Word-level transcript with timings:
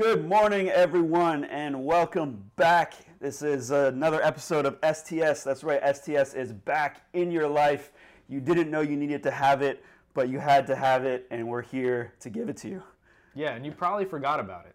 Good 0.00 0.26
morning, 0.26 0.70
everyone, 0.70 1.44
and 1.44 1.84
welcome 1.84 2.50
back. 2.56 2.94
This 3.20 3.42
is 3.42 3.70
another 3.70 4.22
episode 4.22 4.64
of 4.64 4.78
STS. 4.82 5.44
That's 5.44 5.62
right, 5.62 5.94
STS 5.94 6.32
is 6.32 6.54
back 6.54 7.02
in 7.12 7.30
your 7.30 7.46
life. 7.46 7.92
You 8.26 8.40
didn't 8.40 8.70
know 8.70 8.80
you 8.80 8.96
needed 8.96 9.22
to 9.24 9.30
have 9.30 9.60
it, 9.60 9.84
but 10.14 10.30
you 10.30 10.38
had 10.38 10.66
to 10.68 10.74
have 10.74 11.04
it, 11.04 11.26
and 11.30 11.46
we're 11.46 11.60
here 11.60 12.14
to 12.20 12.30
give 12.30 12.48
it 12.48 12.56
to 12.58 12.68
you. 12.70 12.82
Yeah, 13.34 13.50
and 13.54 13.66
you 13.66 13.72
probably 13.72 14.06
forgot 14.06 14.40
about 14.40 14.64
it. 14.64 14.74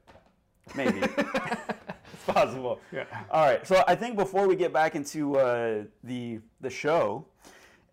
Maybe. 0.76 1.00
it's 1.18 2.24
possible. 2.28 2.80
Yeah. 2.92 3.06
All 3.32 3.48
right, 3.48 3.66
so 3.66 3.84
I 3.88 3.96
think 3.96 4.18
before 4.18 4.48
we 4.48 4.56
get 4.56 4.72
back 4.72 4.94
into 4.94 5.40
uh, 5.40 5.86
the, 6.04 6.40
the 6.62 6.70
show, 6.70 7.26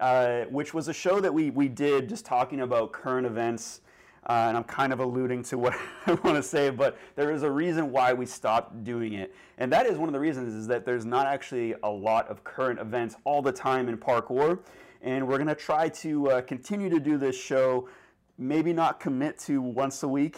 uh, 0.01 0.43
which 0.51 0.75
was 0.75 0.89
a 0.89 0.95
show 0.95 1.19
that 1.19 1.33
we, 1.33 1.49
we 1.49 1.69
did 1.69 2.11
just 2.11 2.27
talking 2.27 2.61
about 2.61 2.93
current 2.93 3.27
events 3.27 3.81
uh, 4.29 4.47
and 4.49 4.57
I'm 4.57 4.65
kind 4.65 4.93
of 4.93 5.01
alluding 5.01 5.43
to 5.45 5.59
what 5.59 5.75
I 6.07 6.13
want 6.15 6.37
to 6.37 6.43
say, 6.43 6.71
but 6.71 6.97
there 7.17 7.33
is 7.33 7.43
a 7.43 7.51
reason 7.51 7.91
why 7.91 8.13
we 8.13 8.27
stopped 8.27 8.85
doing 8.85 9.15
it. 9.15 9.35
And 9.59 9.73
that 9.73 9.87
is 9.87 9.99
one 9.99 10.09
of 10.09 10.13
the 10.13 10.21
reasons 10.21 10.55
is 10.55 10.67
that 10.69 10.85
there's 10.85 11.05
not 11.05 11.27
actually 11.27 11.75
a 11.83 11.89
lot 11.91 12.29
of 12.29 12.45
current 12.45 12.79
events 12.81 13.17
all 13.25 13.43
the 13.43 13.53
time 13.53 13.89
in 13.89 13.97
parkour. 13.99 14.61
And 15.03 15.27
we're 15.27 15.39
going 15.39 15.49
to 15.49 15.55
try 15.57 15.89
to 15.89 16.31
uh, 16.31 16.41
continue 16.43 16.89
to 16.89 17.01
do 17.01 17.19
this 17.19 17.37
show, 17.37 17.89
maybe 18.39 18.73
not 18.73 19.01
commit 19.01 19.39
to 19.41 19.61
once 19.61 20.03
a 20.05 20.09
week. 20.09 20.37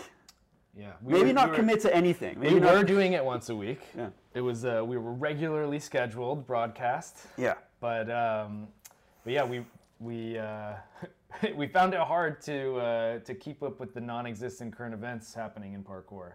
Yeah. 0.77 0.93
we 1.03 1.13
Maybe 1.13 1.27
were- 1.27 1.33
not 1.35 1.45
we 1.47 1.51
were- 1.51 1.57
commit 1.57 1.81
to 1.83 1.95
anything. 1.95 2.41
Maybe 2.41 2.55
We 2.55 2.61
not, 2.61 2.75
were 2.75 2.83
doing 2.85 3.13
it 3.13 3.25
once 3.25 3.51
a 3.51 3.55
week. 3.57 3.81
Yeah. 3.97 4.09
It 4.33 4.41
was 4.41 4.65
uh, 4.65 4.83
we 4.85 4.97
were 4.99 5.13
regularly 5.13 5.79
scheduled 5.79 6.47
broadcast, 6.47 7.19
Yeah. 7.37 7.55
but 7.81 8.11
um, 8.11 8.67
but 9.23 9.33
yeah, 9.35 9.45
we 9.45 9.65
we 10.01 10.37
uh, 10.39 10.73
we 11.57 11.67
found 11.67 11.95
it 11.95 12.01
hard 12.01 12.41
to 12.43 12.77
uh, 12.77 13.19
to 13.21 13.35
keep 13.35 13.63
up 13.63 13.81
with 13.81 13.95
the 13.95 14.01
non-existent 14.01 14.77
current 14.77 14.95
events 14.95 15.35
happening 15.35 15.75
in 15.75 15.83
parkour. 15.83 16.33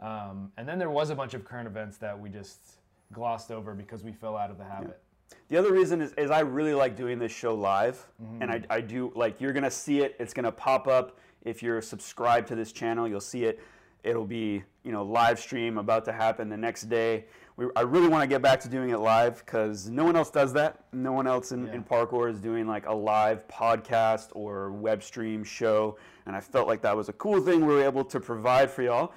Um, 0.00 0.52
and 0.56 0.68
then 0.68 0.78
there 0.78 0.90
was 0.90 1.10
a 1.10 1.14
bunch 1.14 1.34
of 1.34 1.44
current 1.44 1.66
events 1.66 1.96
that 1.98 2.18
we 2.18 2.28
just 2.28 2.78
glossed 3.12 3.50
over 3.50 3.74
because 3.74 4.04
we 4.04 4.12
fell 4.12 4.36
out 4.36 4.50
of 4.50 4.58
the 4.58 4.64
habit. 4.64 5.00
The 5.48 5.56
other 5.56 5.72
reason 5.72 6.00
is, 6.00 6.12
is 6.12 6.30
I 6.30 6.40
really 6.40 6.74
like 6.74 6.96
doing 6.96 7.18
this 7.18 7.32
show 7.32 7.54
live, 7.54 8.06
and 8.40 8.50
I, 8.50 8.62
I 8.70 8.80
do 8.80 9.12
like 9.14 9.40
you're 9.40 9.52
gonna 9.52 9.70
see 9.70 10.00
it. 10.00 10.16
It's 10.18 10.32
gonna 10.32 10.52
pop 10.52 10.86
up 10.86 11.18
if 11.44 11.62
you're 11.62 11.82
subscribed 11.82 12.48
to 12.48 12.54
this 12.54 12.72
channel. 12.72 13.08
You'll 13.08 13.20
see 13.20 13.44
it. 13.44 13.60
It'll 14.04 14.26
be 14.26 14.62
you 14.84 14.92
know 14.92 15.02
live 15.02 15.38
stream 15.38 15.78
about 15.78 16.04
to 16.06 16.12
happen 16.12 16.48
the 16.48 16.56
next 16.56 16.82
day. 16.82 17.26
We, 17.58 17.66
I 17.74 17.80
really 17.80 18.06
want 18.06 18.22
to 18.22 18.28
get 18.28 18.40
back 18.40 18.60
to 18.60 18.68
doing 18.68 18.90
it 18.90 19.00
live 19.00 19.44
because 19.44 19.90
no 19.90 20.04
one 20.04 20.14
else 20.14 20.30
does 20.30 20.52
that. 20.52 20.84
No 20.92 21.10
one 21.10 21.26
else 21.26 21.50
in, 21.50 21.66
in 21.70 21.82
parkour 21.82 22.30
is 22.30 22.38
doing 22.38 22.68
like 22.68 22.86
a 22.86 22.94
live 22.94 23.48
podcast 23.48 24.28
or 24.36 24.70
web 24.70 25.02
stream 25.02 25.42
show, 25.42 25.98
and 26.26 26.36
I 26.36 26.40
felt 26.40 26.68
like 26.68 26.82
that 26.82 26.96
was 26.96 27.08
a 27.08 27.12
cool 27.14 27.40
thing 27.40 27.66
we 27.66 27.74
were 27.74 27.82
able 27.82 28.04
to 28.04 28.20
provide 28.20 28.70
for 28.70 28.82
y'all. 28.82 29.12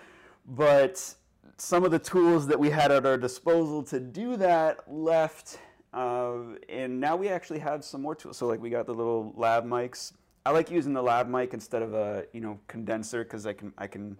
But 0.48 1.14
some 1.58 1.83
of 1.83 1.92
the 1.92 2.00
tools 2.00 2.48
that 2.48 2.59
we 2.59 2.72
had 2.72 2.92
at 2.92 3.06
our 3.06 3.16
disposal 3.16 3.83
to 3.83 4.00
do 4.00 4.36
that 4.38 4.92
left, 4.92 5.59
uh, 5.94 6.38
and 6.67 7.00
now 7.00 7.16
we 7.16 7.30
actually 7.30 7.59
have 7.59 7.86
some 7.86 8.02
more 8.02 8.16
tools. 8.16 8.38
So 8.38 8.48
like 8.48 8.59
we 8.59 8.72
got 8.72 8.88
the 8.88 8.94
little 8.95 9.33
lab 9.38 9.66
mics. 9.66 10.14
I 10.48 10.50
like 10.50 10.72
using 10.72 10.94
the 10.94 11.03
lab 11.03 11.30
mic 11.30 11.53
instead 11.53 11.83
of 11.83 11.94
a 11.94 12.26
you 12.33 12.42
know 12.42 12.59
condenser 12.66 13.23
because 13.23 13.45
I 13.45 13.53
can 13.53 13.72
I 13.78 13.86
can 13.86 14.17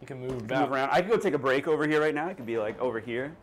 You 0.00 0.06
can 0.06 0.20
move 0.20 0.42
move 0.48 0.72
around. 0.72 0.90
I 0.90 1.00
could 1.02 1.10
go 1.10 1.16
take 1.16 1.34
a 1.34 1.38
break 1.38 1.66
over 1.66 1.86
here 1.86 2.00
right 2.00 2.14
now. 2.14 2.28
I 2.28 2.34
could 2.34 2.46
be 2.46 2.58
like 2.58 2.80
over 2.80 3.00
here. 3.00 3.36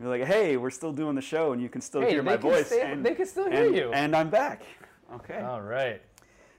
Be 0.00 0.06
like, 0.06 0.24
hey, 0.24 0.56
we're 0.56 0.70
still 0.70 0.92
doing 0.92 1.14
the 1.14 1.20
show, 1.22 1.52
and 1.52 1.60
you 1.60 1.68
can 1.68 1.80
still 1.82 2.00
Hey, 2.00 2.10
hear 2.12 2.22
my 2.22 2.36
voice. 2.36 2.66
stay- 2.68 2.80
and, 2.90 3.04
they 3.04 3.14
can 3.14 3.26
still 3.26 3.50
hear 3.50 3.66
and- 3.66 3.76
you. 3.76 3.92
And 3.92 4.14
I'm 4.16 4.30
back. 4.30 4.62
Okay. 5.14 5.40
All 5.40 5.60
right. 5.60 6.00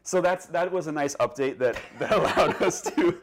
So 0.03 0.21
that's 0.21 0.45
that 0.47 0.71
was 0.71 0.87
a 0.87 0.91
nice 0.91 1.15
update 1.15 1.57
that 1.59 1.77
that 1.99 2.11
allowed 2.19 2.61
us 2.61 2.81
to, 2.81 3.19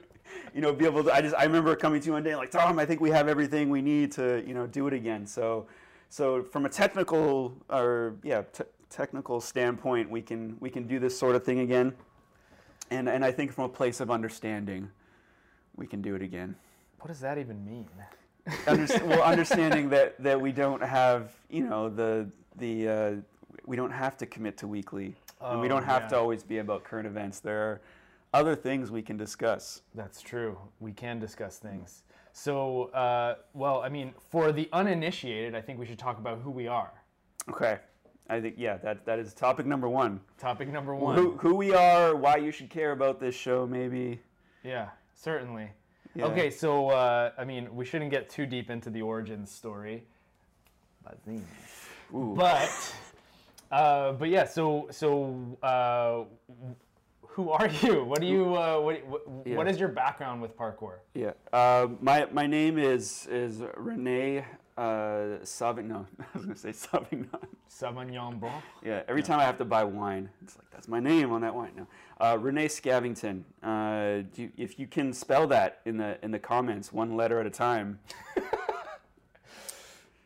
you 0.54 0.60
know, 0.60 0.72
be 0.72 0.84
able 0.86 1.04
to. 1.04 1.12
I 1.12 1.20
just 1.20 1.34
I 1.36 1.44
remember 1.44 1.74
coming 1.76 2.00
to 2.00 2.06
you 2.06 2.12
one 2.12 2.22
day 2.22 2.34
like 2.36 2.50
Tom, 2.50 2.78
I 2.78 2.86
think 2.86 3.00
we 3.00 3.10
have 3.10 3.28
everything 3.28 3.68
we 3.68 3.82
need 3.82 4.10
to 4.12 4.42
you 4.46 4.54
know 4.54 4.66
do 4.66 4.86
it 4.86 4.92
again. 4.94 5.26
So, 5.26 5.66
so 6.08 6.42
from 6.44 6.64
a 6.66 6.68
technical 6.68 7.52
or 7.68 8.14
yeah 8.22 8.42
te- 8.52 8.64
technical 8.90 9.40
standpoint, 9.40 10.08
we 10.10 10.22
can 10.22 10.56
we 10.60 10.70
can 10.70 10.86
do 10.86 10.98
this 10.98 11.18
sort 11.18 11.34
of 11.36 11.44
thing 11.44 11.58
again, 11.60 11.92
and 12.90 13.08
and 13.08 13.24
I 13.24 13.30
think 13.32 13.52
from 13.52 13.64
a 13.64 13.68
place 13.68 14.00
of 14.00 14.10
understanding, 14.10 14.88
we 15.78 15.86
can 15.86 16.02
do 16.02 16.14
it 16.14 16.22
again. 16.22 16.54
What 17.00 17.08
does 17.08 17.20
that 17.20 17.38
even 17.38 17.64
mean? 17.64 17.86
Underst- 18.66 19.06
well, 19.06 19.22
understanding 19.34 19.88
that 19.90 20.20
that 20.22 20.38
we 20.38 20.52
don't 20.52 20.82
have 20.82 21.32
you 21.48 21.64
know 21.64 21.88
the 21.88 22.28
the 22.56 22.88
uh, 22.88 23.12
we 23.64 23.76
don't 23.76 23.92
have 23.92 24.16
to 24.18 24.26
commit 24.26 24.56
to 24.58 24.66
weekly, 24.66 25.14
and 25.40 25.60
we 25.60 25.66
Oh, 25.66 25.68
don't 25.68 25.84
have 25.84 26.02
yeah. 26.02 26.08
to 26.08 26.18
always 26.18 26.42
be 26.42 26.58
about 26.58 26.84
current 26.84 27.06
events. 27.06 27.40
There 27.40 27.58
are 27.62 27.80
other 28.34 28.56
things 28.56 28.90
we 28.90 29.02
can 29.02 29.16
discuss. 29.16 29.82
That's 29.94 30.20
true. 30.20 30.58
We 30.80 30.92
can 30.92 31.18
discuss 31.18 31.58
things. 31.58 32.02
So, 32.32 32.84
uh, 32.86 33.36
well, 33.54 33.80
I 33.82 33.88
mean, 33.88 34.14
for 34.30 34.52
the 34.52 34.68
uninitiated, 34.72 35.54
I 35.54 35.60
think 35.60 35.78
we 35.78 35.86
should 35.86 35.98
talk 35.98 36.18
about 36.18 36.40
who 36.40 36.50
we 36.50 36.66
are. 36.68 36.92
Okay, 37.50 37.78
I 38.28 38.40
think 38.40 38.54
yeah, 38.58 38.76
that 38.78 39.04
that 39.06 39.18
is 39.18 39.34
topic 39.34 39.66
number 39.66 39.88
one. 39.88 40.20
Topic 40.38 40.68
number 40.68 40.94
one. 40.94 41.14
Who 41.16 41.36
who 41.36 41.54
we 41.54 41.72
are, 41.74 42.16
why 42.16 42.36
you 42.36 42.50
should 42.50 42.70
care 42.70 42.92
about 42.92 43.20
this 43.20 43.34
show, 43.34 43.66
maybe. 43.66 44.20
Yeah, 44.64 44.88
certainly. 45.18 45.68
Yeah. 46.14 46.26
Okay, 46.26 46.50
so 46.50 46.88
uh, 46.88 47.32
I 47.36 47.44
mean, 47.44 47.74
we 47.74 47.84
shouldn't 47.84 48.10
get 48.10 48.30
too 48.30 48.46
deep 48.46 48.70
into 48.70 48.90
the 48.90 49.02
origins 49.02 49.50
story. 49.50 50.04
But, 52.12 52.94
uh, 53.70 54.12
but 54.12 54.28
yeah. 54.28 54.44
So, 54.46 54.88
so 54.90 55.36
uh, 55.62 56.24
who 57.26 57.50
are 57.50 57.68
you? 57.68 58.04
What 58.04 58.20
do 58.20 58.26
you? 58.26 58.56
Uh, 58.56 58.80
what, 58.80 59.06
what, 59.06 59.28
what 59.28 59.46
Yeah. 59.46 59.66
is 59.66 59.78
your 59.78 59.88
background 59.90 60.42
with 60.42 60.56
parkour? 60.56 60.98
Yeah. 61.14 61.32
Uh, 61.52 61.88
my 62.00 62.26
my 62.32 62.46
name 62.46 62.78
is 62.78 63.26
is 63.30 63.62
Renee 63.76 64.44
uh, 64.78 65.38
Savignon. 65.42 66.06
I 66.20 66.24
was 66.34 66.44
gonna 66.44 66.56
say 66.56 66.72
Savignon. 66.72 67.28
Sauvignon 67.68 68.38
Blanc. 68.38 68.62
Yeah, 68.84 69.02
every 69.08 69.22
time 69.22 69.40
I 69.40 69.44
have 69.44 69.58
to 69.58 69.64
buy 69.64 69.82
wine, 69.84 70.30
it's 70.42 70.56
like 70.56 70.70
that's 70.70 70.88
my 70.88 71.00
name 71.00 71.32
on 71.32 71.40
that 71.40 71.54
wine 71.54 71.72
now. 71.76 71.86
Uh, 72.20 72.38
Renee 72.38 72.68
Scavington. 72.68 73.42
Uh, 73.62 74.22
do 74.32 74.42
you, 74.42 74.52
if 74.56 74.78
you 74.78 74.86
can 74.86 75.12
spell 75.12 75.48
that 75.48 75.80
in 75.84 75.96
the 75.96 76.18
in 76.22 76.30
the 76.30 76.38
comments, 76.38 76.92
one 76.92 77.16
letter 77.16 77.40
at 77.40 77.46
a 77.46 77.50
time. 77.50 77.98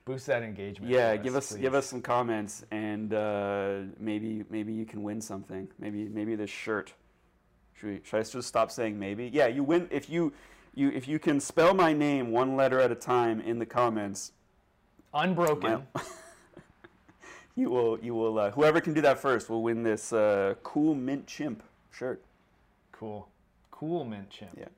Boost 0.04 0.26
that 0.26 0.42
engagement. 0.42 0.92
Yeah, 0.92 1.16
for 1.16 1.22
give 1.22 1.36
us 1.36 1.54
give 1.54 1.74
us 1.74 1.86
some 1.86 2.02
comments, 2.02 2.64
and 2.70 3.14
uh, 3.14 3.78
maybe 3.98 4.44
maybe 4.50 4.72
you 4.72 4.84
can 4.84 5.02
win 5.02 5.20
something. 5.20 5.68
Maybe 5.78 6.08
maybe 6.08 6.34
this 6.34 6.50
shirt. 6.50 6.92
Should, 7.74 7.88
we, 7.88 8.00
should 8.04 8.18
I 8.18 8.22
just 8.22 8.48
stop 8.48 8.70
saying 8.70 8.98
maybe? 8.98 9.30
Yeah, 9.32 9.46
you 9.46 9.64
win 9.64 9.88
if 9.90 10.10
you 10.10 10.32
you 10.74 10.90
if 10.90 11.08
you 11.08 11.18
can 11.18 11.40
spell 11.40 11.72
my 11.72 11.94
name 11.94 12.30
one 12.30 12.56
letter 12.56 12.80
at 12.80 12.90
a 12.92 12.96
time 12.96 13.40
in 13.40 13.58
the 13.58 13.66
comments. 13.66 14.32
Unbroken. 15.14 15.86
You 17.54 17.68
will 17.68 17.98
you 18.00 18.14
will 18.14 18.38
uh, 18.38 18.50
whoever 18.50 18.80
can 18.80 18.94
do 18.94 19.02
that 19.02 19.18
first 19.18 19.50
will 19.50 19.62
win 19.62 19.82
this 19.82 20.12
uh, 20.12 20.54
cool 20.62 20.94
mint 20.94 21.26
chimp 21.26 21.62
shirt. 21.90 22.22
Cool. 22.92 23.28
Cool 23.70 24.04
mint 24.04 24.30
chimp. 24.30 24.52
Yeah. 24.58 24.68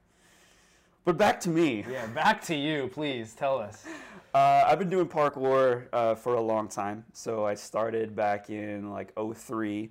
But 1.04 1.16
back 1.16 1.38
to 1.40 1.50
me. 1.50 1.84
Yeah, 1.88 2.06
back 2.06 2.42
to 2.46 2.54
you, 2.54 2.88
please. 2.92 3.34
Tell 3.34 3.58
us. 3.58 3.84
Uh, 4.32 4.64
I've 4.66 4.78
been 4.78 4.88
doing 4.88 5.06
parkour 5.06 5.84
uh, 5.92 6.14
for 6.14 6.34
a 6.34 6.40
long 6.40 6.66
time. 6.66 7.04
So 7.12 7.44
I 7.44 7.54
started 7.54 8.16
back 8.16 8.48
in 8.50 8.90
like 8.90 9.12
03, 9.16 9.90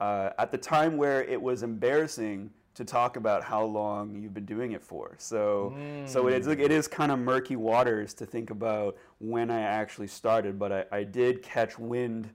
uh, 0.00 0.30
at 0.38 0.52
the 0.52 0.58
time 0.58 0.98
where 0.98 1.24
it 1.24 1.40
was 1.40 1.62
embarrassing 1.62 2.50
to 2.74 2.84
talk 2.84 3.16
about 3.16 3.42
how 3.42 3.64
long 3.64 4.14
you've 4.14 4.34
been 4.34 4.46
doing 4.46 4.72
it 4.72 4.82
for. 4.82 5.14
So, 5.18 5.74
so 6.06 6.28
it's 6.28 6.46
like 6.46 6.60
it 6.60 6.70
is 6.70 6.86
kind 6.88 7.10
of 7.12 7.18
murky 7.18 7.56
waters 7.56 8.14
to 8.14 8.26
think 8.26 8.50
about 8.50 8.96
when 9.18 9.50
I 9.50 9.60
actually 9.60 10.06
started. 10.06 10.58
But 10.58 10.72
I, 10.72 10.84
I 10.92 11.04
did 11.04 11.42
catch 11.42 11.78
wind 11.78 12.30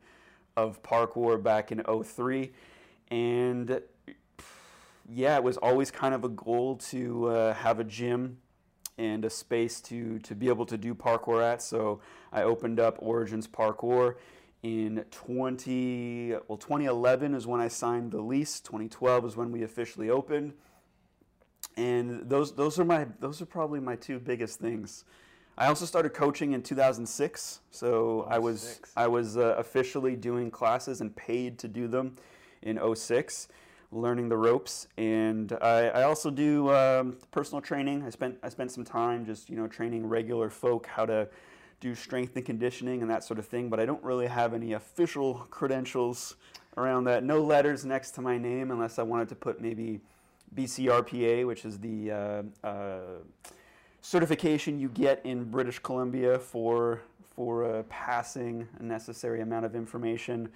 of 0.58 0.82
parkour 0.84 1.42
back 1.42 1.72
in 1.72 1.82
03, 2.04 2.52
and 3.12 3.82
yeah, 5.10 5.36
it 5.38 5.44
was 5.44 5.58
always 5.58 5.92
kind 5.92 6.14
of 6.14 6.24
a 6.24 6.30
goal 6.30 6.78
to 6.78 7.28
uh, 7.28 7.54
have 7.54 7.80
a 7.80 7.84
gym 7.84 8.38
and 8.98 9.26
a 9.26 9.30
space 9.30 9.82
to 9.82 10.20
to 10.20 10.36
be 10.36 10.48
able 10.48 10.66
to 10.66 10.78
do 10.78 10.94
parkour 10.94 11.44
at. 11.44 11.62
So 11.62 12.02
I 12.32 12.44
opened 12.44 12.80
up 12.80 12.98
Origins 13.00 13.48
Parkour 13.48 14.16
in 14.66 15.06
20 15.12 16.32
well 16.48 16.58
2011 16.58 17.36
is 17.36 17.46
when 17.46 17.62
I 17.62 17.68
signed 17.68 18.12
the 18.12 18.20
lease. 18.20 18.60
2012 18.62 19.26
is 19.26 19.38
when 19.38 19.52
we 19.52 19.62
officially 19.62 20.10
opened. 20.10 20.54
And 21.78 22.28
those 22.28 22.56
those 22.56 22.80
are 22.80 22.86
my 22.86 23.06
those 23.20 23.44
are 23.44 23.46
probably 23.46 23.80
my 23.80 23.96
two 23.96 24.20
biggest 24.20 24.60
things. 24.60 25.06
I 25.56 25.68
also 25.68 25.86
started 25.86 26.16
coaching 26.16 26.54
in 26.54 26.64
2006. 26.64 27.60
So 27.70 28.26
I 28.28 28.40
was 28.40 28.62
06. 28.62 28.92
I 28.98 29.08
was 29.08 29.38
uh, 29.38 29.56
officially 29.60 30.16
doing 30.16 30.50
classes 30.50 31.00
and 31.00 31.16
paid 31.16 31.60
to 31.60 31.68
do 31.68 31.88
them 31.88 32.16
in 32.64 32.80
06 32.96 33.48
learning 33.92 34.28
the 34.30 34.36
ropes 34.36 34.88
and 34.98 35.54
I, 35.62 35.88
I 35.90 36.04
also 36.04 36.32
do 36.32 36.74
um, 36.74 37.18
personal 37.32 37.62
training 37.62 38.04
I 38.04 38.10
spent 38.10 38.38
I 38.42 38.50
spent 38.50 38.72
some 38.72 38.84
time 38.84 39.26
just 39.26 39.48
you 39.48 39.56
know 39.56 39.68
training 39.68 40.08
regular 40.08 40.50
folk 40.50 40.88
how 40.88 41.06
to 41.06 41.30
do 41.80 41.94
strength 41.96 42.36
and 42.36 42.46
conditioning 42.46 43.02
and 43.02 43.10
that 43.10 43.24
sort 43.24 43.40
of 43.40 43.46
thing 43.46 43.70
but 43.70 43.80
I 43.80 43.86
don't 43.86 44.04
really 44.04 44.28
have 44.28 44.54
any 44.54 44.74
official 44.74 45.46
credentials 45.50 46.36
around 46.78 47.06
that 47.06 47.24
no 47.24 47.42
letters 47.42 47.86
next 47.86 48.12
to 48.12 48.22
my 48.22 48.38
name 48.38 48.72
unless 48.72 49.00
I 49.00 49.04
wanted 49.04 49.30
to 49.30 49.36
put 49.36 49.62
maybe 49.62 50.00
BCRPA 50.56 51.46
which 51.46 51.66
is 51.66 51.80
the 51.80 52.12
uh, 52.12 52.44
uh, 52.68 53.00
certification 54.02 54.80
you 54.80 54.90
get 54.90 55.22
in 55.26 55.46
British 55.46 55.80
Columbia 55.80 56.40
for 56.40 57.02
for 57.36 57.66
uh, 57.66 57.84
passing 57.84 58.68
a 58.80 58.84
necessary 58.84 59.42
amount 59.42 59.66
of 59.66 59.76
information 59.76 60.50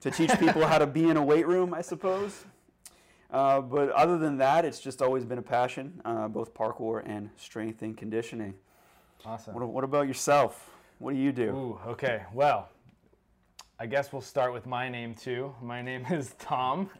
to 0.00 0.10
teach 0.10 0.30
people 0.38 0.66
how 0.66 0.78
to 0.78 0.86
be 0.86 1.08
in 1.08 1.16
a 1.16 1.22
weight 1.22 1.46
room, 1.46 1.72
I 1.72 1.82
suppose. 1.82 2.44
Uh, 3.30 3.60
but 3.60 3.90
other 3.90 4.18
than 4.18 4.38
that, 4.38 4.64
it's 4.64 4.80
just 4.80 5.00
always 5.00 5.24
been 5.24 5.38
a 5.38 5.42
passion, 5.42 6.00
uh, 6.04 6.26
both 6.26 6.52
parkour 6.52 7.02
and 7.06 7.30
strength 7.36 7.82
and 7.82 7.96
conditioning. 7.96 8.54
Awesome. 9.24 9.54
What, 9.54 9.68
what 9.68 9.84
about 9.84 10.08
yourself? 10.08 10.70
What 10.98 11.14
do 11.14 11.18
you 11.20 11.32
do? 11.32 11.50
Ooh, 11.50 11.80
okay. 11.88 12.22
Well, 12.32 12.68
I 13.78 13.86
guess 13.86 14.12
we'll 14.12 14.22
start 14.22 14.52
with 14.52 14.66
my 14.66 14.88
name 14.88 15.14
too. 15.14 15.54
My 15.62 15.82
name 15.82 16.06
is 16.10 16.34
Tom, 16.38 16.90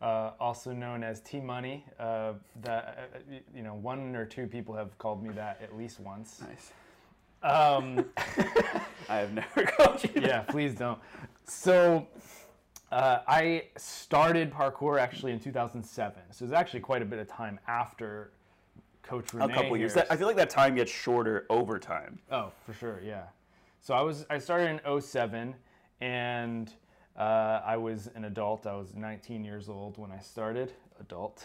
uh, 0.00 0.32
also 0.38 0.72
known 0.72 1.02
as 1.02 1.20
T 1.20 1.40
Money. 1.40 1.84
Uh, 1.98 2.34
that 2.62 3.10
uh, 3.14 3.34
you 3.54 3.62
know, 3.62 3.74
one 3.74 4.14
or 4.14 4.24
two 4.24 4.46
people 4.46 4.74
have 4.74 4.96
called 4.98 5.22
me 5.22 5.30
that 5.30 5.60
at 5.62 5.76
least 5.76 6.00
once. 6.00 6.40
Nice. 6.40 6.72
Um, 7.42 8.04
I 9.08 9.16
have 9.16 9.32
never 9.32 9.62
called 9.76 10.02
you. 10.04 10.10
yeah, 10.22 10.40
please 10.40 10.74
don't. 10.74 10.98
So, 11.46 12.06
uh, 12.92 13.20
I 13.26 13.64
started 13.76 14.52
parkour 14.52 15.00
actually 15.00 15.32
in 15.32 15.40
2007. 15.40 16.22
So 16.30 16.44
it's 16.44 16.54
actually 16.54 16.80
quite 16.80 17.02
a 17.02 17.04
bit 17.06 17.18
of 17.18 17.28
time 17.28 17.58
after 17.66 18.32
Coach 19.02 19.32
Renee. 19.32 19.52
A 19.52 19.56
couple 19.56 19.76
years. 19.76 19.94
That, 19.94 20.06
I 20.10 20.16
feel 20.16 20.26
like 20.26 20.36
that 20.36 20.50
time 20.50 20.74
gets 20.74 20.90
shorter 20.90 21.46
over 21.50 21.78
time. 21.78 22.18
Oh, 22.30 22.52
for 22.64 22.72
sure, 22.72 23.00
yeah. 23.04 23.24
So 23.80 23.94
I 23.94 24.02
was 24.02 24.26
I 24.30 24.38
started 24.38 24.80
in 24.84 25.00
07 25.00 25.54
and 26.00 26.72
uh, 27.16 27.60
I 27.64 27.76
was 27.76 28.08
an 28.14 28.24
adult. 28.24 28.66
I 28.66 28.74
was 28.76 28.94
19 28.94 29.44
years 29.44 29.68
old 29.68 29.98
when 29.98 30.10
I 30.10 30.18
started, 30.18 30.72
adult. 31.00 31.44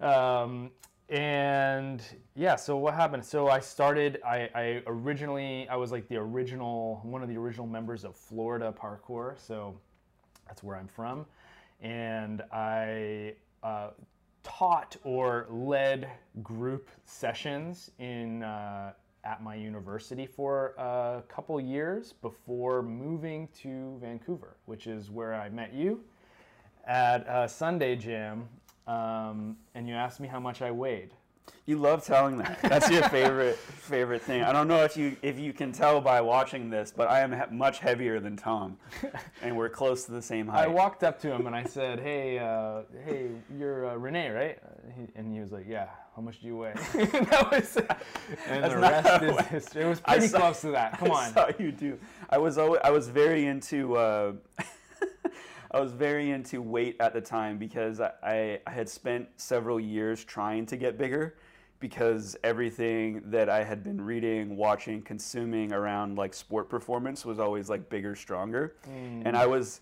Um, 0.00 0.70
and 1.08 2.02
yeah, 2.34 2.56
so 2.56 2.76
what 2.76 2.94
happened? 2.94 3.24
So 3.24 3.48
I 3.48 3.60
started. 3.60 4.20
I, 4.26 4.48
I 4.54 4.82
originally 4.86 5.68
I 5.68 5.76
was 5.76 5.92
like 5.92 6.08
the 6.08 6.16
original 6.16 7.00
one 7.02 7.22
of 7.22 7.28
the 7.28 7.36
original 7.36 7.66
members 7.66 8.04
of 8.04 8.16
Florida 8.16 8.72
Parkour. 8.76 9.38
So 9.38 9.78
that's 10.46 10.62
where 10.62 10.76
I'm 10.76 10.88
from, 10.88 11.26
and 11.82 12.42
I 12.50 13.34
uh, 13.62 13.90
taught 14.44 14.96
or 15.02 15.46
led 15.50 16.08
group 16.42 16.88
sessions 17.04 17.90
in 17.98 18.44
uh, 18.44 18.92
at 19.24 19.42
my 19.42 19.54
university 19.54 20.26
for 20.26 20.74
a 20.76 21.22
couple 21.28 21.60
years 21.60 22.12
before 22.12 22.82
moving 22.82 23.48
to 23.62 23.98
Vancouver, 24.00 24.56
which 24.66 24.86
is 24.86 25.10
where 25.10 25.34
I 25.34 25.48
met 25.48 25.72
you 25.72 26.04
at 26.86 27.26
a 27.26 27.48
Sunday 27.48 27.96
Jam. 27.96 28.48
Um, 28.86 29.56
and 29.74 29.88
you 29.88 29.94
asked 29.94 30.20
me 30.20 30.28
how 30.28 30.40
much 30.40 30.60
I 30.60 30.70
weighed. 30.70 31.14
You 31.66 31.78
love 31.78 32.04
telling 32.04 32.36
that. 32.38 32.60
That's 32.62 32.90
your 32.90 33.02
favorite 33.08 33.56
favorite 33.56 34.20
thing. 34.20 34.42
I 34.42 34.52
don't 34.52 34.68
know 34.68 34.84
if 34.84 34.96
you 34.98 35.16
if 35.22 35.38
you 35.38 35.54
can 35.54 35.72
tell 35.72 35.98
by 36.00 36.20
watching 36.20 36.68
this, 36.68 36.92
but 36.94 37.08
I 37.08 37.20
am 37.20 37.32
he- 37.32 37.54
much 37.56 37.78
heavier 37.78 38.20
than 38.20 38.36
Tom, 38.36 38.76
and 39.42 39.56
we're 39.56 39.70
close 39.70 40.04
to 40.04 40.12
the 40.12 40.20
same 40.20 40.46
height. 40.46 40.64
I 40.64 40.66
walked 40.68 41.02
up 41.04 41.18
to 41.20 41.32
him 41.32 41.46
and 41.46 41.56
I 41.56 41.64
said, 41.64 42.00
"Hey, 42.00 42.38
uh, 42.38 42.82
hey, 43.06 43.28
you're 43.58 43.88
uh, 43.88 43.94
Renee, 43.96 44.28
right?" 44.30 44.58
He, 44.94 45.06
and 45.16 45.32
he 45.32 45.40
was 45.40 45.52
like, 45.52 45.66
"Yeah." 45.68 45.88
How 46.14 46.22
much 46.22 46.40
do 46.40 46.46
you 46.46 46.56
weigh? 46.58 46.74
that 46.94 47.48
was, 47.50 47.76
and 48.46 48.62
That's 48.62 48.72
the 48.72 48.78
rest 48.78 49.22
is 49.24 49.36
it- 49.36 49.46
history. 49.46 49.82
It 49.82 49.86
was 49.88 50.00
pretty 50.00 50.28
saw- 50.28 50.38
close 50.38 50.60
to 50.60 50.70
that. 50.70 50.96
Come 50.98 51.10
I 51.10 51.26
on. 51.26 51.32
saw 51.32 51.50
you 51.58 51.72
do. 51.72 51.98
I 52.30 52.38
was 52.38 52.56
always, 52.56 52.80
I 52.84 52.90
was 52.90 53.08
very 53.08 53.46
into 53.46 53.96
uh, 53.96 54.32
I 55.74 55.80
was 55.80 55.90
very 55.90 56.30
into 56.30 56.62
weight 56.62 56.96
at 57.00 57.12
the 57.12 57.20
time 57.20 57.58
because 57.58 58.00
I, 58.00 58.60
I, 58.64 58.70
had 58.70 58.88
spent 58.88 59.28
several 59.38 59.80
years 59.80 60.24
trying 60.24 60.66
to 60.66 60.76
get 60.76 60.96
bigger 60.96 61.34
because 61.80 62.36
everything 62.44 63.22
that 63.26 63.48
I 63.48 63.64
had 63.64 63.82
been 63.82 64.00
reading, 64.00 64.56
watching, 64.56 65.02
consuming 65.02 65.72
around 65.72 66.16
like 66.16 66.32
sport 66.32 66.70
performance 66.70 67.24
was 67.24 67.40
always 67.40 67.68
like 67.68 67.90
bigger, 67.90 68.14
stronger, 68.14 68.76
and 68.86 69.36
I 69.36 69.46
was. 69.46 69.80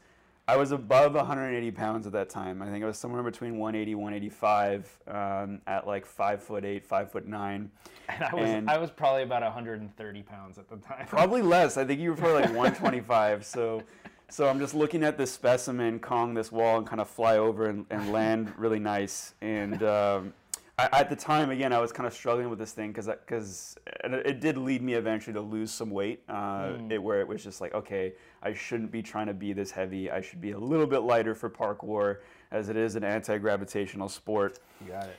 I 0.49 0.57
was 0.57 0.73
above 0.73 1.15
180 1.15 1.71
pounds 1.71 2.05
at 2.05 2.13
that 2.15 2.29
time. 2.29 2.63
I 2.63 2.67
think 2.67 2.83
I 2.83 2.89
was 2.89 2.99
somewhere 2.99 3.23
between 3.23 3.59
180, 3.59 3.95
185 3.95 4.99
um, 5.07 5.61
at 5.69 5.87
like 5.87 6.05
five 6.05 6.43
foot 6.43 6.65
eight, 6.65 6.85
five 6.85 7.13
foot 7.13 7.29
nine. 7.29 7.71
And 8.09 8.25
I 8.25 8.35
was 8.35 8.51
And- 8.51 8.69
I 8.69 8.77
was 8.77 8.91
probably 8.91 9.23
about 9.23 9.43
130 9.43 10.23
pounds 10.23 10.59
at 10.59 10.69
the 10.69 10.79
time. 10.79 11.07
Probably 11.07 11.43
less. 11.43 11.77
I 11.77 11.85
think 11.85 12.01
you 12.01 12.11
were 12.11 12.17
probably 12.17 12.43
like 12.43 12.47
125. 12.57 13.47
So, 13.47 13.85
so 14.33 14.49
I'm 14.49 14.59
just 14.59 14.75
looking 14.75 15.05
at 15.05 15.19
this 15.19 15.31
specimen, 15.31 15.99
Kong 15.99 16.33
this 16.33 16.51
wall, 16.51 16.79
and 16.79 16.87
kind 16.87 17.03
of 17.03 17.09
fly 17.09 17.37
over 17.37 17.67
and, 17.67 17.85
and 17.91 18.13
land 18.13 18.51
really 18.59 18.79
nice. 18.79 19.35
And 19.43 19.83
um, 19.83 20.33
I, 20.79 20.89
at 21.01 21.11
the 21.11 21.17
time, 21.17 21.51
again, 21.51 21.71
I 21.71 21.79
was 21.79 21.93
kind 21.93 22.07
of 22.07 22.15
struggling 22.15 22.49
with 22.49 22.59
this 22.59 22.73
thing 22.73 22.93
because 22.93 23.07
because 23.07 23.77
it, 24.05 24.13
it 24.27 24.41
did 24.41 24.57
lead 24.57 24.81
me 24.81 24.95
eventually 24.95 25.35
to 25.35 25.41
lose 25.43 25.71
some 25.71 25.91
weight. 25.91 26.23
Uh, 26.31 26.79
It 26.89 27.03
where 27.03 27.21
it 27.21 27.29
was 27.29 27.45
just 27.45 27.61
like, 27.61 27.75
okay, 27.75 28.15
I 28.43 28.55
shouldn't 28.55 28.91
be 28.91 29.03
trying 29.03 29.27
to 29.27 29.35
be 29.35 29.53
this 29.53 29.71
heavy. 29.71 30.11
I 30.11 30.23
should 30.23 30.41
be 30.41 30.53
a 30.53 30.59
little 30.59 30.87
bit 30.87 31.01
lighter 31.01 31.35
for 31.35 31.51
parkour, 31.51 32.19
as 32.51 32.71
it 32.71 32.77
is 32.77 32.97
an 32.97 33.05
anti-gravitational 33.05 34.09
sport. 34.09 34.61
You 34.81 34.93
got 34.93 35.05
it. 35.09 35.17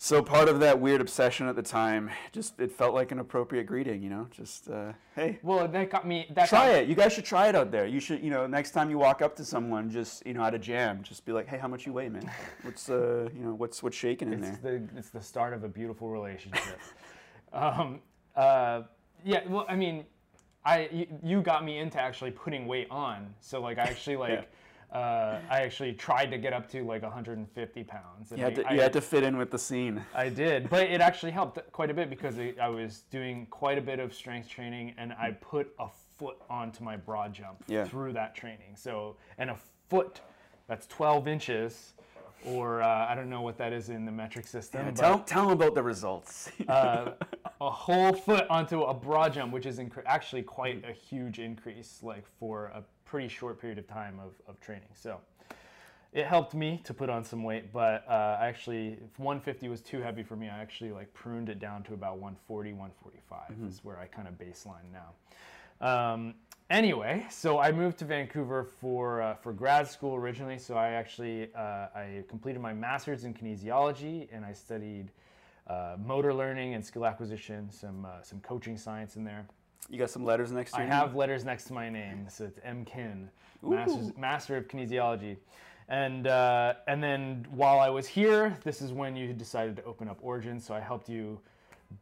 So 0.00 0.22
part 0.22 0.48
of 0.48 0.60
that 0.60 0.80
weird 0.80 1.00
obsession 1.00 1.48
at 1.48 1.56
the 1.56 1.62
time, 1.62 2.08
just 2.30 2.60
it 2.60 2.70
felt 2.70 2.94
like 2.94 3.10
an 3.10 3.18
appropriate 3.18 3.64
greeting, 3.64 4.00
you 4.00 4.08
know, 4.08 4.28
just 4.30 4.70
uh, 4.70 4.92
hey, 5.16 5.40
Well, 5.42 5.66
that 5.66 5.90
got 5.90 6.06
me. 6.06 6.28
That 6.34 6.48
try 6.48 6.68
got, 6.68 6.82
it. 6.82 6.88
You 6.88 6.94
guys 6.94 7.12
should 7.12 7.24
try 7.24 7.48
it 7.48 7.56
out 7.56 7.72
there. 7.72 7.84
You 7.84 7.98
should, 7.98 8.22
you 8.22 8.30
know, 8.30 8.46
next 8.46 8.70
time 8.70 8.90
you 8.90 8.98
walk 8.98 9.22
up 9.22 9.34
to 9.36 9.44
someone, 9.44 9.90
just 9.90 10.24
you 10.24 10.34
know, 10.34 10.44
at 10.44 10.54
a 10.54 10.58
jam, 10.58 11.02
just 11.02 11.24
be 11.24 11.32
like, 11.32 11.48
hey, 11.48 11.58
how 11.58 11.66
much 11.66 11.84
you 11.84 11.92
weigh, 11.92 12.08
man? 12.08 12.30
What's 12.62 12.88
uh, 12.88 13.28
you 13.34 13.44
know, 13.44 13.54
what's 13.54 13.82
what's 13.82 13.96
shaking 13.96 14.32
in 14.32 14.44
It's 14.44 14.58
there? 14.58 14.78
the 14.78 14.98
it's 14.98 15.10
the 15.10 15.20
start 15.20 15.52
of 15.52 15.64
a 15.64 15.68
beautiful 15.68 16.08
relationship. 16.10 16.78
um, 17.52 17.98
uh, 18.36 18.82
yeah. 19.24 19.48
Well, 19.48 19.66
I 19.68 19.74
mean, 19.74 20.04
I 20.64 20.88
you, 20.92 21.06
you 21.24 21.42
got 21.42 21.64
me 21.64 21.78
into 21.78 22.00
actually 22.00 22.30
putting 22.30 22.68
weight 22.68 22.86
on. 22.88 23.34
So 23.40 23.60
like 23.60 23.78
I 23.78 23.82
actually 23.82 24.16
like. 24.16 24.48
Uh, 24.92 25.38
I 25.50 25.60
actually 25.60 25.92
tried 25.92 26.30
to 26.30 26.38
get 26.38 26.52
up 26.54 26.68
to 26.70 26.82
like 26.82 27.02
150 27.02 27.84
pounds. 27.84 28.30
And 28.30 28.38
You 28.38 28.44
had 28.44 28.52
I, 28.52 28.56
to, 28.62 28.68
I, 28.68 28.72
you 28.74 28.80
had 28.80 28.92
to 28.94 29.00
fit 29.02 29.22
in 29.22 29.36
with 29.36 29.50
the 29.50 29.58
scene. 29.58 30.02
I 30.14 30.30
did, 30.30 30.70
but 30.70 30.88
it 30.88 31.00
actually 31.02 31.32
helped 31.32 31.60
quite 31.72 31.90
a 31.90 31.94
bit 31.94 32.08
because 32.08 32.38
I 32.38 32.54
I 32.60 32.68
was 32.68 33.02
doing 33.10 33.46
quite 33.50 33.76
a 33.76 33.82
bit 33.82 33.98
of 33.98 34.14
strength 34.14 34.48
training, 34.48 34.94
and 34.96 35.12
I 35.12 35.32
put 35.32 35.74
a 35.78 35.88
foot 36.16 36.38
onto 36.48 36.82
my 36.82 36.96
broad 36.96 37.34
jump 37.34 37.62
Yeah. 37.66 37.84
through 37.84 38.14
that 38.14 38.34
training. 38.34 38.76
So, 38.76 39.16
and 39.36 39.50
a 39.50 39.56
foot, 39.88 40.20
that's 40.68 40.86
12 40.86 41.28
inches, 41.28 41.92
or 42.44 42.82
uh, 42.82 43.06
I 43.08 43.14
don't 43.14 43.28
know 43.30 43.42
what 43.42 43.58
that 43.58 43.72
is 43.72 43.90
in 43.90 44.04
the 44.04 44.12
metric 44.12 44.46
system. 44.46 44.86
Yeah, 44.86 44.90
but, 44.92 45.00
tell 45.00 45.18
tell 45.20 45.42
them 45.44 45.52
about 45.52 45.74
the 45.74 45.82
results. 45.82 46.50
uh, 46.68 47.12
a 47.60 47.70
whole 47.70 48.12
foot 48.12 48.46
onto 48.48 48.82
a 48.82 48.94
broad 48.94 49.34
jump, 49.34 49.52
which 49.52 49.66
is 49.66 49.80
actually 50.06 50.42
quite 50.42 50.84
a 50.88 50.92
huge 50.92 51.38
increase, 51.40 52.00
like 52.02 52.24
for 52.38 52.66
a 52.66 52.82
pretty 53.08 53.28
short 53.28 53.60
period 53.60 53.78
of 53.78 53.88
time 53.88 54.20
of, 54.20 54.32
of 54.46 54.60
training. 54.60 54.88
So 54.94 55.18
it 56.12 56.26
helped 56.26 56.54
me 56.54 56.80
to 56.84 56.94
put 56.94 57.10
on 57.10 57.24
some 57.24 57.42
weight, 57.42 57.72
but 57.72 58.04
uh, 58.08 58.38
I 58.40 58.46
actually, 58.46 58.98
if 59.04 59.18
150 59.18 59.68
was 59.68 59.80
too 59.80 60.00
heavy 60.00 60.22
for 60.22 60.36
me, 60.36 60.48
I 60.48 60.58
actually 60.60 60.92
like 60.92 61.12
pruned 61.14 61.48
it 61.48 61.58
down 61.58 61.82
to 61.84 61.94
about 61.94 62.18
140, 62.18 62.72
145 62.72 63.68
is 63.68 63.84
where 63.84 63.98
I 63.98 64.06
kind 64.06 64.28
of 64.28 64.34
baseline 64.34 64.90
now. 64.92 65.12
Um, 65.80 66.34
anyway, 66.70 67.26
so 67.30 67.58
I 67.58 67.72
moved 67.72 67.98
to 67.98 68.04
Vancouver 68.04 68.64
for 68.64 69.22
uh, 69.22 69.34
for 69.34 69.52
grad 69.52 69.88
school 69.88 70.14
originally. 70.14 70.58
So 70.58 70.74
I 70.74 70.88
actually 70.90 71.50
uh, 71.54 71.88
I 71.94 72.24
completed 72.28 72.60
my 72.60 72.72
master's 72.72 73.24
in 73.24 73.34
kinesiology 73.34 74.28
and 74.32 74.44
I 74.44 74.52
studied 74.52 75.10
uh, 75.66 75.96
motor 76.04 76.34
learning 76.34 76.74
and 76.74 76.84
skill 76.84 77.06
acquisition, 77.06 77.70
some 77.70 78.04
uh, 78.04 78.22
some 78.22 78.40
coaching 78.40 78.76
science 78.76 79.16
in 79.16 79.24
there. 79.24 79.46
You 79.88 79.98
got 79.98 80.10
some 80.10 80.24
letters 80.24 80.52
next 80.52 80.72
to 80.72 80.78
you? 80.78 80.84
I 80.84 80.86
your 80.86 80.94
have 80.94 81.14
letters 81.14 81.44
next 81.44 81.64
to 81.64 81.72
my 81.72 81.88
name, 81.88 82.26
so 82.28 82.44
it's 82.44 82.58
M 82.64 82.84
Kin, 82.84 83.30
Masters, 83.62 84.12
Master 84.16 84.56
of 84.56 84.68
Kinesiology. 84.68 85.36
And 85.88 86.26
uh, 86.26 86.74
and 86.86 87.02
then 87.02 87.46
while 87.50 87.78
I 87.78 87.88
was 87.88 88.06
here, 88.06 88.56
this 88.62 88.82
is 88.82 88.92
when 88.92 89.16
you 89.16 89.32
decided 89.32 89.76
to 89.76 89.84
open 89.84 90.08
up 90.08 90.18
Origin. 90.20 90.60
So 90.60 90.74
I 90.74 90.80
helped 90.80 91.08
you 91.08 91.40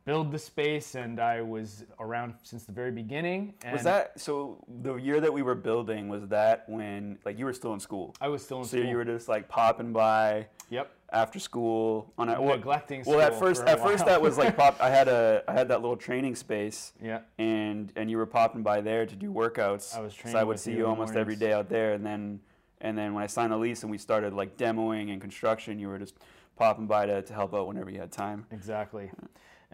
build 0.05 0.31
the 0.31 0.38
space, 0.38 0.95
and 0.95 1.21
I 1.21 1.43
was 1.43 1.85
around 1.99 2.35
since 2.43 2.64
the 2.64 2.73
very 2.73 2.90
beginning. 2.90 3.55
And 3.64 3.73
Was 3.73 3.83
that 3.85 4.19
so? 4.19 4.64
The 4.83 4.95
year 4.95 5.21
that 5.21 5.33
we 5.33 5.43
were 5.43 5.55
building 5.55 6.09
was 6.09 6.26
that 6.28 6.64
when 6.69 7.19
like 7.25 7.38
you 7.38 7.45
were 7.45 7.52
still 7.52 7.75
in 7.75 7.81
school, 7.81 8.14
I 8.21 8.28
was 8.28 8.43
still 8.43 8.59
in 8.59 8.64
so 8.64 8.69
school. 8.69 8.83
So 8.83 8.88
you 8.88 8.97
were 8.97 9.05
just 9.05 9.28
like 9.28 9.49
popping 9.49 9.93
by 9.93 10.47
yep. 10.71 10.93
after 11.12 11.38
school 11.38 12.12
on 12.19 12.28
a 12.28 12.40
well, 12.40 12.57
Neglecting 12.57 13.02
Well, 13.05 13.21
at 13.21 13.38
first, 13.38 13.62
a 13.64 13.71
at 13.71 13.83
first 13.83 14.07
that 14.07 14.21
was 14.21 14.38
like 14.38 14.57
pop. 14.57 14.76
I 14.81 14.90
had 14.90 15.09
a 15.09 15.43
I 15.49 15.52
had 15.52 15.69
that 15.69 15.83
little 15.83 15.97
training 15.97 16.37
space, 16.37 16.93
Yeah. 17.02 17.21
and 17.38 17.93
and 17.97 18.11
you 18.11 18.16
were 18.16 18.26
popping 18.26 18.62
by 18.62 18.81
there 18.81 19.07
to 19.07 19.16
do 19.16 19.33
workouts. 19.33 19.97
I 19.97 20.00
was 20.00 20.14
training. 20.14 20.35
so 20.35 20.40
I 20.40 20.45
would 20.45 20.59
see 20.59 20.71
you 20.71 20.78
you 20.78 20.83
in 20.85 20.87
the 20.87 20.90
almost 20.90 21.11
every 21.11 21.35
mornings. 21.35 21.40
day 21.40 21.52
out 21.52 21.69
there, 21.69 21.95
and 21.95 22.07
then 22.07 22.40
and 22.81 22.97
then 22.97 23.14
when 23.14 23.25
I 23.25 23.26
signed 23.26 23.52
the 23.52 23.57
lease 23.57 23.83
and 23.83 23.90
we 23.90 23.99
started 23.99 24.35
like 24.35 24.57
demoing 24.57 25.12
and 25.12 25.21
construction, 25.21 25.78
you 25.78 25.88
were 25.88 25.99
just 25.99 26.14
popping 26.57 26.87
by 26.87 27.07
to, 27.07 27.23
to 27.23 27.35
help 27.35 27.55
out 27.55 27.66
whenever 27.66 27.90
you 27.90 28.00
had 28.00 28.12
time. 28.12 28.47
Exactly. 28.50 29.11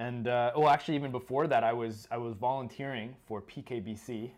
And 0.03 0.27
uh, 0.27 0.53
well, 0.57 0.69
actually, 0.69 0.97
even 0.97 1.13
before 1.13 1.47
that, 1.47 1.63
I 1.63 1.73
was 1.73 2.09
I 2.11 2.17
was 2.17 2.35
volunteering 2.35 3.15
for 3.27 3.41
PKBC. 3.41 4.31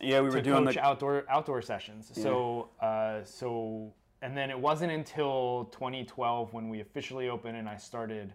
Yeah, 0.00 0.20
we 0.20 0.28
were 0.28 0.36
to 0.36 0.42
doing 0.42 0.64
coach 0.64 0.74
the 0.74 0.84
outdoor 0.84 1.24
outdoor 1.30 1.62
sessions. 1.62 2.10
So 2.14 2.68
uh, 2.80 3.22
so 3.24 3.92
and 4.22 4.36
then 4.36 4.50
it 4.50 4.58
wasn't 4.58 4.90
until 4.90 5.68
2012 5.72 6.52
when 6.52 6.68
we 6.68 6.80
officially 6.80 7.28
opened 7.28 7.56
and 7.56 7.68
I 7.68 7.76
started 7.76 8.32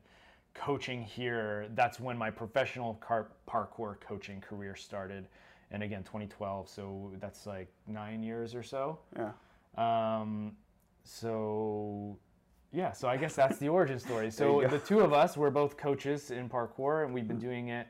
coaching 0.53 1.03
here, 1.03 1.67
that's 1.74 2.00
when 2.00 2.17
my 2.17 2.29
professional 2.29 2.95
car- 2.95 3.31
parkour 3.48 4.00
coaching 4.00 4.39
career 4.39 4.75
started. 4.75 5.27
And 5.71 5.83
again, 5.83 6.03
2012, 6.03 6.67
so 6.69 7.12
that's 7.19 7.45
like 7.45 7.67
nine 7.88 8.24
years 8.24 8.55
or 8.55 8.63
so. 8.63 9.00
Yeah. 9.15 9.31
Um, 9.77 10.53
so 11.03 12.17
yeah, 12.71 12.91
so 12.91 13.07
I 13.07 13.17
guess 13.17 13.35
that's 13.35 13.57
the 13.57 13.69
origin 13.69 13.99
story. 13.99 14.29
So 14.31 14.65
the 14.67 14.79
two 14.79 14.99
of 14.99 15.11
us, 15.11 15.35
we're 15.35 15.49
both 15.49 15.77
coaches 15.77 16.31
in 16.31 16.49
parkour, 16.49 17.03
and 17.03 17.13
we've 17.13 17.27
been 17.27 17.39
doing 17.39 17.69
it 17.69 17.88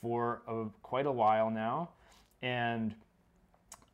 for 0.00 0.42
a, 0.46 0.66
quite 0.82 1.06
a 1.06 1.12
while 1.12 1.50
now, 1.50 1.90
and 2.42 2.94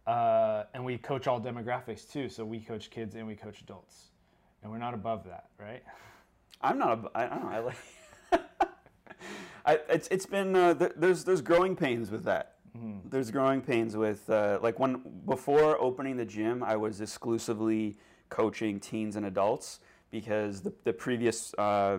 uh, 0.07 0.65
and 0.75 0.85
we 0.85 0.99
coach 0.99 1.27
all 1.27 1.41
demographics 1.41 2.11
too. 2.11 2.29
So 2.29 2.45
we 2.45 2.61
coach 2.61 2.91
kids 2.91 3.15
and 3.15 3.27
we 3.27 3.35
coach 3.35 3.61
adults, 3.61 4.11
and 4.63 4.71
we're 4.71 4.79
not 4.79 4.95
above 4.95 5.25
that, 5.25 5.47
right? 5.59 5.83
I'm 6.61 6.79
not. 6.79 6.99
A, 6.99 7.19
I 7.19 7.27
don't 7.27 7.43
know. 7.43 7.51
I 7.51 7.59
like. 7.61 7.77
I, 9.67 9.81
it's 9.89 10.09
it's 10.09 10.27
been 10.27 10.55
uh, 10.55 10.75
th- 10.75 10.93
there's 10.97 11.25
there's 11.25 11.41
growing 11.41 11.75
pains 11.75 12.11
with 12.11 12.25
that. 12.25 12.53
There's 13.07 13.31
growing 13.31 13.63
pains 13.63 13.97
with 13.97 14.29
uh, 14.29 14.59
like 14.63 14.79
when 14.79 15.03
before 15.25 15.81
opening 15.81 16.19
the 16.19 16.27
gym, 16.27 16.63
I 16.63 16.77
was 16.77 17.01
exclusively 17.01 17.97
coaching 18.29 18.81
teens 18.81 19.17
and 19.17 19.25
adults 19.25 19.81
because 20.21 20.61
the 20.61 20.73
the 20.85 20.93
previous. 20.93 21.55
Uh, 21.55 21.99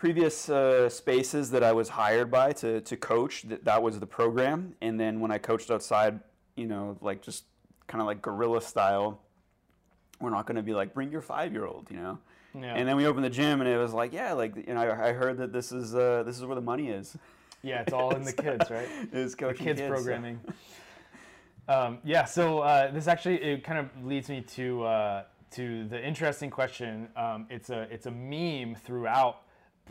previous 0.00 0.48
uh, 0.48 0.88
spaces 0.88 1.50
that 1.50 1.62
I 1.62 1.72
was 1.72 1.90
hired 1.90 2.30
by 2.30 2.52
to, 2.52 2.80
to 2.80 2.96
coach, 2.96 3.42
that, 3.42 3.66
that 3.66 3.82
was 3.82 4.00
the 4.00 4.06
program. 4.06 4.74
And 4.80 4.98
then 4.98 5.20
when 5.20 5.30
I 5.30 5.36
coached 5.36 5.70
outside, 5.70 6.20
you 6.56 6.66
know, 6.66 6.96
like 7.02 7.20
just 7.20 7.44
kind 7.86 8.00
of 8.00 8.06
like 8.06 8.22
guerrilla 8.22 8.62
style, 8.62 9.20
we're 10.18 10.30
not 10.30 10.46
going 10.46 10.56
to 10.56 10.62
be 10.62 10.72
like, 10.72 10.94
bring 10.94 11.12
your 11.12 11.20
five 11.20 11.52
year 11.52 11.66
old, 11.66 11.86
you 11.90 11.98
know? 11.98 12.18
Yeah. 12.54 12.76
And 12.76 12.88
then 12.88 12.96
we 12.96 13.04
opened 13.06 13.26
the 13.26 13.30
gym 13.30 13.60
and 13.60 13.68
it 13.68 13.76
was 13.76 13.92
like, 13.92 14.14
yeah, 14.14 14.32
like, 14.32 14.56
you 14.56 14.72
know, 14.72 14.80
I, 14.80 15.08
I 15.08 15.12
heard 15.12 15.36
that 15.36 15.52
this 15.52 15.70
is, 15.70 15.94
uh, 15.94 16.22
this 16.24 16.38
is 16.38 16.46
where 16.46 16.54
the 16.54 16.62
money 16.62 16.88
is. 16.88 17.14
yeah, 17.62 17.82
it's 17.82 17.92
all 17.92 18.14
in 18.16 18.22
the 18.22 18.32
kids, 18.46 18.70
right? 18.70 18.88
the 19.12 19.34
coaching 19.36 19.66
kids, 19.66 19.80
so- 19.80 19.88
programming. 19.88 20.40
um, 21.68 21.98
yeah, 22.04 22.24
so 22.24 22.60
uh, 22.60 22.90
this 22.90 23.06
actually 23.06 23.36
it 23.42 23.64
kind 23.64 23.78
of 23.78 24.02
leads 24.02 24.30
me 24.30 24.40
to 24.40 24.82
uh, 24.84 25.24
to 25.52 25.84
the 25.88 26.04
interesting 26.04 26.50
question. 26.50 27.08
Um, 27.16 27.46
it's 27.50 27.70
a 27.70 27.82
it's 27.92 28.06
a 28.06 28.10
meme 28.10 28.74
throughout 28.76 29.42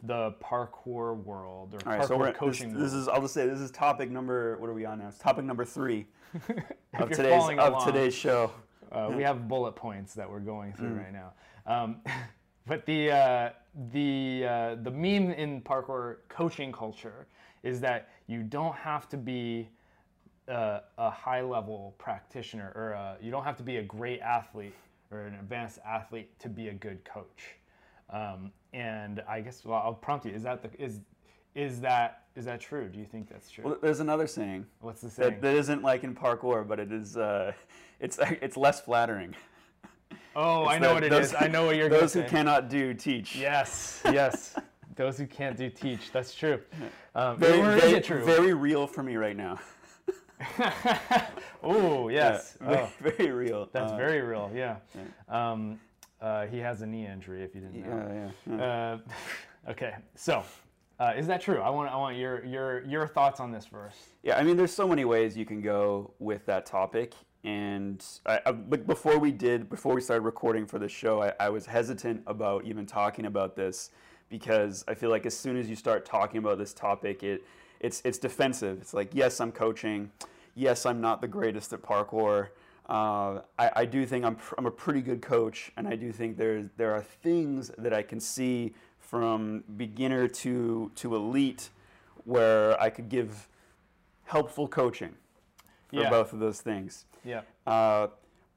the 0.03 0.33
parkour 0.41 1.17
world 1.23 1.73
or 1.73 1.79
All 1.85 1.91
right, 1.97 2.01
parkour 2.01 2.07
so 2.07 2.17
we're, 2.17 2.27
this, 2.27 2.37
coaching 2.37 2.69
this 2.73 2.91
world. 2.91 3.01
is, 3.01 3.07
I'll 3.09 3.21
just 3.21 3.33
say, 3.33 3.47
this 3.47 3.59
is 3.59 3.69
topic 3.71 4.09
number, 4.09 4.55
what 4.59 4.69
are 4.69 4.73
we 4.73 4.85
on 4.85 4.99
now? 4.99 5.09
It's 5.09 5.17
topic 5.17 5.43
number 5.43 5.65
three 5.65 6.05
of 6.99 7.09
today's, 7.09 7.43
of 7.43 7.57
along, 7.57 7.85
today's 7.85 8.15
show. 8.15 8.51
uh, 8.93 9.11
we 9.13 9.23
have 9.23 9.49
bullet 9.49 9.73
points 9.75 10.13
that 10.13 10.29
we're 10.29 10.39
going 10.39 10.71
through 10.73 10.91
Mm. 10.91 11.03
right 11.03 11.13
now. 11.13 11.33
Um, 11.65 11.97
but 12.67 12.85
the 12.85 13.11
uh, 13.11 13.49
the 13.91 14.45
uh, 14.47 14.75
the 14.83 14.91
meme 14.91 15.31
in 15.31 15.61
parkour 15.61 16.17
coaching 16.29 16.71
culture 16.71 17.27
is 17.63 17.81
that 17.81 18.07
you 18.27 18.41
don't 18.43 18.75
have 18.75 19.09
to 19.09 19.17
be 19.17 19.67
uh, 20.47 20.79
a 20.97 21.09
high 21.09 21.41
level 21.41 21.93
practitioner 21.97 22.71
or 22.75 22.95
uh 22.95 23.15
you 23.21 23.29
don't 23.29 23.43
have 23.43 23.55
to 23.57 23.63
be 23.63 23.77
a 23.77 23.83
great 23.83 24.19
athlete 24.21 24.73
or 25.11 25.21
an 25.21 25.35
advanced 25.35 25.79
athlete 25.85 26.37
to 26.39 26.49
be 26.49 26.67
a 26.69 26.73
good 26.73 27.03
coach. 27.03 27.55
Um, 28.09 28.51
and 28.73 29.21
I 29.27 29.41
guess 29.41 29.63
well, 29.65 29.81
I'll 29.83 29.93
prompt 29.93 30.25
you: 30.25 30.31
Is 30.33 30.43
that 30.43 30.61
the 30.61 30.69
is 30.83 30.99
is 31.55 31.81
that 31.81 32.23
is 32.35 32.45
that 32.45 32.59
true? 32.61 32.87
Do 32.87 32.99
you 32.99 33.05
think 33.05 33.29
that's 33.29 33.49
true? 33.49 33.63
Well, 33.65 33.77
there's 33.81 33.99
another 33.99 34.27
saying 34.27 34.65
What's 34.81 35.01
the 35.01 35.09
saying? 35.09 35.31
that, 35.31 35.41
that 35.41 35.55
isn't 35.55 35.81
like 35.83 36.03
in 36.03 36.15
parkour, 36.15 36.67
but 36.67 36.79
it 36.79 36.91
is, 36.91 37.17
uh, 37.17 37.51
it's, 37.99 38.17
it's 38.41 38.55
less 38.55 38.79
flattering. 38.79 39.35
oh, 40.35 40.65
I 40.65 40.77
know 40.77 40.93
what 40.93 41.03
it 41.03 41.09
those- 41.09 41.27
is. 41.27 41.35
I 41.37 41.47
know 41.47 41.65
what 41.65 41.75
you're 41.75 41.89
going 41.89 41.99
to 41.99 42.05
Those 42.05 42.13
say. 42.13 42.21
who 42.23 42.29
cannot 42.29 42.69
do, 42.69 42.93
teach. 42.93 43.35
Yes, 43.35 44.01
yes. 44.05 44.55
Those 44.95 45.17
who 45.17 45.25
can't 45.27 45.57
do 45.57 45.69
teach. 45.69 46.11
That's 46.11 46.33
true. 46.35 46.59
Um, 47.15 47.37
Very, 47.39 47.59
is 47.77 47.81
very, 47.83 48.01
true? 48.01 48.23
very 48.25 48.53
real 48.53 48.85
for 48.85 49.01
me 49.03 49.15
right 49.15 49.35
now. 49.35 49.59
oh, 51.63 52.09
yes. 52.09 52.57
Yeah, 52.61 52.67
very, 52.67 52.79
Oh, 52.81 52.89
very 53.01 53.31
real. 53.31 53.69
that's 53.71 53.91
Uh, 53.91 53.97
very 53.97 54.21
real. 54.21 54.51
Yeah. 54.53 54.77
Um, 55.27 55.79
uh, 56.21 56.45
he 56.47 56.59
has 56.59 56.81
a 56.81 56.85
knee 56.85 57.05
injury. 57.07 57.43
If 57.43 57.55
you 57.55 57.61
didn't 57.61 57.81
know. 57.87 58.31
Yeah, 58.47 58.55
yeah. 58.55 58.57
yeah. 58.57 58.93
Uh, 58.93 58.97
okay. 59.71 59.95
So, 60.15 60.43
uh, 60.99 61.13
is 61.15 61.27
that 61.27 61.41
true? 61.41 61.61
I 61.61 61.69
want 61.69 61.91
I 61.91 61.95
want 61.95 62.17
your 62.17 62.43
your 62.45 62.85
your 62.85 63.07
thoughts 63.07 63.39
on 63.39 63.51
this 63.51 63.65
verse. 63.65 63.95
Yeah, 64.23 64.37
I 64.37 64.43
mean, 64.43 64.57
there's 64.57 64.73
so 64.73 64.87
many 64.87 65.05
ways 65.05 65.37
you 65.37 65.45
can 65.45 65.61
go 65.61 66.13
with 66.19 66.45
that 66.47 66.65
topic. 66.65 67.13
And 67.45 68.05
I, 68.25 68.41
I, 68.45 68.51
before 68.51 69.17
we 69.17 69.31
did, 69.31 69.69
before 69.69 69.95
we 69.95 70.01
started 70.01 70.23
recording 70.23 70.65
for 70.65 70.77
this 70.77 70.91
show, 70.91 71.21
I, 71.23 71.31
I 71.39 71.49
was 71.49 71.65
hesitant 71.65 72.21
about 72.27 72.65
even 72.65 72.85
talking 72.85 73.27
about 73.27 73.55
this 73.55 73.91
because 74.27 74.83
I 74.89 74.93
feel 74.93 75.09
like 75.09 75.25
as 75.25 75.37
soon 75.37 75.55
as 75.55 75.69
you 75.69 75.77
start 75.77 76.05
talking 76.05 76.39
about 76.39 76.57
this 76.57 76.73
topic, 76.73 77.23
it 77.23 77.45
it's 77.79 78.01
it's 78.05 78.17
defensive. 78.17 78.79
It's 78.81 78.93
like, 78.93 79.09
yes, 79.13 79.39
I'm 79.39 79.51
coaching. 79.51 80.11
Yes, 80.55 80.85
I'm 80.85 80.99
not 81.01 81.21
the 81.21 81.27
greatest 81.27 81.71
at 81.73 81.81
parkour. 81.81 82.49
Uh, 82.89 83.41
I, 83.59 83.71
I 83.75 83.85
do 83.85 84.05
think 84.05 84.25
I'm, 84.25 84.35
pr- 84.35 84.55
I'm 84.57 84.65
a 84.65 84.71
pretty 84.71 85.01
good 85.01 85.21
coach, 85.21 85.71
and 85.77 85.87
I 85.87 85.95
do 85.95 86.11
think 86.11 86.37
there's 86.37 86.65
there 86.77 86.91
are 86.93 87.03
things 87.03 87.71
that 87.77 87.93
I 87.93 88.01
can 88.01 88.19
see 88.19 88.73
from 88.99 89.63
beginner 89.77 90.27
to 90.27 90.91
to 90.95 91.15
elite 91.15 91.69
where 92.25 92.79
I 92.81 92.89
could 92.89 93.07
give 93.09 93.47
helpful 94.25 94.67
coaching 94.67 95.15
for 95.87 96.01
Yeah. 96.01 96.09
both 96.09 96.33
of 96.33 96.39
those 96.39 96.61
things. 96.61 97.05
Yeah. 97.23 97.41
Uh, 97.65 98.07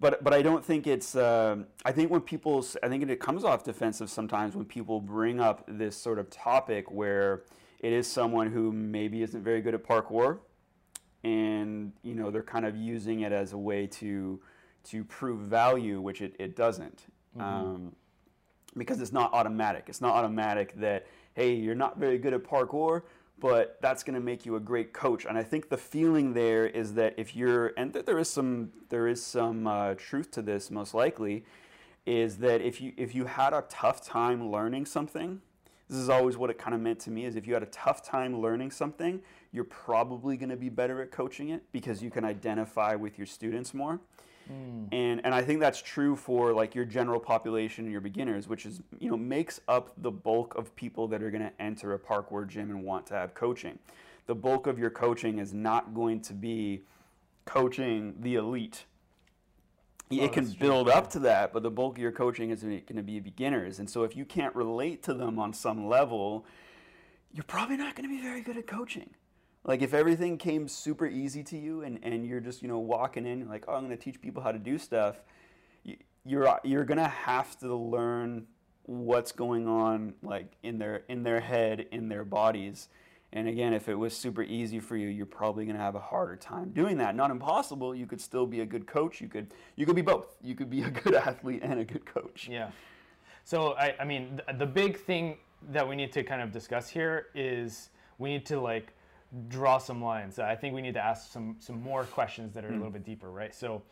but 0.00 0.24
but 0.24 0.34
I 0.34 0.42
don't 0.42 0.64
think 0.64 0.86
it's. 0.86 1.14
um 1.14 1.66
I 1.84 1.92
think 1.92 2.10
when 2.10 2.22
people, 2.22 2.64
I 2.82 2.88
think 2.88 3.08
it 3.08 3.20
comes 3.20 3.44
off 3.44 3.62
defensive 3.64 4.10
sometimes 4.10 4.56
when 4.56 4.64
people 4.64 5.00
bring 5.00 5.40
up 5.40 5.64
this 5.68 5.94
sort 5.96 6.18
of 6.18 6.28
topic 6.30 6.90
where 6.90 7.42
it 7.82 7.92
is 7.92 8.06
someone 8.06 8.50
who 8.50 8.72
maybe 8.72 9.22
isn't 9.22 9.42
very 9.42 9.60
good 9.60 9.74
at 9.74 9.84
parkour, 9.84 10.38
and 11.24 11.92
you 12.02 12.14
know 12.14 12.30
they're 12.30 12.42
kind 12.42 12.64
of 12.64 12.76
using 12.76 13.20
it 13.20 13.32
as 13.32 13.52
a 13.52 13.58
way 13.58 13.86
to 13.88 14.40
to 14.84 15.04
prove 15.04 15.40
value, 15.40 16.00
which 16.00 16.22
it, 16.22 16.34
it 16.38 16.56
doesn't. 16.56 17.04
Um, 17.38 17.94
because 18.76 19.00
it's 19.00 19.12
not 19.12 19.32
automatic. 19.32 19.84
It's 19.88 20.00
not 20.00 20.14
automatic 20.14 20.74
that 20.80 21.06
hey, 21.34 21.54
you're 21.54 21.74
not 21.74 21.98
very 21.98 22.18
good 22.18 22.34
at 22.34 22.44
parkour, 22.44 23.02
but 23.38 23.78
that's 23.80 24.02
going 24.02 24.14
to 24.14 24.20
make 24.20 24.44
you 24.46 24.56
a 24.56 24.60
great 24.60 24.92
coach. 24.92 25.24
And 25.24 25.36
I 25.36 25.42
think 25.42 25.68
the 25.68 25.76
feeling 25.76 26.34
there 26.34 26.66
is 26.66 26.94
that 26.94 27.14
if 27.16 27.34
you're, 27.34 27.72
and 27.76 27.92
th- 27.92 28.04
there 28.04 28.18
is 28.18 28.28
some 28.28 28.70
there 28.88 29.08
is 29.08 29.24
some 29.24 29.66
uh, 29.66 29.94
truth 29.94 30.30
to 30.32 30.42
this, 30.42 30.70
most 30.70 30.94
likely, 30.94 31.44
is 32.06 32.38
that 32.38 32.60
if 32.60 32.80
you 32.80 32.92
if 32.96 33.14
you 33.14 33.24
had 33.24 33.52
a 33.52 33.64
tough 33.68 34.04
time 34.04 34.50
learning 34.50 34.86
something, 34.86 35.40
this 35.92 36.00
is 36.00 36.08
always 36.08 36.38
what 36.38 36.48
it 36.48 36.56
kind 36.56 36.74
of 36.74 36.80
meant 36.80 36.98
to 37.00 37.10
me 37.10 37.26
is 37.26 37.36
if 37.36 37.46
you 37.46 37.52
had 37.52 37.62
a 37.62 37.66
tough 37.66 38.02
time 38.02 38.40
learning 38.40 38.70
something, 38.70 39.20
you're 39.52 39.62
probably 39.62 40.38
going 40.38 40.48
to 40.48 40.56
be 40.56 40.70
better 40.70 41.02
at 41.02 41.10
coaching 41.10 41.50
it 41.50 41.62
because 41.70 42.02
you 42.02 42.10
can 42.10 42.24
identify 42.24 42.94
with 42.94 43.18
your 43.18 43.26
students 43.26 43.74
more. 43.74 44.00
Hmm. 44.48 44.86
And 44.90 45.20
and 45.22 45.34
I 45.34 45.42
think 45.42 45.60
that's 45.60 45.82
true 45.82 46.16
for 46.16 46.54
like 46.54 46.74
your 46.74 46.86
general 46.86 47.20
population 47.20 47.84
and 47.84 47.92
your 47.92 48.00
beginners, 48.00 48.48
which 48.48 48.64
is 48.64 48.80
you 48.98 49.10
know 49.10 49.18
makes 49.18 49.60
up 49.68 49.92
the 49.98 50.10
bulk 50.10 50.54
of 50.54 50.74
people 50.76 51.06
that 51.08 51.22
are 51.22 51.30
going 51.30 51.42
to 51.42 51.52
enter 51.60 51.92
a 51.92 51.98
parkour 51.98 52.48
gym 52.48 52.70
and 52.70 52.82
want 52.82 53.06
to 53.08 53.14
have 53.14 53.34
coaching. 53.34 53.78
The 54.26 54.34
bulk 54.34 54.66
of 54.66 54.78
your 54.78 54.90
coaching 54.90 55.38
is 55.38 55.52
not 55.52 55.92
going 55.92 56.22
to 56.22 56.32
be 56.32 56.82
coaching 57.44 58.14
the 58.20 58.36
elite. 58.36 58.86
Oh, 60.20 60.24
it 60.24 60.32
can 60.32 60.44
that's 60.44 60.56
true, 60.56 60.68
build 60.68 60.88
up 60.88 61.10
to 61.10 61.18
that, 61.20 61.52
but 61.52 61.62
the 61.62 61.70
bulk 61.70 61.96
of 61.96 62.02
your 62.02 62.12
coaching 62.12 62.50
is 62.50 62.62
going 62.62 62.82
to 62.96 63.02
be 63.02 63.20
beginners. 63.20 63.78
And 63.78 63.88
so 63.88 64.02
if 64.04 64.16
you 64.16 64.24
can't 64.24 64.54
relate 64.54 65.02
to 65.04 65.14
them 65.14 65.38
on 65.38 65.52
some 65.52 65.86
level, 65.86 66.44
you're 67.32 67.44
probably 67.44 67.76
not 67.76 67.94
going 67.94 68.08
to 68.08 68.14
be 68.14 68.20
very 68.20 68.42
good 68.42 68.56
at 68.56 68.66
coaching. 68.66 69.10
Like 69.64 69.80
if 69.80 69.94
everything 69.94 70.38
came 70.38 70.68
super 70.68 71.06
easy 71.06 71.42
to 71.44 71.58
you 71.58 71.82
and, 71.82 72.00
and 72.02 72.26
you're 72.26 72.40
just, 72.40 72.62
you 72.62 72.68
know, 72.68 72.78
walking 72.78 73.26
in, 73.26 73.48
like, 73.48 73.64
oh, 73.68 73.74
I'm 73.74 73.86
going 73.86 73.96
to 73.96 74.02
teach 74.02 74.20
people 74.20 74.42
how 74.42 74.52
to 74.52 74.58
do 74.58 74.76
stuff, 74.76 75.22
you, 75.84 75.96
you're, 76.24 76.58
you're 76.64 76.84
going 76.84 76.98
to 76.98 77.08
have 77.08 77.58
to 77.60 77.74
learn 77.74 78.46
what's 78.84 79.30
going 79.30 79.68
on 79.68 80.14
like 80.22 80.52
in 80.62 80.78
their 80.78 81.04
in 81.08 81.22
their 81.22 81.40
head, 81.40 81.86
in 81.92 82.08
their 82.08 82.24
bodies. 82.24 82.88
And 83.34 83.48
again, 83.48 83.72
if 83.72 83.88
it 83.88 83.94
was 83.94 84.14
super 84.14 84.42
easy 84.42 84.78
for 84.78 84.96
you, 84.96 85.08
you're 85.08 85.24
probably 85.24 85.64
going 85.64 85.76
to 85.76 85.82
have 85.82 85.94
a 85.94 86.00
harder 86.00 86.36
time 86.36 86.70
doing 86.70 86.98
that. 86.98 87.16
Not 87.16 87.30
impossible. 87.30 87.94
You 87.94 88.06
could 88.06 88.20
still 88.20 88.46
be 88.46 88.60
a 88.60 88.66
good 88.66 88.86
coach. 88.86 89.20
You 89.20 89.28
could 89.28 89.54
you 89.76 89.86
could 89.86 89.96
be 89.96 90.02
both. 90.02 90.36
You 90.42 90.54
could 90.54 90.68
be 90.68 90.82
a 90.82 90.90
good 91.04 91.14
athlete 91.14 91.60
and 91.62 91.80
a 91.80 91.84
good 91.84 92.04
coach. 92.04 92.48
Yeah. 92.50 92.70
So 93.44 93.72
I, 93.72 93.94
I 93.98 94.04
mean, 94.04 94.40
th- 94.46 94.58
the 94.58 94.66
big 94.66 94.98
thing 94.98 95.38
that 95.70 95.88
we 95.88 95.96
need 95.96 96.12
to 96.12 96.22
kind 96.22 96.42
of 96.42 96.52
discuss 96.52 96.88
here 96.88 97.28
is 97.34 97.88
we 98.18 98.30
need 98.30 98.44
to 98.46 98.60
like 98.60 98.92
draw 99.48 99.78
some 99.78 100.02
lines. 100.02 100.38
I 100.38 100.54
think 100.54 100.74
we 100.74 100.82
need 100.82 100.94
to 100.94 101.04
ask 101.04 101.32
some 101.32 101.56
some 101.58 101.80
more 101.80 102.04
questions 102.04 102.52
that 102.54 102.64
are 102.64 102.68
a 102.68 102.72
little 102.72 102.90
bit 102.90 103.04
deeper, 103.04 103.30
right? 103.30 103.54
So, 103.54 103.82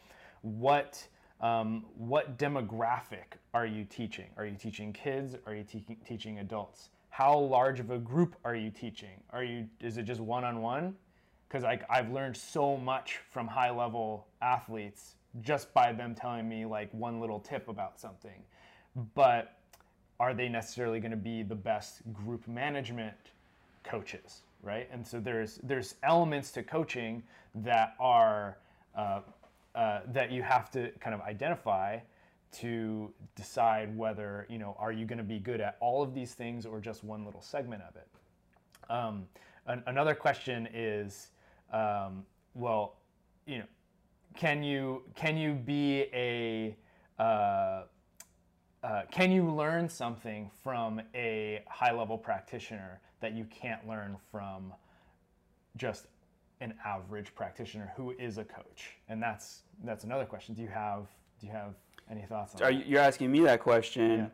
what 0.43 1.07
um, 1.41 1.87
what 1.97 2.37
demographic 2.37 3.39
are 3.55 3.65
you 3.65 3.85
teaching? 3.85 4.27
Are 4.37 4.45
you 4.45 4.57
teaching 4.57 4.93
kids? 4.93 5.35
Are 5.47 5.55
you 5.55 5.65
te- 5.65 5.97
teaching 6.05 6.41
adults? 6.41 6.91
How 7.11 7.39
large 7.39 7.81
of 7.81 7.91
a 7.91 7.99
group 7.99 8.37
are 8.45 8.55
you 8.55 8.71
teaching? 8.71 9.21
Are 9.31 9.45
you 9.45 9.67
is 9.81 9.99
it 9.99 10.05
just 10.05 10.21
one 10.21 10.45
on 10.45 10.63
one? 10.63 10.95
Because 11.49 11.65
like 11.65 11.85
I've 11.91 12.11
learned 12.11 12.37
so 12.37 12.77
much 12.77 13.21
from 13.31 13.47
high 13.47 13.71
level 13.71 14.27
athletes 14.41 15.17
just 15.43 15.73
by 15.75 15.93
them 15.93 16.15
telling 16.15 16.49
me 16.49 16.67
like 16.67 16.93
one 16.93 17.21
little 17.21 17.39
tip 17.39 17.69
about 17.69 18.01
something 18.01 18.43
but 19.15 19.57
are 20.19 20.35
they 20.35 20.49
necessarily 20.49 21.01
going 21.01 21.11
to 21.11 21.17
be 21.17 21.43
the 21.43 21.55
best 21.55 22.01
group 22.13 22.47
management 22.47 23.15
coaches, 23.85 24.43
right? 24.63 24.89
And 24.93 25.07
so 25.07 25.19
there's 25.21 25.59
there's 25.63 25.95
elements 26.03 26.51
to 26.53 26.63
coaching 26.63 27.23
that 27.55 27.95
are 27.99 28.59
uh, 28.95 29.21
uh, 29.75 30.01
that 30.09 30.31
you 30.31 30.43
have 30.43 30.71
to 30.73 30.91
kind 31.01 31.15
of 31.15 31.21
identify 31.23 31.99
to 32.53 33.13
decide 33.37 33.97
whether 33.97 34.47
you 34.49 34.59
know 34.59 34.77
are 34.79 34.93
you 34.93 35.07
going 35.07 35.19
to 35.19 35.25
be 35.25 35.39
good 35.39 35.61
at 35.61 35.77
all 35.81 36.03
of 36.03 36.15
these 36.15 36.35
things 36.35 36.67
or 36.67 36.81
just 36.81 37.05
one 37.05 37.25
little 37.25 37.43
segment 37.43 37.83
of 37.83 37.97
it. 37.97 38.09
Um, 38.91 39.27
an, 39.67 39.83
another 39.87 40.15
question 40.15 40.69
is, 40.75 41.31
um, 41.73 42.25
well, 42.55 42.97
you 43.47 43.59
know, 43.59 43.65
can 44.35 44.63
you 44.63 45.03
can 45.15 45.37
you 45.37 45.55
be 45.55 46.07
a 46.13 46.77
uh, 47.21 47.83
uh, 48.83 49.03
can 49.11 49.31
you 49.31 49.45
learn 49.45 49.89
something 49.89 50.51
from 50.63 51.01
a 51.15 51.63
high 51.69 51.93
level 51.93 52.17
practitioner 52.17 53.01
that 53.21 53.35
you 53.35 53.45
can't 53.45 53.87
learn 53.87 54.17
from 54.31 54.73
just 55.77 56.07
an 56.61 56.75
average 56.85 57.35
practitioner 57.35 57.93
who 57.97 58.13
is 58.13 58.39
a 58.39 58.45
coach? 58.45 58.97
And 59.09 59.23
that's 59.23 59.63
that's 59.85 60.05
another 60.05 60.25
question. 60.25 60.55
Do 60.55 60.63
you 60.63 60.69
have 60.69 61.07
do 61.41 61.47
you 61.47 61.53
have 61.53 61.75
any 62.11 62.23
thoughts 62.23 62.55
on 62.55 62.63
Are 62.63 62.73
that? 62.73 62.79
you, 62.79 62.85
you're 62.87 63.01
asking 63.01 63.31
me 63.31 63.41
that 63.41 63.61
question? 63.61 64.31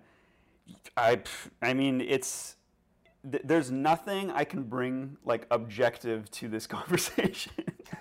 I, 0.97 1.21
I 1.63 1.75
mean, 1.75 2.01
it's 2.01 2.57
th- 3.31 3.43
there's 3.45 3.71
nothing 3.71 4.31
I 4.31 4.45
can 4.45 4.63
bring 4.65 5.17
like 5.25 5.47
objective 5.51 6.31
to 6.33 6.49
this 6.49 6.67
conversation. 6.77 7.53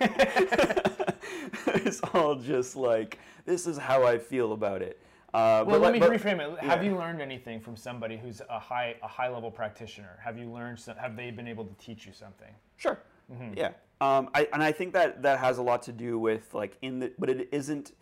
it's 1.66 2.00
all 2.14 2.34
just 2.36 2.76
like 2.76 3.18
this 3.44 3.66
is 3.66 3.76
how 3.78 4.04
I 4.04 4.18
feel 4.18 4.52
about 4.52 4.82
it. 4.82 5.00
Uh, 5.34 5.64
Well, 5.66 5.80
let 5.80 5.92
me 5.92 5.98
but- 5.98 6.10
reframe 6.10 6.40
it. 6.40 6.58
Have 6.64 6.82
yeah. 6.82 6.90
you 6.90 6.96
learned 6.96 7.20
anything 7.20 7.60
from 7.60 7.76
somebody 7.76 8.16
who's 8.16 8.40
a 8.48 8.58
high 8.58 8.96
a 9.02 9.08
high 9.08 9.28
level 9.28 9.50
practitioner? 9.50 10.18
Have 10.24 10.38
you 10.38 10.50
learned? 10.50 10.78
Some, 10.78 10.96
have 10.96 11.16
they 11.16 11.30
been 11.30 11.48
able 11.48 11.64
to 11.64 11.74
teach 11.74 12.06
you 12.06 12.12
something? 12.12 12.50
Sure. 12.76 12.98
Mm-hmm. 13.32 13.54
Yeah. 13.56 13.70
Um, 14.00 14.28
I, 14.34 14.46
and 14.52 14.62
I 14.62 14.72
think 14.72 14.92
that 14.92 15.22
that 15.22 15.38
has 15.38 15.58
a 15.58 15.62
lot 15.62 15.82
to 15.84 15.92
do 15.92 16.18
with 16.18 16.52
like 16.54 16.76
in 16.82 16.98
the, 17.00 17.12
but 17.18 17.28
it 17.30 17.48
isn't 17.50 17.92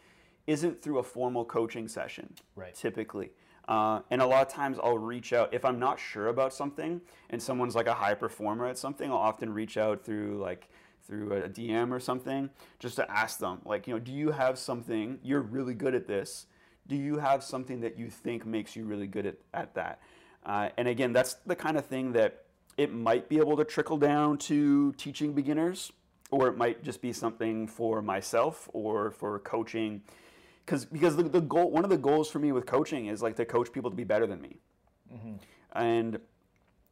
isn't 0.47 0.83
through 0.83 0.99
a 0.99 1.03
formal 1.03 1.45
coaching 1.45 1.89
session. 1.89 2.35
Right. 2.57 2.75
Typically. 2.75 3.31
Uh, 3.67 4.01
and 4.11 4.21
a 4.21 4.27
lot 4.27 4.47
of 4.47 4.53
times 4.53 4.79
I'll 4.83 4.99
reach 4.99 5.33
out 5.33 5.55
if 5.55 5.65
I'm 5.65 5.79
not 5.79 5.99
sure 5.99 6.29
about 6.29 6.53
something 6.53 7.01
and 7.31 7.43
someone's 7.43 7.75
like 7.75 7.87
a 7.87 7.95
high 7.95 8.15
performer 8.15 8.67
at 8.67 8.77
something. 8.77 9.11
I'll 9.11 9.17
often 9.17 9.53
reach 9.53 9.79
out 9.79 10.05
through 10.05 10.39
like 10.39 10.69
through 11.07 11.33
a 11.33 11.49
DM 11.49 11.93
or 11.93 12.01
something 12.01 12.51
just 12.79 12.97
to 12.97 13.11
ask 13.11 13.39
them 13.39 13.61
like 13.65 13.87
you 13.87 13.93
know 13.95 14.01
do 14.01 14.13
you 14.13 14.31
have 14.31 14.59
something 14.59 15.19
you're 15.23 15.43
really 15.43 15.75
good 15.75 15.95
at 15.95 16.07
this 16.07 16.47
do 16.87 16.97
you 16.97 17.19
have 17.19 17.43
something 17.43 17.81
that 17.81 17.99
you 17.99 18.09
think 18.09 18.47
makes 18.47 18.75
you 18.75 18.85
really 18.85 19.07
good 19.07 19.27
at, 19.27 19.37
at 19.53 19.75
that 19.75 20.01
uh, 20.47 20.71
and 20.79 20.89
again 20.89 21.13
that's 21.13 21.35
the 21.47 21.55
kind 21.55 21.77
of 21.77 21.85
thing 21.85 22.13
that 22.13 22.45
it 22.79 22.93
might 22.93 23.29
be 23.29 23.39
able 23.39 23.57
to 23.57 23.65
trickle 23.65 23.99
down 23.99 24.39
to 24.39 24.93
teaching 24.93 25.35
beginners 25.35 25.93
or 26.31 26.49
it 26.49 26.57
might 26.57 26.83
just 26.83 27.03
be 27.03 27.13
something 27.13 27.67
for 27.67 28.01
myself 28.01 28.69
or 28.73 29.11
for 29.11 29.39
coaching 29.41 30.03
because 30.65 30.85
because 30.85 31.17
the, 31.17 31.25
the 31.25 31.41
goal 31.41 31.71
one 31.71 31.85
of 31.85 31.91
the 31.91 31.99
goals 31.99 32.31
for 32.31 32.39
me 32.39 32.53
with 32.53 32.67
coaching 32.67 33.07
is 33.07 33.23
like 33.23 33.37
to 33.37 33.45
coach 33.45 33.73
people 33.73 33.91
to 33.91 33.97
be 33.97 34.05
better 34.05 34.27
than 34.27 34.41
me 34.41 34.59
and 35.75 36.19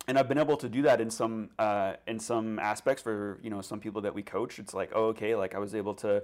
and 0.09 0.19
I've 0.19 0.29
been 0.29 0.39
able 0.39 0.57
to 0.57 0.69
do 0.69 0.83
that 0.83 1.01
in 1.01 1.11
some 1.11 1.51
uh, 1.59 1.95
in 2.07 2.19
some 2.19 2.59
aspects 2.59 3.03
for 3.03 3.39
you 3.43 3.51
know 3.51 3.61
some 3.61 3.81
people 3.81 4.01
that 4.03 4.15
we 4.15 4.23
coach. 4.23 4.59
It's 4.59 4.75
like 4.75 4.91
oh 4.95 5.07
okay, 5.07 5.35
like 5.35 5.55
I 5.55 5.59
was 5.59 5.75
able 5.75 5.95
to 5.97 6.23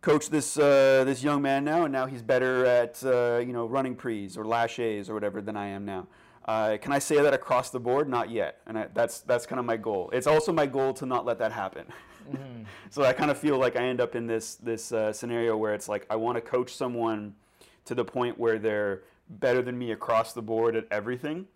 coach 0.00 0.30
this 0.30 0.56
uh, 0.56 1.02
this 1.04 1.22
young 1.22 1.42
man 1.42 1.64
now, 1.64 1.84
and 1.84 1.92
now 1.92 2.06
he's 2.06 2.22
better 2.22 2.64
at 2.64 3.02
uh, 3.04 3.38
you 3.44 3.52
know 3.52 3.66
running 3.66 3.96
prees 3.96 4.36
or 4.36 4.44
laches 4.44 5.10
or 5.10 5.14
whatever 5.14 5.40
than 5.40 5.56
I 5.56 5.68
am 5.68 5.84
now. 5.84 6.06
Uh, 6.44 6.76
can 6.80 6.92
I 6.92 7.00
say 7.00 7.20
that 7.20 7.34
across 7.34 7.70
the 7.70 7.80
board? 7.80 8.08
Not 8.08 8.30
yet, 8.30 8.60
and 8.66 8.78
I, 8.78 8.86
that's 8.94 9.20
that's 9.20 9.46
kind 9.46 9.58
of 9.58 9.66
my 9.66 9.76
goal. 9.76 10.10
It's 10.12 10.28
also 10.28 10.52
my 10.52 10.66
goal 10.66 10.92
to 10.94 11.06
not 11.06 11.24
let 11.24 11.38
that 11.38 11.52
happen. 11.52 11.86
so 12.90 13.02
I 13.02 13.12
kind 13.12 13.30
of 13.30 13.38
feel 13.38 13.58
like 13.58 13.76
I 13.76 13.84
end 13.84 14.00
up 14.00 14.14
in 14.14 14.26
this 14.26 14.56
this 14.56 14.92
uh, 14.92 15.12
scenario 15.12 15.56
where 15.56 15.74
it's 15.74 15.88
like 15.88 16.06
I 16.10 16.16
want 16.16 16.36
to 16.36 16.40
coach 16.40 16.74
someone 16.74 17.34
to 17.84 17.94
the 17.94 18.04
point 18.04 18.38
where 18.38 18.58
they're 18.58 19.02
better 19.28 19.62
than 19.62 19.78
me 19.78 19.92
across 19.92 20.32
the 20.32 20.42
board 20.42 20.76
at 20.76 20.86
everything 20.90 21.46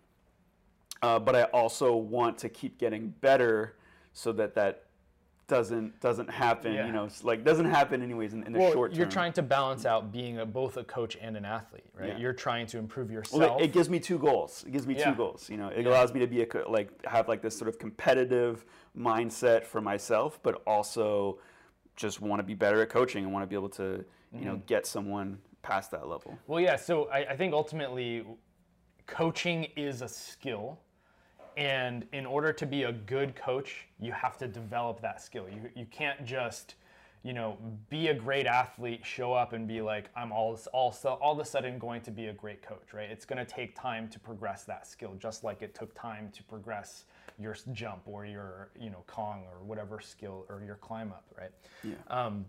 uh, 1.01 1.19
but 1.19 1.35
I 1.35 1.43
also 1.43 1.95
want 1.95 2.37
to 2.39 2.49
keep 2.49 2.77
getting 2.77 3.09
better 3.21 3.75
so 4.13 4.31
that 4.33 4.55
that 4.55 4.83
doesn't 5.51 5.99
doesn't 5.99 6.29
happen. 6.29 6.73
Yeah. 6.73 6.85
You 6.85 6.93
know, 6.93 7.09
like 7.23 7.43
doesn't 7.43 7.65
happen 7.65 8.01
anyways 8.01 8.33
in, 8.33 8.43
in 8.43 8.53
the 8.53 8.59
Well, 8.59 8.71
short 8.71 8.91
term. 8.91 8.97
you're 8.99 9.09
trying 9.09 9.33
to 9.33 9.41
balance 9.41 9.85
out 9.85 10.09
being 10.09 10.39
a, 10.39 10.45
both 10.45 10.77
a 10.77 10.83
coach 10.85 11.17
and 11.19 11.35
an 11.35 11.43
athlete, 11.43 11.83
right? 11.93 12.07
Yeah. 12.07 12.17
You're 12.17 12.31
trying 12.31 12.67
to 12.67 12.77
improve 12.77 13.11
yourself. 13.11 13.41
Well, 13.41 13.57
it, 13.57 13.65
it 13.65 13.73
gives 13.73 13.89
me 13.89 13.99
two 13.99 14.17
goals. 14.17 14.63
It 14.65 14.71
gives 14.71 14.87
me 14.87 14.95
Yeah. 14.97 15.11
two 15.11 15.17
goals. 15.17 15.49
You 15.49 15.57
know, 15.57 15.67
it 15.67 15.85
allows 15.85 16.13
me 16.13 16.21
to 16.21 16.27
be 16.27 16.41
a 16.41 16.47
like 16.69 17.05
have 17.05 17.27
like 17.27 17.41
this 17.41 17.57
sort 17.57 17.67
of 17.67 17.77
competitive 17.79 18.63
mindset 18.97 19.65
for 19.65 19.81
myself, 19.81 20.39
but 20.41 20.61
also 20.65 21.39
just 21.97 22.21
want 22.21 22.39
to 22.39 22.43
be 22.43 22.53
better 22.53 22.81
at 22.81 22.89
coaching 22.89 23.25
and 23.25 23.33
want 23.33 23.43
to 23.43 23.47
be 23.47 23.55
able 23.55 23.69
to 23.69 24.05
you 24.33 24.45
know 24.45 24.53
mm-hmm. 24.53 24.65
get 24.67 24.85
someone 24.85 25.37
past 25.63 25.91
that 25.91 26.07
level. 26.07 26.39
Well, 26.47 26.61
yeah. 26.61 26.77
So 26.77 27.09
I, 27.09 27.31
I 27.31 27.35
think 27.35 27.53
ultimately, 27.53 28.25
coaching 29.05 29.65
is 29.75 30.01
a 30.01 30.07
skill, 30.07 30.79
and 31.57 32.05
in 32.13 32.25
order 32.25 32.53
to 32.53 32.65
be 32.65 32.83
a 32.83 32.91
good 32.91 33.35
coach, 33.35 33.87
you 33.99 34.11
have 34.11 34.37
to 34.39 34.47
develop 34.47 35.01
that 35.01 35.21
skill. 35.21 35.47
You 35.49 35.69
you 35.75 35.85
can't 35.85 36.25
just 36.25 36.75
you 37.23 37.33
know 37.33 37.57
be 37.89 38.07
a 38.07 38.13
great 38.13 38.45
athlete, 38.45 39.05
show 39.05 39.33
up 39.33 39.53
and 39.53 39.67
be 39.67 39.81
like 39.81 40.09
I'm 40.15 40.31
all 40.31 40.59
all 40.73 40.95
all 41.03 41.33
of 41.33 41.39
a 41.39 41.45
sudden 41.45 41.77
going 41.77 42.01
to 42.01 42.11
be 42.11 42.27
a 42.27 42.33
great 42.33 42.61
coach, 42.61 42.93
right? 42.93 43.09
It's 43.09 43.25
going 43.25 43.43
to 43.43 43.51
take 43.51 43.79
time 43.79 44.07
to 44.09 44.19
progress 44.19 44.63
that 44.65 44.87
skill, 44.87 45.15
just 45.19 45.43
like 45.43 45.61
it 45.61 45.75
took 45.75 45.93
time 45.99 46.29
to 46.33 46.43
progress 46.43 47.05
your 47.39 47.55
jump 47.71 48.01
or 48.05 48.25
your 48.25 48.69
you 48.79 48.89
know 48.89 49.03
Kong 49.07 49.43
or 49.51 49.63
whatever 49.65 49.99
skill 49.99 50.45
or 50.49 50.63
your 50.65 50.75
climb 50.75 51.11
up, 51.11 51.25
right? 51.37 51.51
Yeah. 51.83 51.95
Um, 52.07 52.45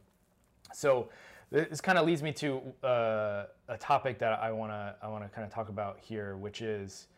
so 0.73 1.09
this 1.51 1.83
kind 1.83 1.99
of 1.99 2.07
leads 2.07 2.23
me 2.23 2.33
to 2.33 2.63
uh, 2.83 3.45
a 3.69 3.77
topic 3.79 4.19
that 4.21 4.39
I 4.41 4.51
want 4.53 4.73
to 4.73 4.95
I 5.03 5.09
want 5.09 5.23
to 5.25 5.29
kind 5.29 5.47
of 5.47 5.53
talk 5.53 5.69
about 5.69 5.99
here, 6.01 6.37
which 6.37 6.63
is 6.63 7.09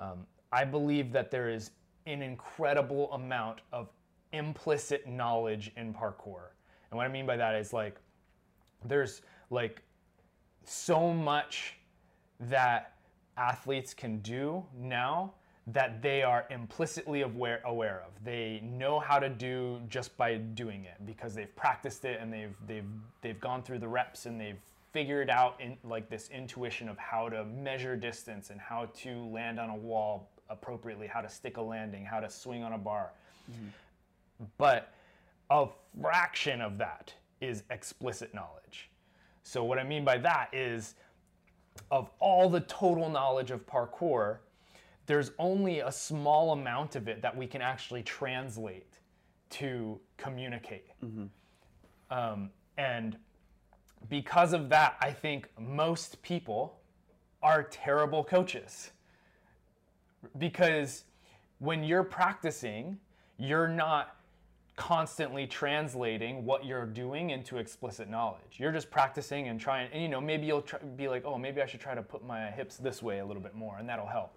um, 0.00 0.26
I 0.52 0.64
believe 0.64 1.12
that 1.12 1.30
there 1.30 1.48
is 1.48 1.70
an 2.06 2.22
incredible 2.22 3.12
amount 3.12 3.60
of 3.72 3.88
implicit 4.32 5.06
knowledge 5.06 5.72
in 5.76 5.94
parkour, 5.94 6.50
and 6.90 6.98
what 6.98 7.04
I 7.04 7.08
mean 7.08 7.26
by 7.26 7.36
that 7.36 7.54
is 7.54 7.72
like 7.72 7.96
there's 8.84 9.22
like 9.50 9.82
so 10.64 11.12
much 11.12 11.78
that 12.40 12.94
athletes 13.36 13.94
can 13.94 14.18
do 14.18 14.64
now 14.78 15.32
that 15.68 16.02
they 16.02 16.22
are 16.22 16.44
implicitly 16.50 17.22
aware 17.22 17.60
aware 17.64 18.02
of. 18.06 18.24
They 18.24 18.60
know 18.64 18.98
how 18.98 19.18
to 19.18 19.28
do 19.28 19.80
just 19.88 20.16
by 20.16 20.36
doing 20.36 20.84
it 20.84 21.06
because 21.06 21.34
they've 21.34 21.54
practiced 21.54 22.04
it 22.04 22.20
and 22.20 22.32
they've 22.32 22.54
they've 22.66 22.88
they've 23.20 23.40
gone 23.40 23.62
through 23.62 23.78
the 23.78 23.88
reps 23.88 24.26
and 24.26 24.40
they've 24.40 24.60
figured 24.92 25.30
out 25.30 25.58
in 25.60 25.76
like 25.84 26.10
this 26.10 26.28
intuition 26.30 26.88
of 26.88 26.98
how 26.98 27.28
to 27.28 27.44
measure 27.44 27.96
distance 27.96 28.50
and 28.50 28.60
how 28.60 28.86
to 28.94 29.24
land 29.26 29.58
on 29.58 29.70
a 29.70 29.76
wall 29.76 30.30
appropriately, 30.52 31.06
how 31.08 31.20
to 31.20 31.28
stick 31.28 31.56
a 31.56 31.62
landing, 31.62 32.04
how 32.04 32.20
to 32.20 32.30
swing 32.30 32.62
on 32.62 32.74
a 32.74 32.78
bar. 32.78 33.10
But 34.58 34.92
a 35.50 35.66
fraction 36.00 36.60
of 36.60 36.78
that 36.78 37.12
is 37.40 37.64
explicit 37.70 38.32
knowledge. 38.34 38.90
So 39.42 39.64
what 39.64 39.78
I 39.78 39.84
mean 39.84 40.04
by 40.04 40.18
that 40.18 40.48
is 40.52 40.94
of 41.90 42.10
all 42.20 42.48
the 42.48 42.60
total 42.60 43.08
knowledge 43.08 43.50
of 43.50 43.66
parkour, 43.66 44.38
there's 45.06 45.32
only 45.38 45.80
a 45.80 45.90
small 45.90 46.52
amount 46.52 46.94
of 46.96 47.08
it 47.08 47.22
that 47.22 47.36
we 47.36 47.46
can 47.46 47.60
actually 47.62 48.02
translate 48.02 48.98
to 49.50 49.98
communicate. 50.16 50.86
Um, 52.10 52.50
and 52.78 53.16
because 54.08 54.52
of 54.52 54.68
that, 54.68 54.96
I 55.00 55.10
think 55.12 55.48
most 55.58 56.22
people 56.22 56.78
are 57.42 57.62
terrible 57.64 58.22
coaches. 58.24 58.92
Because 60.38 61.04
when 61.58 61.84
you're 61.84 62.04
practicing, 62.04 62.98
you're 63.38 63.68
not 63.68 64.16
constantly 64.76 65.46
translating 65.46 66.44
what 66.44 66.64
you're 66.64 66.86
doing 66.86 67.30
into 67.30 67.58
explicit 67.58 68.08
knowledge. 68.08 68.56
You're 68.56 68.72
just 68.72 68.90
practicing 68.90 69.48
and 69.48 69.60
trying, 69.60 69.90
and 69.92 70.02
you 70.02 70.08
know, 70.08 70.20
maybe 70.20 70.46
you'll 70.46 70.62
try, 70.62 70.78
be 70.80 71.08
like, 71.08 71.24
oh, 71.24 71.36
maybe 71.38 71.60
I 71.60 71.66
should 71.66 71.80
try 71.80 71.94
to 71.94 72.02
put 72.02 72.24
my 72.24 72.50
hips 72.50 72.78
this 72.78 73.02
way 73.02 73.18
a 73.18 73.24
little 73.24 73.42
bit 73.42 73.54
more, 73.54 73.78
and 73.78 73.88
that'll 73.88 74.06
help. 74.06 74.36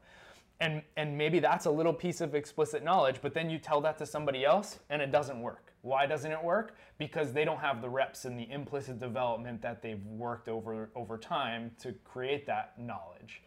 And 0.60 0.82
and 0.98 1.18
maybe 1.18 1.40
that's 1.40 1.66
a 1.66 1.72
little 1.72 1.94
piece 1.94 2.22
of 2.22 2.36
explicit 2.36 2.84
knowledge, 2.84 3.18
but 3.22 3.34
then 3.34 3.50
you 3.50 3.58
tell 3.58 3.82
that 3.82 3.98
to 4.00 4.06
somebody 4.06 4.46
else, 4.46 4.80
and 4.90 5.02
it 5.02 5.12
doesn't 5.12 5.42
work. 5.42 5.74
Why 5.82 6.06
doesn't 6.06 6.32
it 6.32 6.44
work? 6.44 6.76
Because 6.98 7.32
they 7.32 7.46
don't 7.46 7.60
have 7.60 7.82
the 7.82 7.90
reps 7.90 8.26
and 8.26 8.38
the 8.38 8.50
implicit 8.52 9.00
development 9.00 9.62
that 9.62 9.82
they've 9.82 10.04
worked 10.06 10.48
over 10.48 10.90
over 10.96 11.18
time 11.18 11.72
to 11.82 11.94
create 12.04 12.46
that 12.48 12.74
knowledge. 12.80 13.42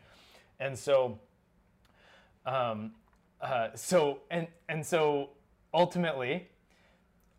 And 0.60 0.78
so 0.78 1.18
um, 2.46 2.92
uh, 3.40 3.68
so 3.74 4.20
and 4.30 4.46
and 4.68 4.84
so 4.84 5.30
ultimately, 5.72 6.48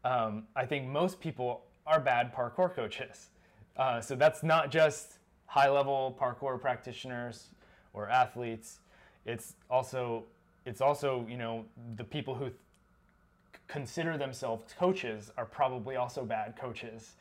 um, 0.04 0.44
I 0.56 0.66
think 0.66 0.88
most 0.88 1.20
people 1.20 1.64
are 1.86 2.00
bad 2.00 2.34
parkour 2.34 2.74
coaches. 2.74 3.30
Uh, 3.76 4.02
so 4.02 4.16
that's 4.16 4.44
not 4.44 4.72
just 4.72 5.20
high-level 5.46 6.18
parkour 6.20 6.60
practitioners 6.60 7.48
or 7.94 8.08
athletes. 8.10 8.80
it's 9.26 9.56
also 9.70 10.26
it's 10.66 10.82
also 10.82 11.26
you 11.28 11.38
know 11.38 11.66
the 11.96 12.04
people 12.04 12.36
who 12.36 12.46
th- 12.46 12.56
consider 13.68 14.18
themselves 14.18 14.74
coaches 14.78 15.32
are 15.38 15.46
probably 15.46 15.96
also 15.96 16.24
bad 16.24 16.56
coaches. 16.56 17.14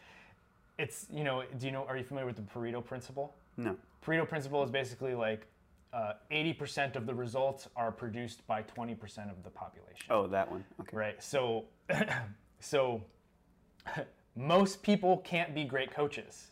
It's 0.78 1.06
you 1.10 1.24
know 1.24 1.42
do 1.58 1.66
you 1.66 1.72
know 1.72 1.84
are 1.88 1.96
you 1.96 2.04
familiar 2.04 2.26
with 2.26 2.36
the 2.36 2.42
Pareto 2.42 2.84
principle? 2.84 3.34
No. 3.56 3.76
Pareto 4.04 4.28
principle 4.28 4.62
is 4.62 4.70
basically 4.70 5.14
like 5.14 5.46
uh, 5.92 6.12
80% 6.30 6.96
of 6.96 7.06
the 7.06 7.14
results 7.14 7.68
are 7.76 7.90
produced 7.90 8.46
by 8.46 8.62
20% 8.62 9.30
of 9.30 9.42
the 9.42 9.50
population. 9.50 10.06
Oh, 10.10 10.26
that 10.26 10.50
one. 10.50 10.64
Okay. 10.80 10.96
Right. 10.96 11.22
So, 11.22 11.64
so 12.60 13.02
most 14.36 14.82
people 14.82 15.18
can't 15.18 15.54
be 15.54 15.64
great 15.64 15.90
coaches, 15.90 16.48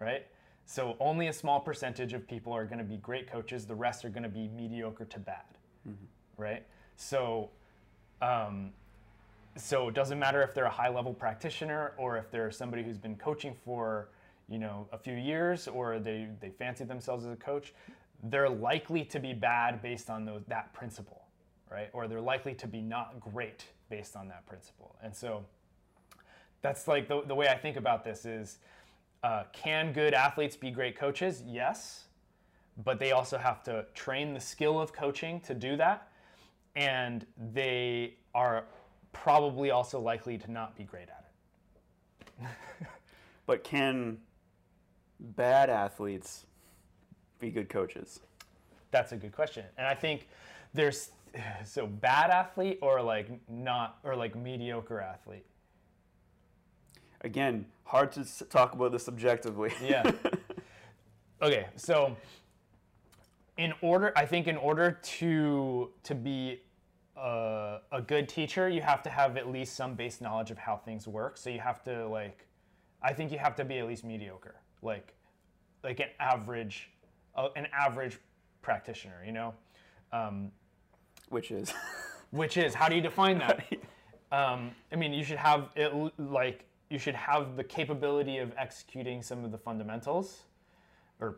right? 0.00 0.26
So 0.66 0.96
only 1.00 1.28
a 1.28 1.32
small 1.32 1.60
percentage 1.60 2.14
of 2.14 2.26
people 2.26 2.52
are 2.52 2.64
going 2.64 2.78
to 2.78 2.84
be 2.84 2.96
great 2.96 3.30
coaches. 3.30 3.66
The 3.66 3.74
rest 3.74 4.04
are 4.04 4.08
going 4.08 4.22
to 4.22 4.28
be 4.28 4.48
mediocre 4.48 5.04
to 5.04 5.18
bad, 5.18 5.44
right? 6.38 6.64
So, 6.96 7.50
um, 8.22 8.70
so 9.56 9.88
it 9.88 9.94
doesn't 9.94 10.18
matter 10.18 10.42
if 10.42 10.54
they're 10.54 10.64
a 10.64 10.70
high 10.70 10.88
level 10.88 11.12
practitioner 11.12 11.92
or 11.98 12.16
if 12.16 12.30
they're 12.30 12.50
somebody 12.50 12.82
who's 12.82 12.98
been 12.98 13.16
coaching 13.16 13.54
for 13.64 14.08
you 14.48 14.58
know 14.58 14.86
a 14.92 14.98
few 14.98 15.14
years 15.14 15.68
or 15.68 15.98
they 15.98 16.28
they 16.40 16.50
fancy 16.50 16.84
themselves 16.84 17.24
as 17.24 17.32
a 17.32 17.36
coach 17.36 17.72
they're 18.24 18.48
likely 18.48 19.04
to 19.04 19.20
be 19.20 19.32
bad 19.32 19.82
based 19.82 20.10
on 20.10 20.24
those, 20.24 20.42
that 20.48 20.72
principle 20.72 21.24
right? 21.74 21.90
Or 21.92 22.06
they're 22.06 22.20
likely 22.20 22.54
to 22.54 22.66
be 22.66 22.80
not 22.80 23.18
great 23.20 23.64
based 23.90 24.16
on 24.16 24.28
that 24.28 24.46
principle. 24.46 24.96
And 25.02 25.14
so 25.14 25.44
that's 26.62 26.88
like 26.88 27.08
the, 27.08 27.22
the 27.26 27.34
way 27.34 27.48
i 27.48 27.56
think 27.56 27.76
about 27.76 28.04
this 28.04 28.24
is 28.24 28.58
uh, 29.22 29.44
can 29.52 29.92
good 29.92 30.14
athletes 30.14 30.54
be 30.54 30.70
great 30.70 30.96
coaches? 30.96 31.42
Yes. 31.46 32.04
But 32.84 32.98
they 32.98 33.12
also 33.12 33.38
have 33.38 33.62
to 33.64 33.86
train 33.94 34.34
the 34.34 34.40
skill 34.40 34.78
of 34.78 34.92
coaching 34.92 35.40
to 35.40 35.54
do 35.54 35.76
that. 35.76 36.08
And 36.76 37.26
they 37.52 38.14
are 38.34 38.64
probably 39.12 39.70
also 39.70 39.98
likely 40.00 40.36
to 40.38 40.50
not 40.50 40.76
be 40.76 40.84
great 40.84 41.08
at 41.08 41.24
it. 42.40 42.46
But 43.46 43.62
can 43.62 44.16
bad 45.20 45.68
athletes 45.68 46.46
be 47.44 47.50
good 47.50 47.68
coaches? 47.68 48.20
That's 48.90 49.12
a 49.12 49.16
good 49.16 49.32
question. 49.32 49.64
And 49.76 49.86
I 49.86 49.94
think 49.94 50.28
there's 50.72 51.10
so 51.64 51.86
bad 51.86 52.30
athlete 52.30 52.78
or 52.80 53.02
like 53.02 53.28
not 53.48 53.98
or 54.02 54.16
like 54.16 54.34
mediocre 54.34 55.00
athlete. 55.00 55.46
Again, 57.22 57.66
hard 57.84 58.12
to 58.12 58.24
talk 58.48 58.74
about 58.74 58.92
this 58.92 59.08
objectively. 59.08 59.72
Yeah. 59.82 60.10
okay, 61.42 61.66
so 61.76 62.16
in 63.56 63.72
order 63.82 64.12
I 64.16 64.26
think 64.26 64.46
in 64.46 64.56
order 64.56 64.98
to 65.02 65.90
to 66.02 66.14
be 66.14 66.60
a, 67.16 67.78
a 67.92 68.02
good 68.02 68.28
teacher, 68.28 68.68
you 68.68 68.80
have 68.80 69.02
to 69.04 69.10
have 69.10 69.36
at 69.36 69.50
least 69.50 69.76
some 69.76 69.94
base 69.94 70.20
knowledge 70.20 70.50
of 70.50 70.58
how 70.58 70.76
things 70.76 71.06
work. 71.06 71.36
So 71.36 71.50
you 71.50 71.60
have 71.60 71.82
to 71.84 72.06
like 72.08 72.46
I 73.02 73.12
think 73.12 73.30
you 73.32 73.38
have 73.38 73.54
to 73.56 73.64
be 73.64 73.78
at 73.78 73.86
least 73.86 74.04
mediocre. 74.04 74.56
Like 74.82 75.14
like 75.82 76.00
an 76.00 76.08
average 76.18 76.90
uh, 77.36 77.48
an 77.56 77.66
average 77.72 78.18
practitioner, 78.62 79.22
you 79.24 79.32
know? 79.32 79.54
Um, 80.12 80.50
Which 81.28 81.50
is. 81.50 81.72
which 82.30 82.56
is 82.56 82.74
how 82.74 82.88
do 82.88 82.96
you 82.96 83.00
define 83.00 83.38
that? 83.38 83.64
Um, 84.32 84.72
i 84.92 84.96
mean 84.96 85.12
you 85.12 85.22
should 85.22 85.38
have 85.38 85.68
it 85.76 85.92
like 86.18 86.64
you 86.90 86.98
should 86.98 87.14
have 87.14 87.56
the 87.56 87.62
capability 87.62 88.38
of 88.38 88.52
executing 88.58 89.22
some 89.22 89.44
of 89.44 89.52
the 89.52 89.58
fundamentals 89.58 90.42
or 91.20 91.36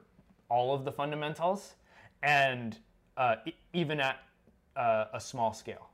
all 0.49 0.75
of 0.75 0.85
the 0.87 0.93
fundamentals 0.93 1.75
and 2.23 2.79
uh, 3.19 3.37
e- 3.47 3.53
even 3.75 4.01
at 4.01 4.21
uh, 4.77 5.07
a 5.13 5.21
small 5.21 5.53
scale. 5.53 5.89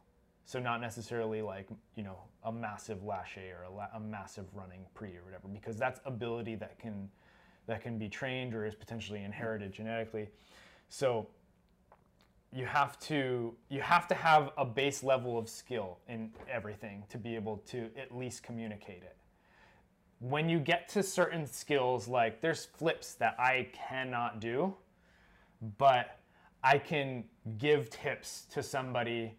So 0.45 0.59
not 0.61 0.81
necessarily 0.81 1.43
like 1.43 1.69
you 1.97 2.03
know 2.05 2.19
a 2.45 2.53
massive 2.53 3.03
lache 3.05 3.39
or 3.59 3.65
a, 3.65 3.71
la- 3.71 3.91
a 3.95 4.01
massive 4.01 4.47
running 4.55 4.85
pre 4.95 5.09
or 5.17 5.25
whatever 5.25 5.49
because 5.49 5.77
that's 5.77 6.01
ability 6.05 6.55
that 6.57 6.79
can 6.79 7.09
that 7.67 7.83
can 7.83 7.99
be 7.99 8.09
trained 8.09 8.55
or 8.55 8.67
is 8.67 8.75
potentially 8.75 9.23
inherited 9.23 9.73
genetically. 9.73 10.29
So 10.89 11.29
you 12.53 12.67
have 12.67 12.99
to 13.01 13.55
you 13.71 13.81
have 13.81 14.07
to 14.09 14.15
have 14.15 14.51
a 14.59 14.65
base 14.65 15.03
level 15.03 15.39
of 15.39 15.49
skill 15.49 15.99
in 16.09 16.31
everything 16.51 17.05
to 17.09 17.19
be 17.19 17.35
able 17.35 17.59
to 17.69 17.89
at 17.99 18.15
least 18.15 18.43
communicate 18.43 19.03
it. 19.03 19.17
When 20.21 20.49
you 20.49 20.59
get 20.59 20.89
to 20.91 21.03
certain 21.03 21.47
skills 21.47 22.09
like 22.09 22.41
there's 22.41 22.67
flips 22.67 23.15
that 23.15 23.35
i 23.41 23.69
cannot 23.73 24.41
do 24.41 24.75
but 25.79 26.21
i 26.63 26.79
can 26.79 27.25
give 27.59 27.91
tips 27.91 28.47
to 28.53 28.63
somebody 28.63 29.35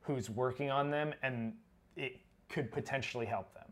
who's 0.00 0.30
working 0.30 0.70
on 0.70 0.90
them 0.90 1.12
and 1.22 1.52
it 1.96 2.18
could 2.48 2.72
potentially 2.72 3.26
help 3.26 3.52
them. 3.52 3.64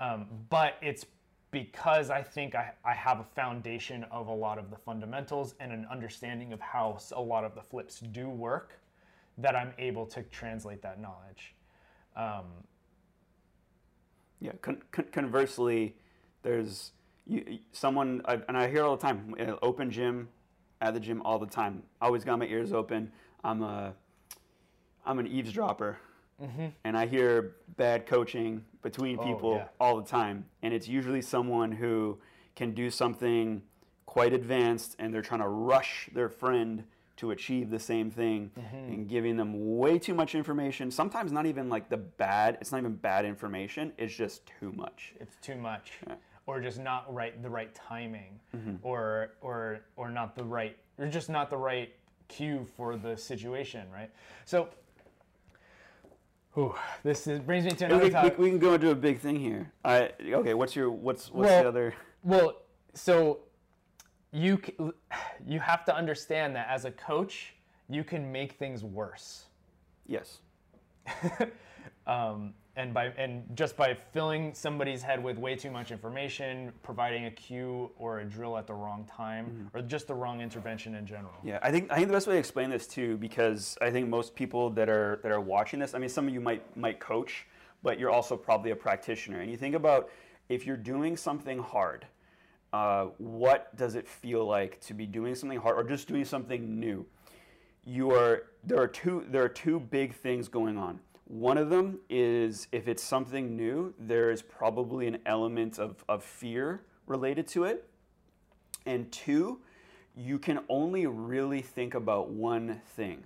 Um, 0.00 0.26
but 0.50 0.74
it's 0.82 1.06
because 1.54 2.10
I 2.10 2.20
think 2.20 2.56
I, 2.56 2.72
I 2.84 2.92
have 2.94 3.20
a 3.20 3.24
foundation 3.36 4.04
of 4.10 4.26
a 4.26 4.32
lot 4.34 4.58
of 4.58 4.70
the 4.70 4.76
fundamentals 4.76 5.54
and 5.60 5.70
an 5.72 5.86
understanding 5.88 6.52
of 6.52 6.60
how 6.60 6.98
a 7.12 7.20
lot 7.22 7.44
of 7.44 7.54
the 7.54 7.62
flips 7.62 8.00
do 8.00 8.28
work 8.28 8.80
that 9.38 9.54
I'm 9.54 9.72
able 9.78 10.04
to 10.06 10.22
translate 10.24 10.82
that 10.82 11.00
knowledge. 11.00 11.54
Um, 12.16 12.46
Yeah. 14.40 14.50
Con- 14.62 14.82
con- 14.90 15.06
conversely, 15.12 15.94
there's 16.42 16.90
you, 17.24 17.60
someone, 17.70 18.20
I, 18.24 18.40
and 18.48 18.58
I 18.58 18.68
hear 18.68 18.82
all 18.84 18.96
the 18.96 19.02
time. 19.06 19.34
uh, 19.38 19.54
Open 19.62 19.90
gym, 19.92 20.28
at 20.80 20.92
the 20.92 21.00
gym 21.00 21.22
all 21.22 21.38
the 21.38 21.46
time. 21.46 21.84
Always 22.02 22.24
got 22.24 22.38
my 22.40 22.46
ears 22.46 22.72
open. 22.72 23.12
I'm 23.44 23.62
a, 23.62 23.94
I'm 25.06 25.20
an 25.20 25.28
eavesdropper, 25.28 25.98
Mm-hmm. 26.42 26.66
and 26.82 26.96
I 26.96 27.06
hear 27.06 27.56
bad 27.76 28.06
coaching 28.06 28.64
between 28.82 29.18
Oh, 29.20 29.24
people 29.24 29.54
yeah. 29.56 29.68
all 29.80 29.96
the 30.00 30.08
time. 30.08 30.46
And 30.62 30.74
it's 30.74 30.88
usually 30.88 31.22
someone 31.22 31.70
who 31.70 32.18
can 32.56 32.74
do 32.74 32.90
something 32.90 33.62
quite 34.04 34.32
advanced, 34.32 34.96
and 34.98 35.14
they're 35.14 35.22
trying 35.22 35.40
to 35.40 35.48
rush 35.48 36.10
their 36.12 36.28
friend 36.28 36.84
to 37.16 37.30
achieve 37.30 37.70
the 37.70 37.78
same 37.78 38.10
thing 38.10 38.50
mm-hmm. 38.58 38.92
and 38.92 39.08
giving 39.08 39.36
them 39.36 39.76
way 39.78 39.98
too 40.00 40.14
much 40.14 40.34
information 40.34 40.90
sometimes 40.90 41.30
not 41.30 41.46
even 41.46 41.68
like 41.68 41.88
the 41.88 41.96
bad 41.96 42.58
it's 42.60 42.72
not 42.72 42.78
even 42.78 42.92
bad 42.92 43.24
information 43.24 43.92
it's 43.96 44.16
just 44.16 44.44
too 44.58 44.72
much 44.72 45.14
it's 45.20 45.36
too 45.40 45.54
much, 45.54 45.92
or 46.46 46.60
just 46.60 46.80
not 46.80 47.12
right 47.12 47.40
the 47.42 47.48
right 47.48 47.74
timing, 47.74 48.40
mm-hmm. 48.54 48.74
or 48.82 49.34
or 49.40 49.80
or 49.96 50.10
not 50.10 50.34
the 50.34 50.44
right, 50.44 50.76
or 50.98 51.06
just 51.06 51.30
not 51.30 51.50
the 51.50 51.56
right 51.56 51.94
cue 52.28 52.66
for 52.76 52.96
the 52.96 53.16
situation, 53.16 53.86
right? 53.92 54.10
So. 54.44 54.68
Whew, 56.54 56.74
this 57.02 57.26
is, 57.26 57.40
brings 57.40 57.64
me 57.64 57.72
to 57.72 57.84
another 57.86 58.00
we, 58.00 58.04
we, 58.06 58.10
topic. 58.10 58.38
we 58.38 58.48
can 58.48 58.58
go 58.60 58.74
into 58.74 58.90
a 58.90 58.94
big 58.94 59.18
thing 59.18 59.36
here 59.40 59.72
I, 59.84 60.10
okay 60.24 60.54
what's 60.54 60.76
your 60.76 60.90
what's 60.90 61.30
what's 61.32 61.48
Well- 61.48 61.62
the 61.62 61.68
other 61.68 61.94
Well, 62.22 62.62
so 62.94 63.40
you 64.32 64.60
you 65.46 65.58
have 65.60 65.84
to 65.86 65.94
understand 65.94 66.54
that 66.56 66.68
as 66.68 66.84
a 66.84 66.90
coach, 66.90 67.54
you 67.88 68.02
can 68.04 68.30
make 68.32 68.52
things 68.52 68.82
worse. 68.84 69.46
yes 70.06 70.38
Um, 72.06 72.54
and 72.76 72.92
by 72.92 73.06
and 73.16 73.44
just 73.54 73.76
by 73.76 73.96
filling 74.12 74.52
somebody's 74.52 75.02
head 75.02 75.22
with 75.22 75.38
way 75.38 75.54
too 75.54 75.70
much 75.70 75.92
information, 75.92 76.72
providing 76.82 77.26
a 77.26 77.30
cue 77.30 77.90
or 77.96 78.20
a 78.20 78.24
drill 78.24 78.56
at 78.56 78.66
the 78.66 78.74
wrong 78.74 79.04
time, 79.04 79.70
or 79.74 79.80
just 79.80 80.08
the 80.08 80.14
wrong 80.14 80.40
intervention 80.40 80.94
in 80.94 81.06
general. 81.06 81.34
Yeah, 81.44 81.58
I 81.62 81.70
think 81.70 81.90
I 81.90 81.96
think 81.96 82.08
the 82.08 82.14
best 82.14 82.26
way 82.26 82.34
to 82.34 82.38
explain 82.38 82.70
this 82.70 82.86
too, 82.86 83.16
because 83.18 83.78
I 83.80 83.90
think 83.90 84.08
most 84.08 84.34
people 84.34 84.70
that 84.70 84.88
are 84.88 85.20
that 85.22 85.30
are 85.30 85.40
watching 85.40 85.78
this, 85.78 85.94
I 85.94 85.98
mean, 85.98 86.08
some 86.08 86.26
of 86.26 86.34
you 86.34 86.40
might 86.40 86.76
might 86.76 86.98
coach, 86.98 87.46
but 87.82 87.98
you're 87.98 88.10
also 88.10 88.36
probably 88.36 88.72
a 88.72 88.76
practitioner, 88.76 89.40
and 89.40 89.50
you 89.50 89.56
think 89.56 89.74
about 89.74 90.10
if 90.48 90.66
you're 90.66 90.76
doing 90.76 91.16
something 91.16 91.58
hard, 91.58 92.06
uh, 92.72 93.06
what 93.18 93.74
does 93.76 93.94
it 93.94 94.08
feel 94.08 94.44
like 94.44 94.80
to 94.80 94.94
be 94.94 95.06
doing 95.06 95.34
something 95.34 95.58
hard 95.58 95.78
or 95.78 95.88
just 95.88 96.08
doing 96.08 96.24
something 96.24 96.80
new? 96.80 97.06
You 97.84 98.10
are 98.10 98.46
there 98.64 98.80
are 98.80 98.88
two 98.88 99.24
there 99.28 99.44
are 99.44 99.48
two 99.48 99.78
big 99.78 100.12
things 100.12 100.48
going 100.48 100.76
on. 100.76 100.98
One 101.26 101.56
of 101.56 101.70
them 101.70 102.00
is 102.10 102.68
if 102.70 102.86
it's 102.86 103.02
something 103.02 103.56
new, 103.56 103.94
there 103.98 104.30
is 104.30 104.42
probably 104.42 105.06
an 105.06 105.18
element 105.24 105.78
of, 105.78 106.04
of 106.08 106.22
fear 106.22 106.82
related 107.06 107.46
to 107.48 107.64
it. 107.64 107.88
And 108.86 109.10
two, 109.10 109.60
you 110.14 110.38
can 110.38 110.60
only 110.68 111.06
really 111.06 111.62
think 111.62 111.94
about 111.94 112.28
one 112.28 112.80
thing 112.94 113.24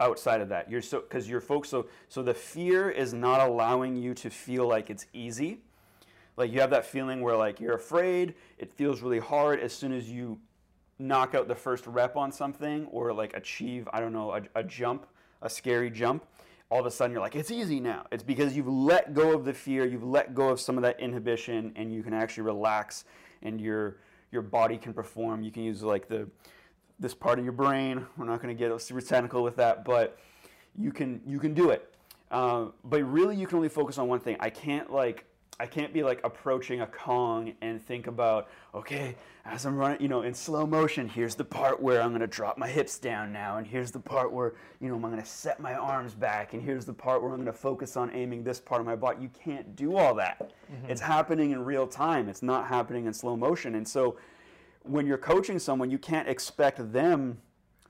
outside 0.00 0.40
of 0.40 0.48
that. 0.48 0.70
You're 0.70 0.82
so 0.82 1.00
because 1.00 1.28
you're 1.28 1.40
folks 1.40 1.68
so 1.68 1.86
so 2.08 2.22
the 2.22 2.34
fear 2.34 2.90
is 2.90 3.12
not 3.12 3.40
allowing 3.40 3.96
you 3.96 4.14
to 4.14 4.30
feel 4.30 4.66
like 4.66 4.90
it's 4.90 5.06
easy. 5.12 5.60
Like 6.36 6.52
you 6.52 6.60
have 6.60 6.70
that 6.70 6.86
feeling 6.86 7.20
where 7.20 7.36
like 7.36 7.60
you're 7.60 7.74
afraid, 7.74 8.34
it 8.58 8.72
feels 8.72 9.02
really 9.02 9.18
hard 9.18 9.60
as 9.60 9.72
soon 9.72 9.92
as 9.92 10.08
you 10.08 10.38
knock 10.98 11.34
out 11.34 11.48
the 11.48 11.54
first 11.54 11.86
rep 11.86 12.16
on 12.16 12.32
something 12.32 12.86
or 12.86 13.12
like 13.12 13.36
achieve, 13.36 13.88
I 13.92 14.00
don't 14.00 14.12
know, 14.12 14.32
a, 14.32 14.42
a 14.54 14.62
jump, 14.62 15.06
a 15.42 15.50
scary 15.50 15.90
jump. 15.90 16.24
All 16.70 16.80
of 16.80 16.86
a 16.86 16.90
sudden 16.90 17.12
you're 17.12 17.22
like, 17.22 17.34
it's 17.34 17.50
easy 17.50 17.80
now. 17.80 18.06
It's 18.12 18.22
because 18.22 18.54
you've 18.56 18.68
let 18.68 19.14
go 19.14 19.32
of 19.32 19.44
the 19.44 19.54
fear, 19.54 19.86
you've 19.86 20.04
let 20.04 20.34
go 20.34 20.50
of 20.50 20.60
some 20.60 20.76
of 20.76 20.82
that 20.82 21.00
inhibition, 21.00 21.72
and 21.76 21.92
you 21.92 22.02
can 22.02 22.12
actually 22.12 22.44
relax 22.44 23.04
and 23.42 23.60
your 23.60 23.96
your 24.30 24.42
body 24.42 24.76
can 24.76 24.92
perform. 24.92 25.42
You 25.42 25.50
can 25.50 25.62
use 25.62 25.82
like 25.82 26.08
the 26.08 26.28
this 26.98 27.14
part 27.14 27.38
of 27.38 27.44
your 27.44 27.52
brain. 27.52 28.06
We're 28.16 28.26
not 28.26 28.42
going 28.42 28.54
to 28.54 28.58
get 28.58 28.78
super 28.80 29.00
technical 29.00 29.42
with 29.42 29.56
that, 29.56 29.84
but 29.84 30.18
you 30.76 30.92
can 30.92 31.20
you 31.26 31.38
can 31.38 31.54
do 31.54 31.70
it. 31.70 31.94
Uh, 32.30 32.66
but 32.84 33.02
really, 33.04 33.36
you 33.36 33.46
can 33.46 33.56
only 33.56 33.68
focus 33.68 33.98
on 33.98 34.08
one 34.08 34.20
thing. 34.20 34.36
I 34.40 34.50
can't 34.50 34.92
like 34.92 35.24
I 35.60 35.66
can't 35.66 35.92
be 35.92 36.04
like 36.04 36.20
approaching 36.22 36.82
a 36.82 36.86
Kong 36.86 37.52
and 37.62 37.84
think 37.84 38.06
about, 38.06 38.48
okay, 38.74 39.16
as 39.44 39.66
I'm 39.66 39.76
running, 39.76 40.00
you 40.00 40.06
know, 40.06 40.22
in 40.22 40.32
slow 40.32 40.66
motion, 40.66 41.08
here's 41.08 41.34
the 41.34 41.44
part 41.44 41.82
where 41.82 42.00
I'm 42.00 42.12
gonna 42.12 42.28
drop 42.28 42.58
my 42.58 42.68
hips 42.68 42.98
down 42.98 43.32
now, 43.32 43.56
and 43.56 43.66
here's 43.66 43.90
the 43.90 43.98
part 43.98 44.32
where, 44.32 44.54
you 44.80 44.88
know, 44.88 44.94
I'm 44.94 45.00
gonna 45.00 45.24
set 45.24 45.58
my 45.58 45.74
arms 45.74 46.14
back, 46.14 46.52
and 46.52 46.62
here's 46.62 46.84
the 46.84 46.92
part 46.92 47.22
where 47.22 47.32
I'm 47.32 47.38
gonna 47.38 47.52
focus 47.52 47.96
on 47.96 48.10
aiming 48.14 48.44
this 48.44 48.60
part 48.60 48.80
of 48.80 48.86
my 48.86 48.94
body. 48.94 49.20
You 49.20 49.30
can't 49.30 49.74
do 49.74 49.96
all 49.96 50.14
that. 50.14 50.52
Mm-hmm. 50.72 50.90
It's 50.90 51.00
happening 51.00 51.50
in 51.50 51.64
real 51.64 51.88
time, 51.88 52.28
it's 52.28 52.42
not 52.42 52.68
happening 52.68 53.06
in 53.06 53.12
slow 53.12 53.36
motion. 53.36 53.74
And 53.74 53.88
so 53.88 54.16
when 54.84 55.06
you're 55.06 55.18
coaching 55.18 55.58
someone, 55.58 55.90
you 55.90 55.98
can't 55.98 56.28
expect 56.28 56.92
them 56.92 57.38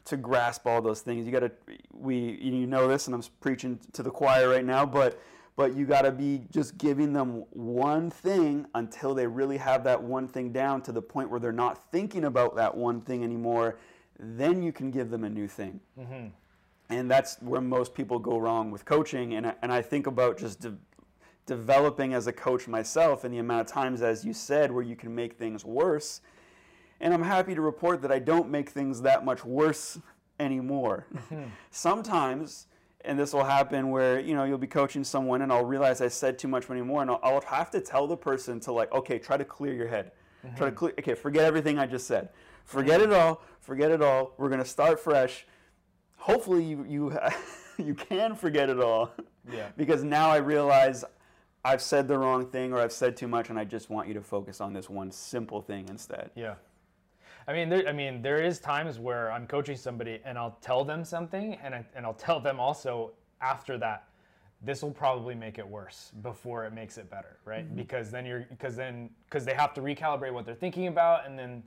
to 0.06 0.16
grasp 0.16 0.66
all 0.66 0.80
those 0.80 1.02
things. 1.02 1.26
You 1.26 1.32
gotta, 1.32 1.52
we, 1.92 2.38
you 2.40 2.66
know 2.66 2.88
this, 2.88 3.08
and 3.08 3.14
I'm 3.14 3.22
preaching 3.40 3.78
to 3.92 4.02
the 4.02 4.10
choir 4.10 4.48
right 4.48 4.64
now, 4.64 4.86
but 4.86 5.20
but 5.58 5.74
you 5.74 5.84
got 5.84 6.02
to 6.02 6.12
be 6.12 6.42
just 6.52 6.78
giving 6.78 7.12
them 7.12 7.44
one 7.50 8.12
thing 8.12 8.64
until 8.76 9.12
they 9.12 9.26
really 9.26 9.56
have 9.56 9.82
that 9.82 10.00
one 10.00 10.28
thing 10.28 10.52
down 10.52 10.80
to 10.80 10.92
the 10.92 11.02
point 11.02 11.28
where 11.28 11.40
they're 11.40 11.50
not 11.50 11.90
thinking 11.90 12.26
about 12.26 12.54
that 12.54 12.76
one 12.76 13.00
thing 13.00 13.24
anymore. 13.24 13.76
Then 14.20 14.62
you 14.62 14.70
can 14.70 14.92
give 14.92 15.10
them 15.10 15.24
a 15.24 15.28
new 15.28 15.48
thing. 15.48 15.80
Mm-hmm. 15.98 16.28
And 16.90 17.10
that's 17.10 17.38
where 17.42 17.60
most 17.60 17.92
people 17.92 18.20
go 18.20 18.38
wrong 18.38 18.70
with 18.70 18.84
coaching. 18.84 19.34
And, 19.34 19.52
and 19.60 19.72
I 19.72 19.82
think 19.82 20.06
about 20.06 20.38
just 20.38 20.60
de- 20.60 20.76
developing 21.44 22.14
as 22.14 22.28
a 22.28 22.32
coach 22.32 22.68
myself 22.68 23.24
and 23.24 23.34
the 23.34 23.38
amount 23.38 23.62
of 23.62 23.66
times, 23.66 24.00
as 24.00 24.24
you 24.24 24.32
said, 24.32 24.70
where 24.70 24.84
you 24.84 24.94
can 24.94 25.12
make 25.12 25.38
things 25.38 25.64
worse. 25.64 26.20
And 27.00 27.12
I'm 27.12 27.24
happy 27.24 27.56
to 27.56 27.60
report 27.60 28.00
that 28.02 28.12
I 28.12 28.20
don't 28.20 28.48
make 28.48 28.70
things 28.70 29.02
that 29.02 29.24
much 29.24 29.44
worse 29.44 29.98
anymore. 30.38 31.08
Mm-hmm. 31.12 31.46
Sometimes 31.72 32.68
and 33.04 33.18
this 33.18 33.32
will 33.32 33.44
happen 33.44 33.90
where 33.90 34.18
you 34.18 34.34
know 34.34 34.44
you'll 34.44 34.58
be 34.58 34.66
coaching 34.66 35.04
someone 35.04 35.42
and 35.42 35.52
i'll 35.52 35.64
realize 35.64 36.00
i 36.00 36.08
said 36.08 36.38
too 36.38 36.48
much 36.48 36.68
anymore 36.70 37.02
and 37.02 37.10
I'll, 37.10 37.20
I'll 37.22 37.40
have 37.42 37.70
to 37.72 37.80
tell 37.80 38.06
the 38.06 38.16
person 38.16 38.60
to 38.60 38.72
like 38.72 38.92
okay 38.92 39.18
try 39.18 39.36
to 39.36 39.44
clear 39.44 39.72
your 39.74 39.88
head. 39.88 40.12
Mm-hmm. 40.44 40.56
try 40.56 40.70
to 40.70 40.74
clear 40.74 40.92
okay 40.98 41.14
forget 41.14 41.44
everything 41.44 41.78
i 41.78 41.86
just 41.86 42.06
said. 42.06 42.30
Forget 42.64 43.00
it 43.00 43.12
all 43.12 43.42
forget 43.60 43.90
it 43.90 44.00
all. 44.00 44.32
We're 44.38 44.48
going 44.48 44.62
to 44.62 44.68
start 44.68 44.98
fresh. 44.98 45.46
Hopefully 46.16 46.64
you 46.64 46.84
you, 46.88 47.18
you 47.78 47.94
can 47.94 48.34
forget 48.34 48.70
it 48.70 48.80
all. 48.80 49.12
Yeah. 49.50 49.68
because 49.76 50.02
now 50.04 50.30
i 50.30 50.36
realize 50.36 51.04
i've 51.64 51.82
said 51.82 52.06
the 52.06 52.18
wrong 52.18 52.46
thing 52.46 52.72
or 52.72 52.80
i've 52.80 52.92
said 52.92 53.16
too 53.16 53.28
much 53.28 53.50
and 53.50 53.58
i 53.58 53.64
just 53.64 53.90
want 53.90 54.06
you 54.06 54.14
to 54.14 54.20
focus 54.20 54.60
on 54.60 54.72
this 54.72 54.90
one 54.90 55.10
simple 55.10 55.60
thing 55.60 55.88
instead. 55.88 56.30
Yeah 56.34 56.54
I 57.48 57.54
mean, 57.54 57.70
there, 57.70 57.88
I 57.88 57.92
mean, 57.92 58.20
there 58.20 58.42
is 58.42 58.60
times 58.60 58.98
where 58.98 59.32
I'm 59.32 59.46
coaching 59.46 59.76
somebody 59.76 60.20
and 60.24 60.36
I'll 60.36 60.58
tell 60.60 60.84
them 60.84 61.02
something, 61.02 61.54
and 61.64 61.74
I, 61.74 61.84
and 61.96 62.04
I'll 62.04 62.12
tell 62.12 62.40
them 62.40 62.60
also 62.60 63.12
after 63.40 63.78
that, 63.78 64.04
this 64.62 64.82
will 64.82 64.90
probably 64.90 65.34
make 65.34 65.58
it 65.58 65.66
worse 65.66 66.12
before 66.22 66.66
it 66.66 66.74
makes 66.74 66.98
it 66.98 67.08
better, 67.10 67.38
right? 67.46 67.64
Mm-hmm. 67.64 67.76
Because 67.76 68.10
then 68.10 68.26
you're 68.26 68.46
because 68.50 68.76
then 68.76 69.08
because 69.24 69.44
they 69.44 69.54
have 69.54 69.72
to 69.74 69.80
recalibrate 69.80 70.32
what 70.32 70.44
they're 70.44 70.54
thinking 70.54 70.88
about, 70.88 71.26
and 71.26 71.38
then 71.38 71.62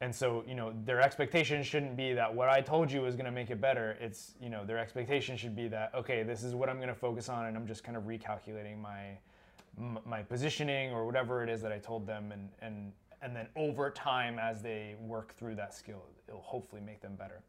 and 0.00 0.14
so 0.14 0.44
you 0.46 0.54
know 0.54 0.74
their 0.84 1.00
expectation 1.00 1.62
shouldn't 1.62 1.96
be 1.96 2.12
that 2.12 2.34
what 2.34 2.48
I 2.48 2.60
told 2.60 2.90
you 2.90 3.06
is 3.06 3.14
going 3.14 3.26
to 3.26 3.32
make 3.32 3.50
it 3.50 3.60
better. 3.60 3.96
It's 4.00 4.34
you 4.42 4.50
know 4.50 4.64
their 4.64 4.78
expectation 4.78 5.36
should 5.36 5.56
be 5.56 5.68
that 5.68 5.94
okay, 5.94 6.22
this 6.22 6.42
is 6.42 6.54
what 6.54 6.68
I'm 6.68 6.76
going 6.76 6.88
to 6.88 6.94
focus 6.94 7.28
on, 7.28 7.46
and 7.46 7.56
I'm 7.56 7.66
just 7.66 7.84
kind 7.84 7.96
of 7.96 8.04
recalculating 8.04 8.78
my 8.80 9.16
my 10.04 10.22
positioning 10.22 10.92
or 10.92 11.06
whatever 11.06 11.44
it 11.44 11.48
is 11.48 11.62
that 11.62 11.72
I 11.72 11.78
told 11.78 12.06
them, 12.06 12.32
and 12.32 12.48
and 12.60 12.92
and 13.22 13.34
then 13.34 13.46
over 13.56 13.90
time 13.90 14.38
as 14.38 14.62
they 14.62 14.94
work 15.00 15.34
through 15.34 15.54
that 15.54 15.74
skill 15.74 16.02
it'll 16.28 16.40
hopefully 16.40 16.82
make 16.84 17.00
them 17.00 17.14
better. 17.16 17.42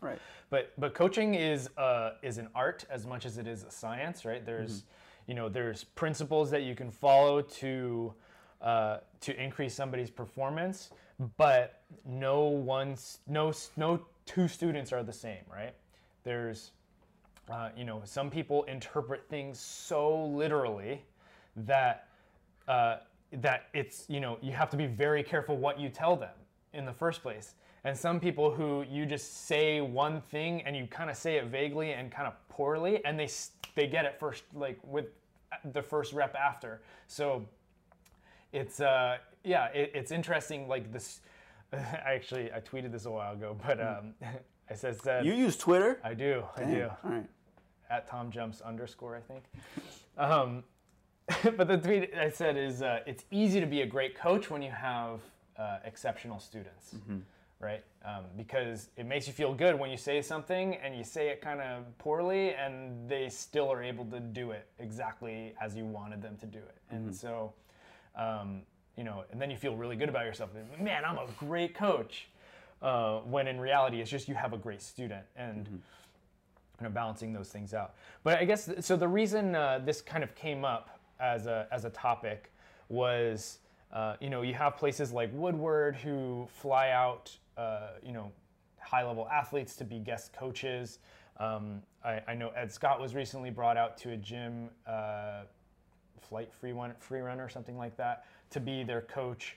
Right. 0.00 0.18
But 0.48 0.72
but 0.78 0.94
coaching 0.94 1.34
is 1.34 1.68
uh, 1.76 2.12
is 2.22 2.38
an 2.38 2.48
art 2.54 2.84
as 2.90 3.06
much 3.06 3.26
as 3.26 3.38
it 3.38 3.46
is 3.46 3.64
a 3.64 3.70
science 3.70 4.24
right? 4.24 4.44
There's 4.44 4.78
mm-hmm. 4.78 5.30
you 5.30 5.34
know 5.34 5.48
there's 5.48 5.84
principles 5.84 6.50
that 6.50 6.62
you 6.62 6.74
can 6.74 6.90
follow 6.90 7.42
to 7.42 8.14
uh, 8.62 8.98
to 9.20 9.42
increase 9.42 9.74
somebody's 9.74 10.10
performance 10.10 10.90
but 11.36 11.82
no 12.06 12.44
one's 12.44 13.18
no 13.26 13.52
no 13.76 14.00
two 14.24 14.48
students 14.48 14.92
are 14.92 15.02
the 15.02 15.12
same 15.12 15.44
right? 15.52 15.74
There's 16.24 16.72
uh, 17.50 17.70
you 17.76 17.84
know 17.84 18.00
some 18.04 18.30
people 18.30 18.64
interpret 18.64 19.28
things 19.28 19.60
so 19.60 20.24
literally 20.26 21.02
that 21.56 22.08
uh, 22.68 22.96
that 23.32 23.66
it's 23.74 24.04
you 24.08 24.20
know 24.20 24.38
you 24.40 24.52
have 24.52 24.70
to 24.70 24.76
be 24.76 24.86
very 24.86 25.22
careful 25.22 25.56
what 25.56 25.78
you 25.78 25.88
tell 25.88 26.16
them 26.16 26.34
in 26.72 26.84
the 26.84 26.92
first 26.92 27.22
place. 27.22 27.54
And 27.82 27.96
some 27.96 28.20
people 28.20 28.52
who 28.52 28.84
you 28.90 29.06
just 29.06 29.46
say 29.46 29.80
one 29.80 30.20
thing 30.20 30.62
and 30.62 30.76
you 30.76 30.86
kind 30.86 31.08
of 31.08 31.16
say 31.16 31.36
it 31.36 31.46
vaguely 31.46 31.92
and 31.92 32.10
kind 32.10 32.28
of 32.28 32.34
poorly 32.48 33.04
and 33.04 33.18
they 33.18 33.28
they 33.74 33.86
get 33.86 34.04
it 34.04 34.18
first 34.18 34.44
like 34.54 34.78
with 34.84 35.06
the 35.72 35.82
first 35.82 36.12
rep 36.12 36.34
after. 36.34 36.82
So 37.06 37.46
it's 38.52 38.80
uh 38.80 39.18
yeah 39.44 39.66
it, 39.66 39.92
it's 39.94 40.10
interesting 40.10 40.68
like 40.68 40.92
this 40.92 41.20
i 41.72 41.76
actually 42.04 42.52
i 42.52 42.60
tweeted 42.60 42.92
this 42.92 43.06
a 43.06 43.10
while 43.10 43.32
ago 43.32 43.56
but 43.66 43.78
hmm. 43.78 43.86
um 43.86 44.14
i 44.70 44.74
said, 44.74 45.00
said 45.00 45.24
you 45.24 45.32
use 45.32 45.56
twitter? 45.56 46.00
I 46.02 46.14
do 46.14 46.42
Dang. 46.56 46.66
i 46.66 46.74
do. 46.74 46.90
all 47.04 47.10
right. 47.10 47.26
At 47.90 48.08
tom 48.08 48.30
jumps 48.30 48.60
underscore 48.60 49.16
i 49.16 49.20
think. 49.20 49.44
Um 50.18 50.64
but 51.56 51.68
the 51.68 51.76
tweet 51.76 52.14
I 52.14 52.30
said 52.30 52.56
is 52.56 52.82
uh, 52.82 53.00
it's 53.06 53.24
easy 53.30 53.60
to 53.60 53.66
be 53.66 53.82
a 53.82 53.86
great 53.86 54.14
coach 54.16 54.50
when 54.50 54.62
you 54.62 54.70
have 54.70 55.20
uh, 55.58 55.78
exceptional 55.84 56.38
students, 56.38 56.94
mm-hmm. 56.94 57.18
right? 57.60 57.84
Um, 58.04 58.24
because 58.36 58.88
it 58.96 59.06
makes 59.06 59.26
you 59.26 59.32
feel 59.32 59.54
good 59.54 59.78
when 59.78 59.90
you 59.90 59.96
say 59.96 60.22
something 60.22 60.76
and 60.76 60.96
you 60.96 61.04
say 61.04 61.28
it 61.28 61.40
kind 61.40 61.60
of 61.60 61.84
poorly 61.98 62.54
and 62.54 63.08
they 63.08 63.28
still 63.28 63.70
are 63.70 63.82
able 63.82 64.04
to 64.06 64.20
do 64.20 64.52
it 64.52 64.66
exactly 64.78 65.54
as 65.60 65.76
you 65.76 65.84
wanted 65.84 66.22
them 66.22 66.36
to 66.38 66.46
do 66.46 66.58
it. 66.58 66.78
Mm-hmm. 66.86 66.96
And 66.96 67.14
so, 67.14 67.52
um, 68.16 68.62
you 68.96 69.04
know, 69.04 69.24
and 69.30 69.40
then 69.40 69.50
you 69.50 69.56
feel 69.56 69.76
really 69.76 69.96
good 69.96 70.08
about 70.08 70.24
yourself. 70.24 70.50
Man, 70.80 71.04
I'm 71.04 71.18
a 71.18 71.26
great 71.38 71.74
coach. 71.74 72.28
Uh, 72.82 73.18
when 73.18 73.46
in 73.46 73.60
reality, 73.60 74.00
it's 74.00 74.10
just 74.10 74.26
you 74.26 74.34
have 74.34 74.52
a 74.52 74.58
great 74.58 74.82
student 74.82 75.24
and. 75.36 75.66
Mm-hmm. 75.66 75.76
Kind 76.78 76.86
of 76.86 76.94
balancing 76.94 77.34
those 77.34 77.50
things 77.50 77.74
out, 77.74 77.92
but 78.24 78.38
I 78.38 78.46
guess 78.46 78.70
so. 78.80 78.96
The 78.96 79.06
reason 79.06 79.54
uh, 79.54 79.82
this 79.84 80.00
kind 80.00 80.24
of 80.24 80.34
came 80.34 80.64
up 80.64 80.99
as 81.20 81.46
a, 81.46 81.66
as 81.70 81.84
a 81.84 81.90
topic 81.90 82.52
was, 82.88 83.58
uh, 83.92 84.16
you 84.20 84.30
know, 84.30 84.42
you 84.42 84.54
have 84.54 84.76
places 84.76 85.12
like 85.12 85.30
Woodward 85.32 85.96
who 85.96 86.46
fly 86.50 86.90
out, 86.90 87.36
uh, 87.56 87.90
you 88.04 88.12
know, 88.12 88.32
high 88.78 89.06
level 89.06 89.28
athletes 89.28 89.76
to 89.76 89.84
be 89.84 89.98
guest 89.98 90.32
coaches. 90.32 90.98
Um, 91.38 91.82
I, 92.04 92.20
I, 92.28 92.34
know 92.34 92.50
Ed 92.50 92.70
Scott 92.72 93.00
was 93.00 93.14
recently 93.14 93.50
brought 93.50 93.76
out 93.76 93.96
to 93.98 94.10
a 94.10 94.16
gym, 94.16 94.68
uh, 94.86 95.42
flight 96.20 96.52
free 96.52 96.72
one, 96.72 96.92
free 96.98 97.20
run 97.20 97.40
or 97.40 97.48
something 97.48 97.78
like 97.78 97.96
that, 97.96 98.24
to 98.50 98.60
be 98.60 98.82
their 98.82 99.02
coach. 99.02 99.56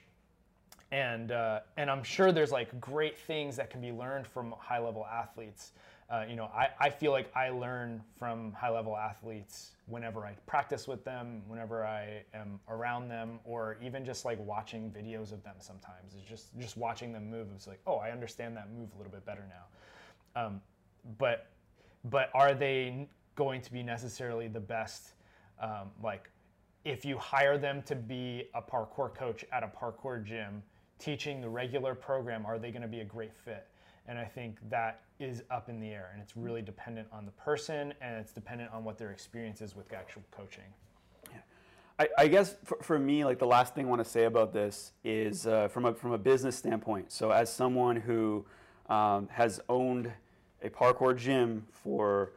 And, 0.92 1.32
uh, 1.32 1.60
and 1.76 1.90
I'm 1.90 2.02
sure 2.02 2.32
there's 2.32 2.52
like 2.52 2.80
great 2.80 3.18
things 3.18 3.56
that 3.56 3.70
can 3.70 3.80
be 3.80 3.92
learned 3.92 4.26
from 4.26 4.54
high 4.58 4.78
level 4.78 5.06
athletes. 5.06 5.72
Uh, 6.10 6.24
you 6.28 6.36
know, 6.36 6.50
I, 6.54 6.68
I 6.78 6.90
feel 6.90 7.12
like 7.12 7.34
I 7.34 7.48
learn 7.48 8.02
from 8.18 8.52
high 8.52 8.70
level 8.70 8.96
athletes 8.96 9.72
whenever 9.86 10.26
I 10.26 10.32
practice 10.46 10.86
with 10.86 11.02
them, 11.04 11.42
whenever 11.48 11.84
I 11.84 12.22
am 12.34 12.60
around 12.68 13.08
them, 13.08 13.40
or 13.44 13.78
even 13.82 14.04
just 14.04 14.24
like 14.24 14.38
watching 14.38 14.90
videos 14.90 15.32
of 15.32 15.42
them 15.42 15.54
sometimes. 15.60 16.14
It's 16.14 16.28
just, 16.28 16.58
just 16.58 16.76
watching 16.76 17.12
them 17.12 17.30
move. 17.30 17.48
It's 17.54 17.66
like, 17.66 17.80
oh, 17.86 17.96
I 17.96 18.10
understand 18.10 18.54
that 18.56 18.70
move 18.70 18.90
a 18.94 18.98
little 18.98 19.12
bit 19.12 19.24
better 19.24 19.46
now. 19.48 20.42
Um, 20.46 20.60
but, 21.18 21.46
but 22.04 22.30
are 22.34 22.54
they 22.54 23.08
going 23.34 23.62
to 23.62 23.72
be 23.72 23.82
necessarily 23.82 24.46
the 24.46 24.60
best? 24.60 25.14
Um, 25.60 25.90
like, 26.02 26.28
if 26.84 27.06
you 27.06 27.16
hire 27.16 27.56
them 27.56 27.82
to 27.86 27.94
be 27.94 28.50
a 28.54 28.60
parkour 28.60 29.14
coach 29.14 29.44
at 29.52 29.62
a 29.62 29.68
parkour 29.68 30.22
gym, 30.22 30.62
teaching 30.98 31.40
the 31.40 31.48
regular 31.48 31.94
program, 31.94 32.44
are 32.44 32.58
they 32.58 32.70
going 32.70 32.82
to 32.82 32.88
be 32.88 33.00
a 33.00 33.04
great 33.04 33.34
fit? 33.34 33.66
And 34.06 34.18
I 34.18 34.24
think 34.24 34.58
that 34.68 35.00
is 35.18 35.42
up 35.50 35.68
in 35.68 35.80
the 35.80 35.90
air 35.90 36.10
and 36.12 36.20
it's 36.20 36.36
really 36.36 36.60
dependent 36.60 37.08
on 37.12 37.24
the 37.24 37.30
person 37.32 37.94
and 38.00 38.16
it's 38.16 38.32
dependent 38.32 38.70
on 38.72 38.84
what 38.84 38.98
their 38.98 39.10
experience 39.10 39.62
is 39.62 39.74
with 39.74 39.92
actual 39.92 40.22
coaching. 40.30 40.64
Yeah. 41.30 41.38
I, 41.98 42.08
I 42.18 42.28
guess 42.28 42.56
for, 42.64 42.78
for, 42.82 42.98
me, 42.98 43.24
like 43.24 43.38
the 43.38 43.46
last 43.46 43.74
thing 43.74 43.86
I 43.86 43.88
want 43.88 44.04
to 44.04 44.10
say 44.10 44.24
about 44.24 44.52
this 44.52 44.92
is 45.04 45.46
uh, 45.46 45.68
from, 45.68 45.86
a, 45.86 45.94
from 45.94 46.12
a 46.12 46.18
business 46.18 46.56
standpoint. 46.56 47.12
So, 47.12 47.30
as 47.30 47.50
someone 47.50 47.96
who 47.96 48.44
um, 48.88 49.28
has 49.32 49.60
owned 49.68 50.12
a 50.62 50.68
parkour 50.68 51.16
gym 51.16 51.66
for 51.70 52.32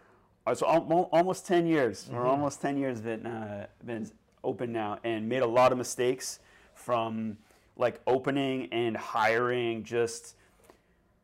uh, 0.45 0.55
so 0.55 0.65
almost 0.65 1.45
10 1.45 1.67
years, 1.67 2.05
mm-hmm. 2.05 2.15
or 2.15 2.25
almost 2.25 2.61
10 2.61 2.77
years 2.77 3.01
been, 3.01 3.25
uh, 3.25 3.67
been 3.85 4.09
open 4.45 4.71
now, 4.71 4.97
and 5.03 5.27
made 5.27 5.41
a 5.41 5.47
lot 5.47 5.73
of 5.73 5.77
mistakes 5.77 6.39
from 6.73 7.37
like 7.75 7.99
opening 8.07 8.71
and 8.71 8.95
hiring 8.95 9.83
just 9.83 10.35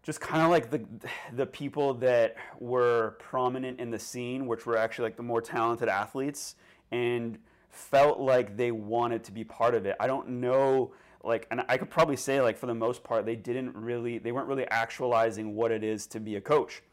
just 0.04 0.20
kind 0.20 0.44
of 0.44 0.50
like 0.50 0.70
the 0.70 0.86
the 1.34 1.46
people 1.46 1.94
that 1.96 2.36
were 2.60 3.16
prominent 3.20 3.80
in 3.80 3.90
the 3.90 4.00
scene, 4.00 4.46
which 4.46 4.66
were 4.66 4.78
actually 4.78 5.04
like 5.04 5.18
the 5.18 5.24
more 5.24 5.42
talented 5.42 5.90
athletes, 5.90 6.56
and 6.92 7.40
felt 7.70 8.20
like 8.20 8.56
they 8.56 8.72
wanted 8.72 9.24
to 9.24 9.32
be 9.32 9.44
part 9.44 9.74
of 9.74 9.86
it. 9.86 9.96
I 10.00 10.08
don't 10.08 10.30
know 10.30 10.94
like 11.24 11.48
and 11.50 11.64
I 11.70 11.78
could 11.78 11.90
probably 11.90 12.18
say 12.18 12.42
like 12.42 12.58
for 12.58 12.68
the 12.68 12.76
most 12.76 13.04
part 13.04 13.26
they 13.26 13.38
didn't 13.38 13.76
really 13.76 14.18
they 14.18 14.32
weren't 14.32 14.48
really 14.48 14.68
actualizing 14.68 15.56
what 15.56 15.72
it 15.72 15.84
is 15.84 16.06
to 16.08 16.20
be 16.20 16.36
a 16.36 16.42
coach, 16.42 16.84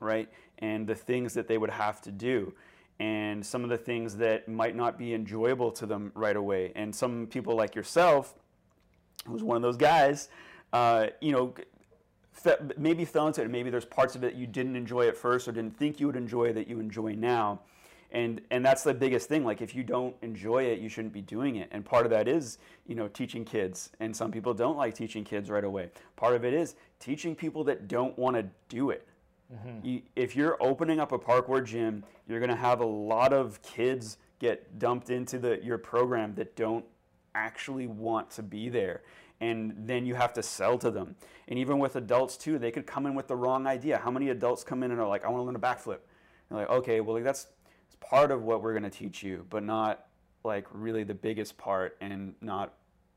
right? 0.00 0.28
And 0.58 0.86
the 0.86 0.94
things 0.94 1.34
that 1.34 1.48
they 1.48 1.58
would 1.58 1.70
have 1.70 2.00
to 2.02 2.10
do 2.10 2.54
and 3.00 3.44
some 3.44 3.64
of 3.64 3.70
the 3.70 3.76
things 3.76 4.16
that 4.16 4.48
might 4.48 4.76
not 4.76 4.98
be 4.98 5.14
enjoyable 5.14 5.70
to 5.72 5.86
them 5.86 6.12
right 6.14 6.36
away. 6.36 6.72
And 6.76 6.94
some 6.94 7.26
people 7.26 7.56
like 7.56 7.74
yourself, 7.74 8.34
who's 9.26 9.42
one 9.42 9.56
of 9.56 9.62
those 9.62 9.76
guys, 9.76 10.28
uh, 10.72 11.08
you 11.20 11.32
know, 11.32 11.54
maybe 12.76 13.04
fell 13.04 13.26
into 13.26 13.42
it. 13.42 13.50
Maybe 13.50 13.70
there's 13.70 13.84
parts 13.84 14.14
of 14.14 14.24
it 14.24 14.34
you 14.34 14.46
didn't 14.46 14.76
enjoy 14.76 15.08
at 15.08 15.16
first 15.16 15.48
or 15.48 15.52
didn't 15.52 15.76
think 15.76 16.00
you 16.00 16.06
would 16.06 16.16
enjoy 16.16 16.52
that 16.52 16.68
you 16.68 16.80
enjoy 16.80 17.14
now. 17.14 17.60
And, 18.10 18.40
and 18.50 18.64
that's 18.64 18.84
the 18.84 18.94
biggest 18.94 19.28
thing. 19.28 19.44
Like 19.44 19.60
if 19.60 19.74
you 19.74 19.82
don't 19.82 20.14
enjoy 20.22 20.64
it, 20.64 20.78
you 20.78 20.88
shouldn't 20.88 21.12
be 21.12 21.20
doing 21.20 21.56
it. 21.56 21.68
And 21.72 21.84
part 21.84 22.06
of 22.06 22.10
that 22.10 22.28
is, 22.28 22.58
you 22.86 22.94
know, 22.94 23.08
teaching 23.08 23.44
kids. 23.44 23.90
And 23.98 24.14
some 24.14 24.30
people 24.30 24.54
don't 24.54 24.76
like 24.76 24.94
teaching 24.94 25.24
kids 25.24 25.50
right 25.50 25.64
away. 25.64 25.90
Part 26.14 26.34
of 26.34 26.44
it 26.44 26.54
is 26.54 26.76
teaching 27.00 27.34
people 27.34 27.64
that 27.64 27.88
don't 27.88 28.16
want 28.16 28.36
to 28.36 28.46
do 28.68 28.90
it. 28.90 29.08
Mm-hmm. 29.52 29.86
You, 29.86 30.02
if 30.14 30.36
you're 30.36 30.56
opening 30.60 31.00
up 31.00 31.12
a 31.12 31.18
parkour 31.18 31.64
gym, 31.64 32.04
you're 32.28 32.38
going 32.38 32.50
to 32.50 32.56
have 32.56 32.80
a 32.80 32.86
lot 32.86 33.32
of 33.32 33.60
kids 33.62 34.18
get 34.38 34.78
dumped 34.78 35.10
into 35.10 35.38
the 35.38 35.60
your 35.62 35.78
program 35.78 36.34
that 36.34 36.56
don't 36.56 36.84
actually 37.34 37.86
want 37.86 38.30
to 38.30 38.42
be 38.42 38.68
there 38.68 39.02
and 39.50 39.74
then 39.86 40.06
you 40.06 40.14
have 40.14 40.32
to 40.32 40.42
sell 40.42 40.78
to 40.78 40.90
them 40.90 41.14
and 41.48 41.58
even 41.58 41.78
with 41.78 41.96
adults 41.96 42.36
too 42.36 42.58
they 42.58 42.70
could 42.70 42.86
come 42.86 43.06
in 43.06 43.14
with 43.14 43.28
the 43.28 43.36
wrong 43.36 43.66
idea 43.66 43.98
how 43.98 44.10
many 44.10 44.30
adults 44.30 44.64
come 44.64 44.82
in 44.82 44.90
and 44.90 45.00
are 45.00 45.08
like 45.08 45.24
i 45.24 45.28
want 45.28 45.40
to 45.40 45.44
learn 45.44 45.56
a 45.56 45.58
backflip 45.58 45.98
and 46.50 46.58
like 46.58 46.70
okay 46.70 47.00
well 47.00 47.14
like, 47.14 47.24
that's 47.24 47.48
part 48.00 48.30
of 48.30 48.42
what 48.42 48.62
we're 48.62 48.72
going 48.72 48.82
to 48.82 48.90
teach 48.90 49.22
you 49.22 49.44
but 49.50 49.62
not 49.62 50.06
like 50.44 50.66
really 50.72 51.04
the 51.04 51.14
biggest 51.14 51.56
part 51.56 51.96
and 52.00 52.34
not 52.40 52.74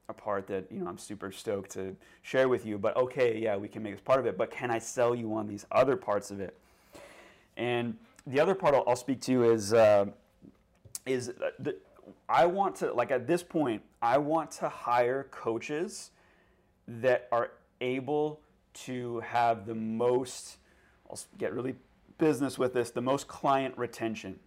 a 0.09 0.13
part 0.13 0.47
that 0.47 0.71
you 0.71 0.79
know 0.79 0.87
I'm 0.87 0.97
super 0.97 1.31
stoked 1.31 1.71
to 1.71 1.95
share 2.21 2.47
with 2.47 2.65
you. 2.65 2.77
But 2.77 2.95
okay, 2.97 3.37
yeah, 3.37 3.57
we 3.57 3.67
can 3.67 3.83
make 3.83 3.93
this 3.93 4.01
part 4.01 4.19
of 4.19 4.25
it. 4.25 4.37
But 4.37 4.51
can 4.51 4.71
I 4.71 4.79
sell 4.79 5.13
you 5.13 5.33
on 5.33 5.47
these 5.47 5.65
other 5.71 5.97
parts 5.97 6.31
of 6.31 6.39
it? 6.39 6.57
And 7.57 7.97
the 8.25 8.39
other 8.39 8.55
part 8.55 8.73
I'll, 8.73 8.83
I'll 8.87 8.95
speak 8.95 9.21
to 9.21 9.51
is 9.51 9.73
uh, 9.73 10.05
is 11.05 11.33
the, 11.59 11.75
I 12.29 12.45
want 12.45 12.75
to 12.77 12.93
like 12.93 13.11
at 13.11 13.27
this 13.27 13.43
point 13.43 13.81
I 14.01 14.17
want 14.17 14.51
to 14.51 14.69
hire 14.69 15.27
coaches 15.31 16.11
that 16.87 17.27
are 17.31 17.51
able 17.81 18.41
to 18.73 19.19
have 19.21 19.65
the 19.65 19.75
most. 19.75 20.57
I'll 21.09 21.19
get 21.37 21.53
really 21.53 21.75
business 22.17 22.57
with 22.57 22.73
this. 22.73 22.91
The 22.91 23.01
most 23.01 23.27
client 23.27 23.77
retention. 23.77 24.39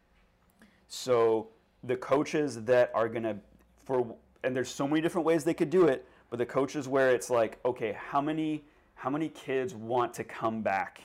So 0.89 1.49
the 1.85 1.97
coaches 1.97 2.65
that 2.65 2.91
are 2.95 3.09
going 3.09 3.23
to 3.23 3.37
for 3.85 4.15
and 4.43 4.57
there's 4.57 4.71
so 4.71 4.89
many 4.89 5.01
different 5.01 5.27
ways 5.27 5.45
they 5.45 5.55
could 5.55 5.71
do 5.71 5.87
it, 5.87 6.07
but 6.31 6.39
the 6.39 6.47
coaches 6.47 6.89
where 6.89 7.11
it's 7.11 7.29
like, 7.31 7.59
okay, 7.65 7.97
how 7.99 8.21
many 8.21 8.65
how 8.95 9.11
many 9.11 9.29
kids 9.29 9.75
want 9.75 10.13
to 10.15 10.25
come 10.25 10.63
back 10.63 11.01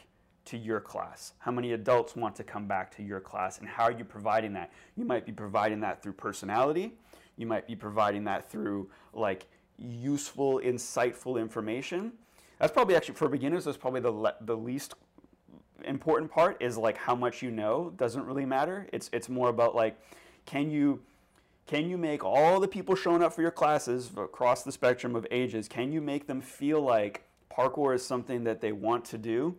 to 0.45 0.57
your 0.57 0.79
class? 0.79 1.33
How 1.39 1.51
many 1.51 1.73
adults 1.73 2.15
want 2.15 2.35
to 2.35 2.43
come 2.43 2.67
back 2.67 2.95
to 2.97 3.03
your 3.03 3.19
class? 3.19 3.59
And 3.59 3.67
how 3.67 3.83
are 3.83 3.91
you 3.91 4.03
providing 4.03 4.53
that? 4.53 4.71
You 4.95 5.05
might 5.05 5.25
be 5.25 5.31
providing 5.31 5.79
that 5.81 6.03
through 6.03 6.13
personality. 6.13 6.93
You 7.37 7.47
might 7.47 7.67
be 7.67 7.75
providing 7.75 8.25
that 8.25 8.51
through 8.51 8.89
like 9.13 9.47
useful, 9.77 10.59
insightful 10.63 11.39
information. 11.39 12.13
That's 12.59 12.71
probably 12.71 12.95
actually 12.95 13.15
for 13.15 13.29
beginners. 13.29 13.65
That's 13.65 13.77
probably 13.77 14.01
the 14.01 14.11
le- 14.11 14.35
the 14.41 14.55
least 14.55 14.95
important 15.83 16.31
part 16.31 16.61
is 16.61 16.77
like 16.77 16.97
how 16.97 17.15
much 17.15 17.41
you 17.41 17.51
know 17.51 17.93
doesn't 17.97 18.25
really 18.25 18.45
matter. 18.45 18.87
It's 18.93 19.09
it's 19.13 19.29
more 19.29 19.49
about 19.49 19.75
like 19.75 19.99
can 20.45 20.69
you 20.69 21.01
can 21.67 21.89
you 21.89 21.97
make 21.97 22.23
all 22.23 22.59
the 22.59 22.67
people 22.67 22.95
showing 22.95 23.23
up 23.23 23.33
for 23.33 23.41
your 23.41 23.51
classes 23.51 24.11
across 24.17 24.63
the 24.63 24.71
spectrum 24.71 25.15
of 25.15 25.25
ages, 25.31 25.67
can 25.67 25.91
you 25.91 25.99
make 25.99 26.27
them 26.27 26.41
feel 26.41 26.81
like 26.81 27.23
parkour 27.51 27.95
is 27.95 28.05
something 28.05 28.43
that 28.43 28.61
they 28.61 28.71
want 28.71 29.05
to 29.05 29.17
do 29.17 29.55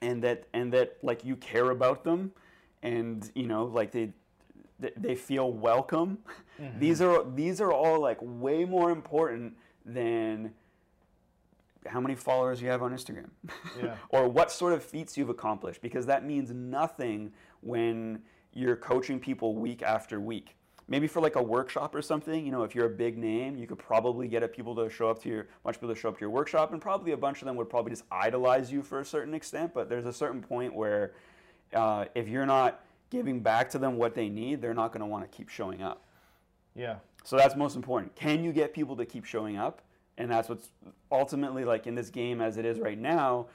and 0.00 0.22
that 0.22 0.44
and 0.52 0.72
that 0.72 0.96
like 1.02 1.24
you 1.24 1.36
care 1.36 1.70
about 1.70 2.04
them 2.04 2.32
and 2.82 3.30
you 3.34 3.46
know 3.46 3.64
like 3.64 3.90
they 3.90 4.12
they 4.96 5.14
feel 5.14 5.52
welcome. 5.52 6.18
Mm-hmm. 6.60 6.78
These 6.78 7.00
are 7.00 7.24
these 7.34 7.60
are 7.60 7.72
all 7.72 8.00
like 8.00 8.18
way 8.20 8.64
more 8.64 8.90
important 8.90 9.54
than 9.84 10.52
how 11.86 12.00
many 12.00 12.14
followers 12.14 12.62
you 12.62 12.68
have 12.68 12.82
on 12.82 12.92
Instagram 12.92 13.28
yeah. 13.82 13.96
or 14.08 14.28
what 14.28 14.50
sort 14.50 14.72
of 14.72 14.82
feats 14.82 15.18
you've 15.18 15.28
accomplished 15.28 15.82
because 15.82 16.06
that 16.06 16.24
means 16.24 16.50
nothing 16.50 17.30
when 17.60 18.22
you're 18.54 18.76
coaching 18.76 19.20
people 19.20 19.54
week 19.54 19.82
after 19.82 20.18
week 20.18 20.56
maybe 20.88 21.06
for 21.06 21.20
like 21.20 21.36
a 21.36 21.42
workshop 21.42 21.94
or 21.94 22.02
something, 22.02 22.44
you 22.44 22.52
know, 22.52 22.62
if 22.62 22.74
you're 22.74 22.86
a 22.86 22.90
big 22.90 23.16
name, 23.16 23.56
you 23.56 23.66
could 23.66 23.78
probably 23.78 24.28
get 24.28 24.50
people 24.52 24.74
to 24.76 24.90
show 24.90 25.08
up 25.08 25.22
to 25.22 25.28
your, 25.28 25.40
a 25.40 25.46
bunch 25.64 25.76
of 25.76 25.80
people 25.80 25.94
to 25.94 26.00
show 26.00 26.08
up 26.10 26.16
to 26.16 26.20
your 26.20 26.30
workshop, 26.30 26.72
and 26.72 26.80
probably 26.80 27.12
a 27.12 27.16
bunch 27.16 27.40
of 27.40 27.46
them 27.46 27.56
would 27.56 27.70
probably 27.70 27.90
just 27.90 28.04
idolize 28.10 28.70
you 28.70 28.82
for 28.82 29.00
a 29.00 29.04
certain 29.04 29.34
extent. 29.34 29.72
But 29.72 29.88
there's 29.88 30.06
a 30.06 30.12
certain 30.12 30.42
point 30.42 30.74
where 30.74 31.14
uh, 31.72 32.06
if 32.14 32.28
you're 32.28 32.46
not 32.46 32.83
giving 33.10 33.40
back 33.40 33.70
to 33.70 33.78
them 33.78 33.96
what 33.96 34.14
they 34.14 34.28
need, 34.28 34.60
they're 34.60 34.74
not 34.74 34.92
going 34.92 35.00
to 35.00 35.06
want 35.06 35.30
to 35.30 35.36
keep 35.36 35.48
showing 35.48 35.82
up. 35.82 36.04
Yeah. 36.74 36.96
So 37.22 37.36
that's 37.36 37.56
most 37.56 37.76
important. 37.76 38.14
Can 38.14 38.44
you 38.44 38.52
get 38.52 38.74
people 38.74 38.96
to 38.96 39.06
keep 39.06 39.24
showing 39.24 39.56
up? 39.56 39.82
And 40.18 40.30
that's 40.30 40.48
what's 40.48 40.70
ultimately 41.10 41.64
like 41.64 41.86
in 41.86 41.94
this 41.94 42.10
game 42.10 42.40
as 42.40 42.56
it 42.56 42.64
is 42.64 42.78
right 42.78 42.98
now. 42.98 43.46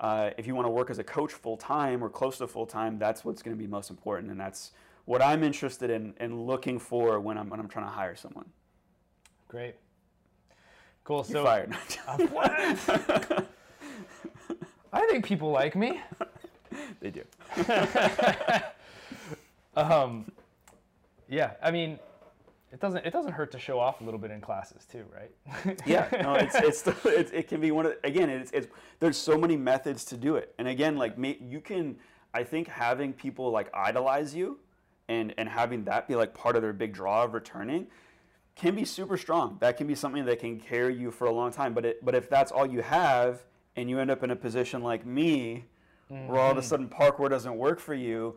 Uh, 0.00 0.30
if 0.38 0.46
you 0.46 0.54
want 0.54 0.66
to 0.66 0.70
work 0.70 0.90
as 0.90 0.98
a 0.98 1.04
coach 1.04 1.32
full 1.32 1.56
time 1.56 2.02
or 2.02 2.08
close 2.08 2.38
to 2.38 2.46
full 2.46 2.66
time, 2.66 2.98
that's 2.98 3.24
what's 3.24 3.42
going 3.42 3.56
to 3.56 3.60
be 3.60 3.66
most 3.66 3.90
important, 3.90 4.30
and 4.30 4.38
that's 4.38 4.70
what 5.06 5.20
I'm 5.20 5.42
interested 5.42 5.90
in 5.90 6.14
and 6.18 6.46
looking 6.46 6.78
for 6.78 7.18
when 7.18 7.36
I'm 7.36 7.48
when 7.48 7.58
I'm 7.58 7.68
trying 7.68 7.86
to 7.86 7.90
hire 7.90 8.14
someone. 8.14 8.44
Great. 9.48 9.74
Cool. 11.02 11.26
You're 11.28 11.38
so 11.38 11.44
fired. 11.44 11.76
I 14.92 15.06
think 15.06 15.24
people 15.24 15.50
like 15.50 15.74
me. 15.74 16.00
they 17.00 17.10
do. 17.10 17.24
um, 19.76 20.30
yeah, 21.28 21.52
I 21.62 21.70
mean, 21.70 21.98
it 22.72 22.80
doesn't 22.80 23.04
it 23.06 23.12
doesn't 23.12 23.32
hurt 23.32 23.52
to 23.52 23.58
show 23.58 23.78
off 23.78 24.00
a 24.00 24.04
little 24.04 24.20
bit 24.20 24.30
in 24.30 24.40
classes 24.40 24.86
too, 24.90 25.04
right? 25.14 25.78
yeah, 25.86 26.08
no, 26.22 26.34
it's 26.34 26.54
it's, 26.54 26.86
it's 27.04 27.30
it 27.32 27.48
can 27.48 27.60
be 27.60 27.70
one 27.70 27.86
of 27.86 27.92
the, 27.92 28.06
again 28.06 28.28
it's, 28.28 28.50
it's 28.52 28.68
there's 29.00 29.16
so 29.16 29.38
many 29.38 29.56
methods 29.56 30.04
to 30.06 30.16
do 30.16 30.36
it, 30.36 30.54
and 30.58 30.68
again 30.68 30.96
like 30.96 31.16
me, 31.18 31.38
you 31.40 31.60
can 31.60 31.96
I 32.34 32.44
think 32.44 32.68
having 32.68 33.12
people 33.12 33.50
like 33.50 33.70
idolize 33.74 34.34
you 34.34 34.58
and 35.08 35.32
and 35.38 35.48
having 35.48 35.84
that 35.84 36.08
be 36.08 36.14
like 36.14 36.34
part 36.34 36.56
of 36.56 36.62
their 36.62 36.72
big 36.72 36.92
draw 36.92 37.24
of 37.24 37.34
returning 37.34 37.86
can 38.54 38.74
be 38.74 38.84
super 38.84 39.16
strong. 39.16 39.56
That 39.60 39.76
can 39.76 39.86
be 39.86 39.94
something 39.94 40.24
that 40.26 40.40
can 40.40 40.58
carry 40.58 40.94
you 40.94 41.10
for 41.10 41.26
a 41.26 41.30
long 41.30 41.52
time. 41.52 41.72
But 41.72 41.86
it, 41.86 42.04
but 42.04 42.14
if 42.14 42.28
that's 42.28 42.50
all 42.50 42.66
you 42.66 42.82
have 42.82 43.44
and 43.76 43.88
you 43.88 44.00
end 44.00 44.10
up 44.10 44.24
in 44.24 44.32
a 44.32 44.36
position 44.36 44.82
like 44.82 45.06
me, 45.06 45.64
mm-hmm. 46.10 46.26
where 46.26 46.40
all 46.40 46.50
of 46.50 46.56
a 46.56 46.60
mm-hmm. 46.60 46.68
sudden 46.68 46.88
parkour 46.88 47.30
doesn't 47.30 47.56
work 47.56 47.78
for 47.78 47.94
you, 47.94 48.36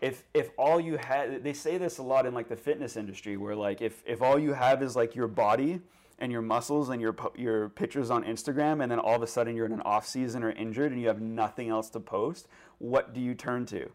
if 0.00 0.24
if 0.34 0.50
all 0.56 0.80
you 0.80 0.96
had 0.96 1.42
they 1.42 1.52
say 1.52 1.78
this 1.78 1.98
a 1.98 2.02
lot 2.02 2.26
in 2.26 2.34
like 2.34 2.48
the 2.48 2.56
fitness 2.56 2.96
industry 2.96 3.36
where 3.36 3.54
like 3.54 3.80
if 3.80 4.02
if 4.06 4.22
all 4.22 4.38
you 4.38 4.52
have 4.52 4.82
is 4.82 4.96
like 4.96 5.14
your 5.14 5.28
body 5.28 5.80
and 6.18 6.30
your 6.30 6.42
muscles 6.42 6.90
and 6.90 7.00
your 7.00 7.16
your 7.36 7.68
pictures 7.70 8.10
on 8.10 8.24
Instagram 8.24 8.82
and 8.82 8.90
then 8.90 8.98
all 8.98 9.16
of 9.16 9.22
a 9.22 9.26
sudden 9.26 9.56
you're 9.56 9.66
in 9.66 9.72
an 9.72 9.82
off 9.82 10.06
season 10.06 10.42
or 10.42 10.50
injured 10.52 10.92
and 10.92 11.00
you 11.00 11.08
have 11.08 11.20
nothing 11.20 11.68
else 11.68 11.90
to 11.90 12.00
post, 12.00 12.48
what 12.78 13.12
do 13.14 13.20
you 13.20 13.34
turn 13.34 13.66
to? 13.66 13.90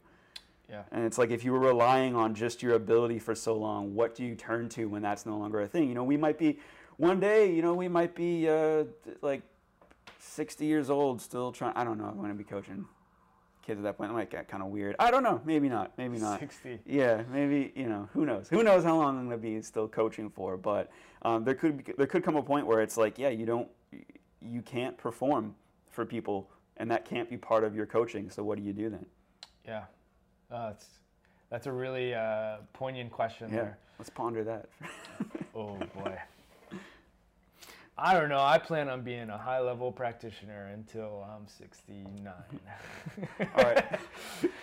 Yeah. 0.69 0.83
And 0.91 1.03
it's 1.03 1.17
like 1.17 1.31
if 1.31 1.43
you 1.43 1.51
were 1.51 1.59
relying 1.59 2.15
on 2.15 2.35
just 2.35 2.61
your 2.61 2.73
ability 2.75 3.19
for 3.19 3.33
so 3.33 3.55
long, 3.55 3.95
what 3.95 4.13
do 4.13 4.23
you 4.23 4.35
turn 4.35 4.69
to 4.69 4.85
when 4.85 5.01
that's 5.01 5.25
no 5.25 5.37
longer 5.37 5.61
a 5.61 5.67
thing? 5.67 5.87
You 5.87 5.95
know, 5.95 6.03
we 6.03 6.17
might 6.17 6.37
be 6.37 6.59
one 6.97 7.19
day, 7.19 7.51
you 7.51 7.61
know, 7.61 7.73
we 7.73 7.87
might 7.87 8.13
be 8.13 8.47
uh, 8.47 8.83
like 9.21 9.41
60 10.19 10.65
years 10.65 10.89
old 10.89 11.21
still 11.21 11.51
trying. 11.51 11.73
I 11.75 11.83
don't 11.83 11.97
know. 11.97 12.05
I'm 12.05 12.17
going 12.17 12.29
to 12.29 12.35
be 12.35 12.43
coaching 12.43 12.85
kids 13.69 13.79
at 13.79 13.83
that 13.83 13.97
point. 13.97 14.09
It 14.09 14.15
might 14.15 14.31
get 14.31 14.47
kind 14.47 14.63
of 14.63 14.69
weird. 14.69 14.95
I 14.99 15.11
don't 15.11 15.21
know. 15.21 15.41
Maybe 15.45 15.69
not. 15.69 15.91
Maybe 15.97 16.17
not. 16.17 16.39
60. 16.39 16.79
Yeah. 16.85 17.21
Maybe 17.31 17.71
you 17.75 17.87
know. 17.87 18.09
Who 18.13 18.25
knows? 18.25 18.49
Who 18.49 18.63
knows 18.63 18.83
how 18.83 18.97
long 18.97 19.19
I'm 19.19 19.27
going 19.27 19.39
to 19.39 19.41
be 19.41 19.61
still 19.61 19.87
coaching 19.87 20.29
for? 20.29 20.57
But 20.57 20.91
um, 21.21 21.43
there 21.43 21.53
could 21.53 21.85
be, 21.85 21.93
there 21.97 22.07
could 22.07 22.23
come 22.23 22.35
a 22.35 22.41
point 22.41 22.65
where 22.65 22.81
it's 22.81 22.97
like, 22.97 23.19
yeah, 23.19 23.29
you 23.29 23.45
don't, 23.45 23.67
you 24.41 24.61
can't 24.63 24.97
perform 24.97 25.53
for 25.91 26.03
people, 26.03 26.49
and 26.77 26.89
that 26.89 27.05
can't 27.05 27.29
be 27.29 27.37
part 27.37 27.63
of 27.63 27.75
your 27.75 27.85
coaching. 27.85 28.29
So 28.29 28.43
what 28.43 28.57
do 28.57 28.63
you 28.63 28.73
do 28.73 28.89
then? 28.89 29.05
Yeah. 29.65 29.83
Uh, 30.51 30.69
that's 30.69 30.85
that's 31.51 31.67
a 31.67 31.71
really 31.71 32.15
uh, 32.15 32.57
poignant 32.73 33.11
question. 33.11 33.49
Yeah, 33.49 33.55
there. 33.55 33.77
let's 33.99 34.09
ponder 34.09 34.43
that. 34.43 34.69
oh 35.55 35.77
boy. 35.95 36.17
I 38.01 38.13
don't 38.13 38.29
know. 38.29 38.39
I 38.39 38.57
plan 38.57 38.87
on 38.87 39.01
being 39.01 39.29
a 39.29 39.37
high 39.37 39.59
level 39.59 39.91
practitioner 39.91 40.67
until 40.73 41.27
I'm 41.29 41.47
69. 41.47 42.33
All 43.55 43.63
right. 43.63 43.99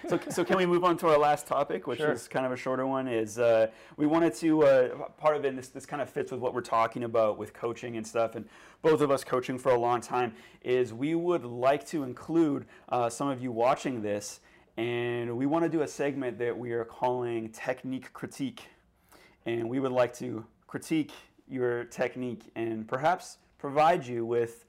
So, 0.08 0.18
so 0.30 0.44
can 0.44 0.56
we 0.56 0.64
move 0.64 0.84
on 0.84 0.96
to 0.98 1.08
our 1.08 1.18
last 1.18 1.46
topic, 1.46 1.86
which 1.86 1.98
sure. 1.98 2.12
is 2.12 2.28
kind 2.28 2.46
of 2.46 2.52
a 2.52 2.56
shorter 2.56 2.86
one? 2.86 3.08
Is 3.08 3.38
uh, 3.38 3.66
we 3.96 4.06
wanted 4.06 4.34
to 4.36 4.62
uh, 4.62 4.88
part 5.18 5.36
of 5.36 5.44
it. 5.44 5.54
This 5.54 5.68
this 5.68 5.84
kind 5.84 6.00
of 6.00 6.08
fits 6.08 6.32
with 6.32 6.40
what 6.40 6.54
we're 6.54 6.62
talking 6.62 7.04
about 7.04 7.36
with 7.36 7.52
coaching 7.52 7.96
and 7.96 8.06
stuff, 8.06 8.36
and 8.36 8.46
both 8.80 9.02
of 9.02 9.10
us 9.10 9.22
coaching 9.22 9.58
for 9.58 9.72
a 9.72 9.78
long 9.78 10.00
time. 10.00 10.32
Is 10.62 10.94
we 10.94 11.14
would 11.14 11.44
like 11.44 11.86
to 11.88 12.04
include 12.04 12.64
uh, 12.88 13.10
some 13.10 13.28
of 13.28 13.42
you 13.42 13.52
watching 13.52 14.00
this 14.02 14.40
and 14.76 15.34
we 15.36 15.46
want 15.46 15.64
to 15.64 15.70
do 15.70 15.82
a 15.82 15.88
segment 15.88 16.38
that 16.38 16.56
we 16.56 16.72
are 16.72 16.84
calling 16.84 17.48
Technique 17.48 18.12
Critique. 18.12 18.62
And 19.46 19.70
we 19.70 19.80
would 19.80 19.92
like 19.92 20.12
to 20.18 20.44
critique 20.66 21.12
your 21.48 21.84
technique 21.84 22.50
and 22.54 22.86
perhaps 22.86 23.38
provide 23.58 24.06
you 24.06 24.24
with 24.24 24.64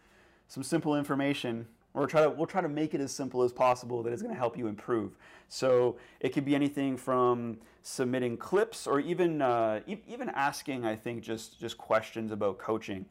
some 0.48 0.64
simple 0.64 0.96
information 0.98 1.68
or 1.94 2.06
try 2.08 2.22
to 2.22 2.30
we'll 2.30 2.46
try 2.48 2.62
to 2.62 2.70
make 2.70 2.94
it 2.94 3.02
as 3.02 3.12
simple 3.12 3.42
as 3.44 3.52
possible 3.52 4.04
that 4.04 4.14
is 4.14 4.22
going 4.22 4.34
to 4.34 4.38
help 4.40 4.58
you 4.58 4.68
improve. 4.68 5.18
So 5.50 5.98
it 6.20 6.30
could 6.30 6.46
be 6.46 6.54
anything 6.56 6.98
from 6.98 7.58
submitting 7.82 8.38
clips 8.38 8.86
or 8.86 9.00
even 9.00 9.42
uh, 9.42 9.80
e- 9.88 9.98
even 10.08 10.30
asking 10.30 10.86
I 10.86 10.96
think 10.96 11.24
just 11.24 11.60
just 11.60 11.78
questions 11.78 12.32
about 12.32 12.58
coaching. 12.60 13.06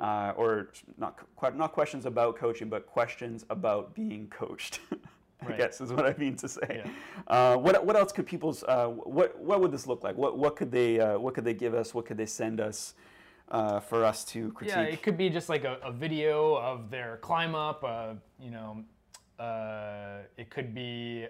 Uh, 0.00 0.32
or 0.36 0.70
not 0.98 1.18
not 1.54 1.72
questions 1.72 2.06
about 2.06 2.34
coaching, 2.36 2.68
but 2.68 2.86
questions 2.86 3.44
about 3.50 3.94
being 3.94 4.26
coached. 4.28 4.80
I 5.42 5.46
Right. 5.46 5.58
guess 5.58 5.80
is 5.80 5.92
what 5.92 6.06
I 6.06 6.14
mean 6.18 6.36
to 6.36 6.48
say. 6.48 6.82
Yeah. 6.84 6.90
Uh, 7.26 7.56
what 7.56 7.84
what 7.84 7.96
else 7.96 8.12
could 8.12 8.26
people's 8.26 8.62
uh, 8.64 8.86
what 8.86 9.38
what 9.40 9.60
would 9.60 9.70
this 9.72 9.86
look 9.86 10.02
like? 10.04 10.16
What 10.16 10.38
what 10.38 10.56
could 10.56 10.70
they 10.72 10.98
uh, 11.00 11.18
what 11.18 11.34
could 11.34 11.44
they 11.44 11.54
give 11.54 11.74
us? 11.74 11.92
What 11.94 12.06
could 12.06 12.16
they 12.16 12.26
send 12.26 12.60
us 12.60 12.94
uh, 13.52 13.78
for 13.80 14.04
us 14.04 14.24
to 14.24 14.50
critique? 14.52 14.74
Yeah, 14.74 14.82
it 14.82 15.02
could 15.02 15.16
be 15.16 15.30
just 15.30 15.48
like 15.48 15.64
a, 15.64 15.76
a 15.84 15.92
video 15.92 16.56
of 16.56 16.90
their 16.90 17.18
climb 17.18 17.54
up. 17.54 17.84
Uh, 17.84 18.14
you 18.40 18.50
know, 18.50 18.82
uh, 19.38 20.22
it 20.36 20.50
could 20.50 20.74
be 20.74 21.26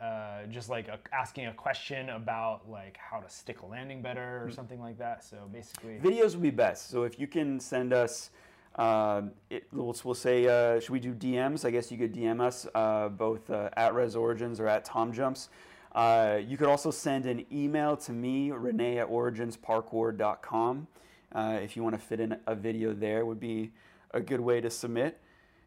uh, 0.00 0.44
just 0.50 0.68
like 0.68 0.88
a, 0.88 0.98
asking 1.12 1.46
a 1.46 1.52
question 1.54 2.10
about 2.10 2.68
like 2.70 2.98
how 2.98 3.18
to 3.18 3.28
stick 3.30 3.62
a 3.62 3.66
landing 3.66 4.02
better 4.02 4.40
Hmm. 4.40 4.46
or 4.46 4.50
something 4.50 4.80
like 4.80 4.98
that. 4.98 5.24
So 5.24 5.48
basically, 5.52 5.98
Videos 5.98 6.32
would 6.34 6.42
be 6.42 6.50
best. 6.50 6.90
So 6.90 7.02
if 7.04 7.18
you 7.18 7.26
can 7.26 7.58
send 7.58 7.92
us, 7.94 8.30
uh, 8.76 9.22
it, 9.48 9.64
we'll, 9.72 9.96
we'll 10.04 10.14
say, 10.14 10.46
uh, 10.46 10.78
should 10.78 10.90
we 10.90 11.00
do 11.00 11.14
DMs? 11.14 11.64
I 11.64 11.70
guess 11.70 11.90
you 11.90 11.96
could 11.96 12.14
DM 12.14 12.42
us 12.42 12.66
uh, 12.74 13.08
both 13.08 13.48
uh, 13.48 13.70
at 13.78 13.94
Res 13.94 14.14
Origins 14.14 14.60
or 14.60 14.68
at 14.68 14.84
Tom 14.84 15.12
Jumps. 15.12 15.48
Uh, 15.92 16.38
you 16.46 16.58
could 16.58 16.68
also 16.68 16.90
send 16.90 17.24
an 17.24 17.46
email 17.50 17.96
to 17.96 18.12
me, 18.12 18.50
Renee 18.50 18.98
at 18.98 19.08
originsparkour.com. 19.08 20.86
Uh, 21.32 21.58
if 21.62 21.76
you 21.76 21.82
want 21.82 21.94
to 21.94 22.00
fit 22.00 22.20
in 22.20 22.38
a 22.46 22.54
video 22.54 22.92
there, 22.92 23.24
would 23.24 23.40
be 23.40 23.72
a 24.12 24.20
good 24.20 24.40
way 24.40 24.60
to 24.60 24.70
submit. 24.70 25.20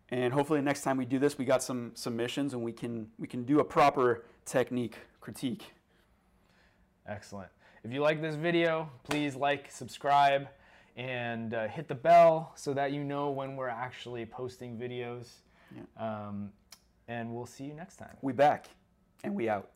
And 0.10 0.34
hopefully 0.34 0.62
next 0.62 0.82
time 0.82 0.97
we 0.97 1.05
do 1.05 1.20
this, 1.20 1.38
we 1.38 1.45
got 1.45 1.62
some 1.62 1.91
submissions 1.93 2.53
and 2.53 2.64
we 2.64 2.72
can 2.72 3.12
we 3.20 3.28
can 3.28 3.43
do 3.43 3.60
a 3.60 3.64
proper 3.64 4.26
technique 4.45 4.97
critique. 5.22 5.74
excellent. 7.07 7.49
If 7.84 7.93
you 7.93 8.01
like 8.01 8.22
this 8.22 8.36
video, 8.36 8.89
please 9.03 9.36
like, 9.36 9.72
subscribe, 9.72 10.47
and 10.97 11.53
uh, 11.53 11.68
hit 11.68 11.88
the 11.88 11.95
bell 11.95 12.51
so 12.55 12.74
that 12.74 12.91
you 12.91 13.03
know 13.03 13.30
when 13.30 13.55
we're 13.55 13.70
actually 13.70 14.26
posting 14.26 14.78
videos. 14.78 15.28
Um, 15.97 16.51
and 17.07 17.34
we'll 17.34 17.45
see 17.45 17.64
you 17.64 17.74
next 17.74 17.97
time. 17.97 18.18
We 18.22 18.34
back 18.34 18.70
and 19.24 19.34
we 19.36 19.49
out. 19.49 19.70